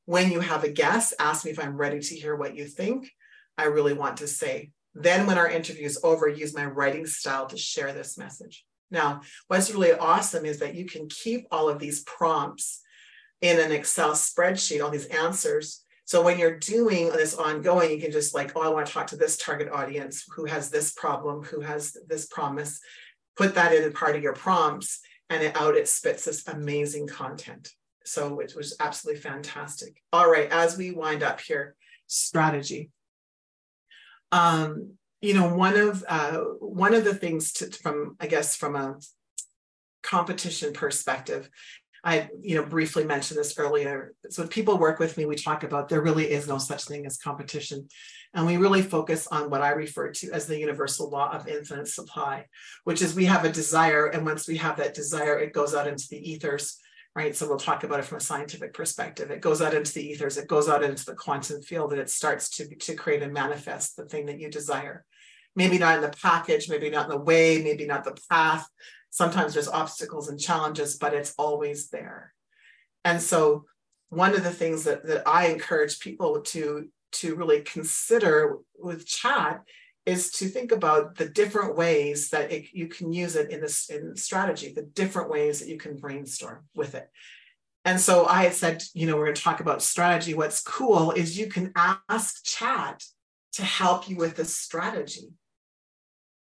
When 0.04 0.30
you 0.30 0.40
have 0.40 0.64
a 0.64 0.70
guess, 0.70 1.14
ask 1.18 1.44
me 1.44 1.50
if 1.50 1.58
I'm 1.58 1.76
ready 1.76 2.00
to 2.00 2.14
hear 2.14 2.36
what 2.36 2.56
you 2.56 2.66
think 2.66 3.10
I 3.56 3.64
really 3.64 3.92
want 3.92 4.18
to 4.18 4.26
say. 4.26 4.72
Then, 4.94 5.26
when 5.26 5.38
our 5.38 5.48
interview 5.48 5.86
is 5.86 6.00
over, 6.02 6.28
use 6.28 6.54
my 6.54 6.66
writing 6.66 7.06
style 7.06 7.46
to 7.46 7.56
share 7.56 7.92
this 7.92 8.18
message. 8.18 8.64
Now, 8.90 9.20
what's 9.46 9.70
really 9.70 9.92
awesome 9.92 10.44
is 10.44 10.58
that 10.58 10.74
you 10.74 10.86
can 10.86 11.08
keep 11.08 11.46
all 11.50 11.68
of 11.68 11.78
these 11.78 12.02
prompts 12.02 12.80
in 13.40 13.60
an 13.60 13.72
Excel 13.72 14.12
spreadsheet, 14.12 14.82
all 14.82 14.90
these 14.90 15.06
answers. 15.06 15.84
So 16.04 16.22
when 16.22 16.38
you're 16.38 16.58
doing 16.58 17.10
this 17.10 17.36
ongoing, 17.36 17.90
you 17.92 18.00
can 18.00 18.10
just 18.10 18.34
like, 18.34 18.52
oh, 18.56 18.62
I 18.62 18.68
want 18.68 18.86
to 18.86 18.92
talk 18.92 19.06
to 19.08 19.16
this 19.16 19.36
target 19.36 19.70
audience 19.70 20.24
who 20.34 20.44
has 20.46 20.70
this 20.70 20.92
problem, 20.92 21.44
who 21.44 21.60
has 21.60 21.96
this 22.08 22.26
promise, 22.26 22.80
put 23.40 23.54
that 23.54 23.72
in 23.72 23.90
part 23.92 24.16
of 24.16 24.22
your 24.22 24.34
prompts, 24.34 25.00
and 25.30 25.42
it, 25.42 25.56
out 25.56 25.74
it 25.74 25.88
spits 25.88 26.26
this 26.26 26.46
amazing 26.46 27.06
content. 27.06 27.70
So 28.04 28.40
it 28.40 28.52
was 28.54 28.76
absolutely 28.80 29.22
fantastic. 29.22 30.02
All 30.12 30.30
right, 30.30 30.48
as 30.50 30.76
we 30.76 30.90
wind 30.90 31.22
up 31.22 31.40
here, 31.40 31.74
strategy. 32.06 32.90
Um, 34.30 34.94
you 35.22 35.32
know, 35.32 35.54
one 35.54 35.78
of 35.78 36.04
uh, 36.06 36.38
one 36.58 36.92
of 36.92 37.04
the 37.04 37.14
things 37.14 37.54
to, 37.54 37.70
from 37.70 38.16
I 38.20 38.26
guess 38.26 38.56
from 38.56 38.76
a 38.76 38.96
competition 40.02 40.74
perspective, 40.74 41.48
I 42.04 42.28
you 42.42 42.56
know 42.56 42.66
briefly 42.66 43.04
mentioned 43.04 43.40
this 43.40 43.58
earlier. 43.58 44.12
So 44.28 44.42
when 44.42 44.48
people 44.48 44.76
work 44.76 44.98
with 44.98 45.16
me, 45.16 45.24
we 45.24 45.36
talk 45.36 45.62
about 45.62 45.88
there 45.88 46.02
really 46.02 46.30
is 46.30 46.46
no 46.46 46.58
such 46.58 46.84
thing 46.84 47.06
as 47.06 47.16
competition, 47.16 47.88
and 48.34 48.46
we 48.46 48.56
really 48.56 48.82
focus 48.82 49.26
on 49.26 49.50
what 49.50 49.62
I 49.62 49.70
refer 49.70 50.10
to 50.10 50.30
as 50.32 50.46
the 50.46 50.58
universal 50.58 51.10
law 51.10 51.32
of 51.32 51.48
infinite 51.48 51.88
supply, 51.88 52.46
which 52.84 53.02
is 53.02 53.14
we 53.14 53.26
have 53.26 53.44
a 53.44 53.52
desire, 53.52 54.06
and 54.06 54.24
once 54.24 54.46
we 54.46 54.56
have 54.58 54.76
that 54.76 54.94
desire, 54.94 55.38
it 55.38 55.52
goes 55.52 55.74
out 55.74 55.88
into 55.88 56.06
the 56.08 56.30
ethers 56.30 56.78
right? 57.14 57.34
So 57.34 57.48
we'll 57.48 57.58
talk 57.58 57.84
about 57.84 57.98
it 57.98 58.04
from 58.04 58.18
a 58.18 58.20
scientific 58.20 58.72
perspective. 58.72 59.30
It 59.30 59.40
goes 59.40 59.60
out 59.60 59.74
into 59.74 59.92
the 59.92 60.06
ethers, 60.08 60.36
it 60.36 60.48
goes 60.48 60.68
out 60.68 60.84
into 60.84 61.04
the 61.04 61.14
quantum 61.14 61.60
field, 61.62 61.92
and 61.92 62.00
it 62.00 62.10
starts 62.10 62.48
to, 62.56 62.74
to 62.74 62.94
create 62.94 63.22
and 63.22 63.32
manifest 63.32 63.96
the 63.96 64.04
thing 64.04 64.26
that 64.26 64.38
you 64.38 64.48
desire. 64.48 65.04
Maybe 65.56 65.78
not 65.78 65.96
in 65.96 66.02
the 66.02 66.10
package, 66.22 66.68
maybe 66.68 66.90
not 66.90 67.06
in 67.06 67.10
the 67.10 67.24
way, 67.24 67.62
maybe 67.62 67.84
not 67.84 68.04
the 68.04 68.16
path. 68.30 68.66
Sometimes 69.10 69.54
there's 69.54 69.68
obstacles 69.68 70.28
and 70.28 70.38
challenges, 70.38 70.96
but 70.96 71.14
it's 71.14 71.34
always 71.36 71.88
there. 71.90 72.32
And 73.04 73.20
so 73.20 73.64
one 74.10 74.34
of 74.34 74.44
the 74.44 74.52
things 74.52 74.84
that, 74.84 75.04
that 75.06 75.26
I 75.26 75.48
encourage 75.48 75.98
people 75.98 76.42
to, 76.42 76.88
to 77.12 77.34
really 77.34 77.62
consider 77.62 78.58
with 78.78 79.06
chat 79.06 79.62
is 80.06 80.30
to 80.30 80.48
think 80.48 80.72
about 80.72 81.16
the 81.16 81.28
different 81.28 81.76
ways 81.76 82.30
that 82.30 82.50
it, 82.50 82.72
you 82.72 82.88
can 82.88 83.12
use 83.12 83.36
it 83.36 83.50
in 83.50 83.60
this 83.60 83.90
in 83.90 84.16
strategy, 84.16 84.72
the 84.72 84.82
different 84.82 85.30
ways 85.30 85.60
that 85.60 85.68
you 85.68 85.78
can 85.78 85.96
brainstorm 85.96 86.64
with 86.74 86.94
it. 86.94 87.08
And 87.84 88.00
so 88.00 88.26
I 88.26 88.44
had 88.44 88.54
said, 88.54 88.82
you 88.94 89.06
know, 89.06 89.16
we're 89.16 89.26
going 89.26 89.36
to 89.36 89.42
talk 89.42 89.60
about 89.60 89.82
strategy. 89.82 90.34
What's 90.34 90.62
cool 90.62 91.12
is 91.12 91.38
you 91.38 91.46
can 91.46 91.72
ask 91.76 92.44
chat 92.44 93.02
to 93.52 93.62
help 93.62 94.08
you 94.08 94.16
with 94.16 94.36
the 94.36 94.44
strategy. 94.44 95.28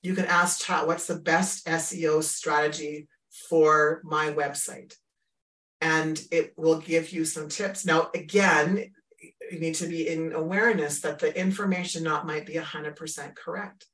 You 0.01 0.15
can 0.15 0.25
ask 0.25 0.65
chat, 0.65 0.85
what's 0.85 1.07
the 1.07 1.19
best 1.19 1.65
SEO 1.65 2.23
strategy 2.23 3.07
for 3.49 4.01
my 4.03 4.31
website? 4.31 4.95
And 5.79 6.21
it 6.31 6.53
will 6.57 6.79
give 6.79 7.11
you 7.11 7.23
some 7.23 7.47
tips. 7.47 7.85
Now, 7.85 8.09
again, 8.13 8.91
you 9.53 9.59
need 9.59 9.75
to 9.75 9.87
be 9.87 10.09
in 10.09 10.33
awareness 10.33 11.01
that 11.01 11.19
the 11.19 11.37
information 11.39 12.03
not 12.03 12.25
might 12.25 12.45
be 12.45 12.55
100% 12.55 13.35
correct. 13.35 13.85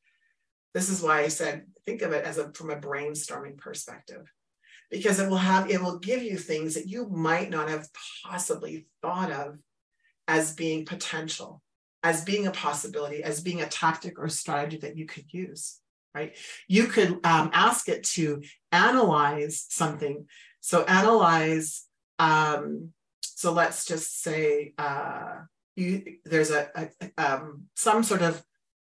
This 0.73 0.89
is 0.89 1.01
why 1.01 1.21
I 1.21 1.27
said 1.27 1.65
think 1.85 2.01
of 2.01 2.11
it 2.13 2.25
as 2.25 2.37
a 2.37 2.51
from 2.53 2.69
a 2.71 2.75
brainstorming 2.75 3.57
perspective. 3.57 4.31
Because 4.89 5.19
it 5.19 5.29
will 5.29 5.37
have 5.37 5.69
it 5.69 5.81
will 5.81 5.99
give 5.99 6.23
you 6.23 6.37
things 6.37 6.73
that 6.73 6.87
you 6.87 7.07
might 7.09 7.49
not 7.49 7.69
have 7.69 7.87
possibly 8.25 8.87
thought 9.01 9.31
of 9.31 9.57
as 10.27 10.55
being 10.55 10.85
potential 10.85 11.61
as 12.01 12.23
being 12.23 12.47
a 12.47 12.51
possibility 12.51 13.23
as 13.23 13.41
being 13.41 13.61
a 13.61 13.67
tactic 13.67 14.17
or 14.17 14.29
strategy 14.29 14.77
that 14.77 14.95
you 14.95 15.05
could 15.05 15.25
use 15.33 15.81
right? 16.13 16.35
You 16.67 16.87
could 16.87 17.25
um, 17.25 17.51
ask 17.53 17.87
it 17.89 18.03
to 18.15 18.41
analyze 18.71 19.65
something. 19.69 20.27
So 20.61 20.83
analyze 20.83 21.85
um, 22.17 22.93
so 23.39 23.53
let's 23.53 23.85
just 23.85 24.21
say 24.21 24.73
uh, 24.77 25.43
you, 25.77 26.17
there's 26.25 26.51
a, 26.51 26.67
a 26.75 27.09
um, 27.17 27.67
some 27.73 28.03
sort 28.03 28.21
of 28.21 28.43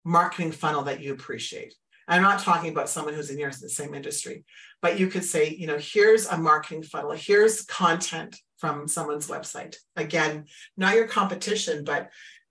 marketing 0.06 0.52
funnel 0.52 0.84
that 0.84 1.00
you 1.00 1.12
appreciate. 1.12 1.74
I'm 2.08 2.22
not 2.22 2.40
talking 2.40 2.70
about 2.70 2.88
someone 2.88 3.12
who's 3.12 3.28
in 3.28 3.38
your 3.38 3.50
the 3.50 3.68
same 3.68 3.92
industry, 3.92 4.46
but 4.80 4.98
you 4.98 5.08
could 5.08 5.24
say, 5.24 5.50
you 5.50 5.66
know, 5.66 5.76
here's 5.78 6.24
a 6.28 6.38
marketing 6.38 6.82
funnel, 6.82 7.10
here's 7.10 7.66
content 7.66 8.40
from 8.56 8.88
someone's 8.88 9.28
website. 9.28 9.76
Again, 9.96 10.46
not 10.78 10.94
your 10.94 11.08
competition, 11.08 11.84
but 11.84 12.08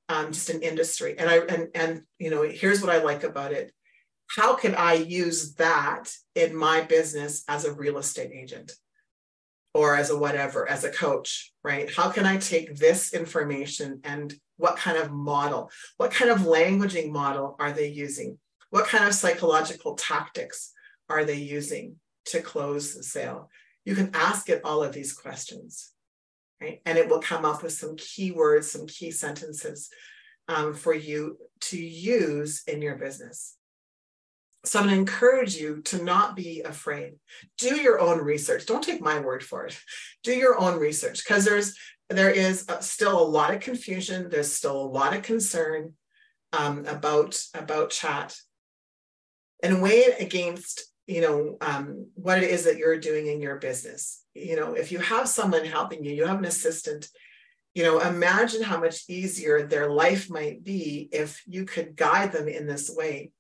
um, 0.08 0.32
just 0.32 0.52
an 0.52 0.62
industry. 0.62 1.16
And 1.18 1.28
I 1.28 1.38
and 1.38 1.70
and 1.74 2.02
you 2.20 2.30
know, 2.30 2.44
here's 2.44 2.80
what 2.80 2.94
I 2.94 3.02
like 3.02 3.24
about 3.24 3.54
it. 3.54 3.72
How 4.28 4.56
can 4.56 4.76
I 4.76 4.94
use 4.94 5.56
that 5.56 6.14
in 6.36 6.56
my 6.56 6.82
business 6.82 7.44
as 7.48 7.66
a 7.66 7.74
real 7.74 7.98
estate 7.98 8.30
agent? 8.32 8.74
Or 9.78 9.96
as 9.96 10.10
a 10.10 10.18
whatever, 10.18 10.68
as 10.68 10.84
a 10.84 10.90
coach, 10.90 11.54
right? 11.64 11.94
How 11.94 12.10
can 12.10 12.26
I 12.26 12.38
take 12.38 12.76
this 12.76 13.14
information 13.14 14.02
and 14.04 14.34
what 14.58 14.76
kind 14.76 14.98
of 14.98 15.12
model, 15.12 15.70
what 15.98 16.10
kind 16.10 16.32
of 16.32 16.40
languaging 16.40 17.12
model 17.12 17.56
are 17.60 17.72
they 17.72 17.88
using? 17.88 18.40
What 18.72 18.88
kind 18.88 19.06
of 19.06 19.14
psychological 19.14 19.94
tactics 19.94 20.72
are 21.10 21.24
they 21.24 21.36
using 21.36 21.98
to 22.26 22.42
close 22.42 22.96
the 22.96 23.04
sale? 23.04 23.52
You 23.86 23.94
can 23.94 24.10
ask 24.16 24.50
it 24.50 24.62
all 24.64 24.82
of 24.82 24.94
these 24.94 25.14
questions, 25.14 25.92
right? 26.60 26.82
And 26.88 26.98
it 26.98 27.08
will 27.08 27.22
come 27.22 27.46
up 27.46 27.62
with 27.62 27.74
some 27.74 27.96
keywords, 27.98 28.64
some 28.64 28.88
key 28.88 29.12
sentences 29.12 29.90
um, 30.48 30.74
for 30.74 30.96
you 30.96 31.38
to 31.70 31.78
use 31.78 32.64
in 32.66 32.82
your 32.82 32.96
business. 32.96 33.57
So 34.68 34.80
I'm 34.80 34.86
going 34.86 34.96
to 34.96 35.00
encourage 35.00 35.56
you 35.56 35.82
to 35.86 36.04
not 36.04 36.36
be 36.36 36.62
afraid. 36.62 37.14
Do 37.58 37.78
your 37.78 38.00
own 38.00 38.20
research. 38.20 38.66
Don't 38.66 38.84
take 38.84 39.02
my 39.02 39.20
word 39.20 39.42
for 39.44 39.66
it. 39.66 39.80
Do 40.24 40.34
your 40.34 40.60
own 40.60 40.78
research 40.78 41.24
because 41.24 41.46
there's 41.46 41.78
there 42.10 42.32
is 42.32 42.66
still 42.82 43.20
a 43.20 43.24
lot 43.24 43.54
of 43.54 43.62
confusion. 43.62 44.30
There's 44.30 44.52
still 44.52 44.78
a 44.78 44.92
lot 44.92 45.16
of 45.16 45.24
concern 45.24 45.94
um, 46.54 46.86
about 46.86 47.40
about 47.54 47.92
chat, 47.92 48.36
and 49.64 49.82
weigh 49.82 50.00
it 50.00 50.22
against 50.22 50.86
you 51.06 51.22
know 51.22 51.58
um, 51.62 52.08
what 52.16 52.44
it 52.44 52.50
is 52.50 52.66
that 52.66 52.78
you're 52.78 53.00
doing 53.00 53.28
in 53.28 53.42
your 53.42 53.58
business. 53.58 54.24
You 54.34 54.56
know, 54.58 54.74
if 54.74 54.92
you 54.92 55.00
have 55.00 55.30
someone 55.30 55.66
helping 55.66 56.04
you, 56.04 56.12
you 56.12 56.26
have 56.26 56.40
an 56.40 56.46
assistant. 56.46 57.08
You 57.74 57.84
know, 57.84 58.00
imagine 58.00 58.64
how 58.64 58.80
much 58.80 59.04
easier 59.08 59.68
their 59.68 59.90
life 59.90 60.30
might 60.30 60.64
be 60.64 61.10
if 61.12 61.44
you 61.46 61.64
could 61.64 61.96
guide 61.96 62.32
them 62.32 62.48
in 62.48 62.66
this 62.66 62.90
way 62.90 63.32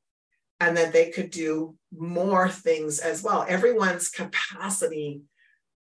and 0.59 0.75
that 0.77 0.93
they 0.93 1.09
could 1.11 1.29
do 1.29 1.75
more 1.95 2.49
things 2.49 2.99
as 2.99 3.23
well. 3.23 3.45
Everyone's 3.47 4.09
capacity 4.09 5.21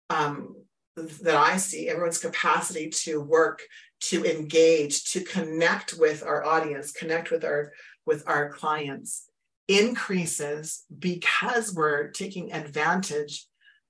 um, 0.09 0.55
that 0.95 1.35
I 1.35 1.57
see, 1.57 1.89
everyone's 1.89 2.19
capacity 2.19 2.89
to 2.89 3.19
work, 3.21 3.61
to 3.99 4.23
engage, 4.25 5.05
to 5.11 5.23
connect 5.23 5.95
with 5.97 6.23
our 6.23 6.43
audience, 6.43 6.91
connect 6.91 7.31
with 7.31 7.43
our 7.43 7.71
with 8.05 8.23
our 8.25 8.49
clients 8.49 9.29
increases 9.67 10.85
because 10.97 11.73
we're 11.73 12.07
taking 12.07 12.53
advantage 12.53 13.45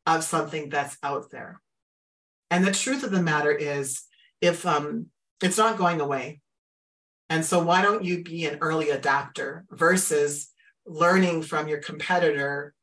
of 0.07 0.23
something 0.23 0.69
that's 0.69 0.97
out 1.03 1.29
there. 1.31 1.61
And 2.49 2.65
the 2.65 2.71
truth 2.71 3.03
of 3.03 3.11
the 3.11 3.21
matter 3.21 3.51
is, 3.51 4.01
if 4.41 4.65
um, 4.65 5.07
it's 5.43 5.57
not 5.57 5.77
going 5.77 6.01
away, 6.01 6.41
and 7.29 7.45
so 7.45 7.61
why 7.61 7.81
don't 7.81 8.05
you 8.05 8.23
be 8.23 8.45
an 8.45 8.57
early 8.61 8.89
adapter 8.89 9.65
versus 9.69 10.49
learning 10.87 11.43
from 11.43 11.67
your 11.67 11.79
competitor 11.79 12.73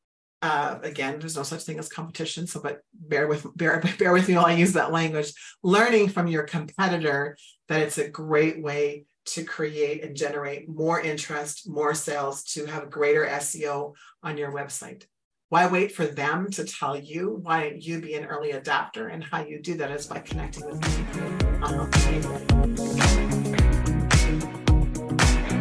uh, 0.41 0.77
again, 0.83 1.17
there's 1.17 1.35
no 1.35 1.41
such 1.41 1.63
thing 1.63 1.79
as 1.79 1.89
competition. 1.89 2.45
So, 2.45 2.61
but 2.61 2.81
bear 2.93 3.27
with 3.27 3.47
bear, 3.57 3.81
bear 3.99 4.13
with 4.13 4.27
me 4.27 4.35
while 4.35 4.45
I 4.45 4.53
use 4.53 4.73
that 4.73 4.91
language. 4.91 5.33
Learning 5.63 6.07
from 6.07 6.27
your 6.27 6.43
competitor 6.43 7.35
that 7.67 7.81
it's 7.81 7.97
a 7.97 8.07
great 8.07 8.61
way 8.61 9.05
to 9.25 9.43
create 9.43 10.03
and 10.03 10.15
generate 10.15 10.69
more 10.69 11.01
interest, 11.01 11.67
more 11.67 11.95
sales, 11.95 12.43
to 12.43 12.65
have 12.67 12.91
greater 12.91 13.25
SEO 13.25 13.95
on 14.21 14.37
your 14.37 14.51
website. 14.51 15.05
Why 15.49 15.67
wait 15.67 15.93
for 15.93 16.05
them 16.05 16.51
to 16.51 16.63
tell 16.63 16.95
you? 16.95 17.39
Why 17.41 17.75
you 17.79 17.99
be 17.99 18.13
an 18.13 18.25
early 18.25 18.51
adapter? 18.51 19.07
And 19.07 19.23
how 19.23 19.43
you 19.43 19.59
do 19.59 19.75
that 19.75 19.89
is 19.89 20.05
by 20.05 20.19
connecting 20.19 20.67
with 20.67 20.79
me. 20.79 21.63
Um, 21.63 22.54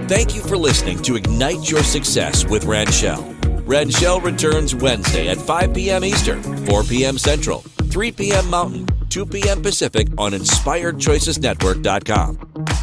Thank 0.07 0.34
you 0.34 0.42
for 0.42 0.59
listening 0.59 1.00
to 1.02 1.16
Ignite 1.16 1.70
Your 1.70 1.82
Success 1.82 2.44
with 2.44 2.66
Ranchelle. 2.66 3.22
Ranchelle 3.64 4.20
returns 4.20 4.74
Wednesday 4.74 5.28
at 5.28 5.38
5 5.38 5.72
p.m. 5.72 6.05
Eastern, 6.05 6.42
4 6.66 6.82
p.m. 6.82 7.16
Central, 7.16 7.61
3 7.61 8.12
p.m. 8.12 8.50
Mountain, 8.50 8.86
2 9.09 9.24
p.m. 9.24 9.62
Pacific 9.62 10.09
on 10.18 10.32
InspiredChoicesNetwork.com. 10.32 12.38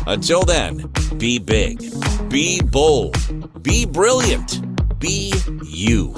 Until 0.08 0.42
then, 0.42 0.92
be 1.20 1.38
big, 1.38 1.94
be 2.30 2.60
bold, 2.64 3.62
be 3.62 3.86
brilliant, 3.86 5.00
be 5.00 5.32
you. 5.64 6.16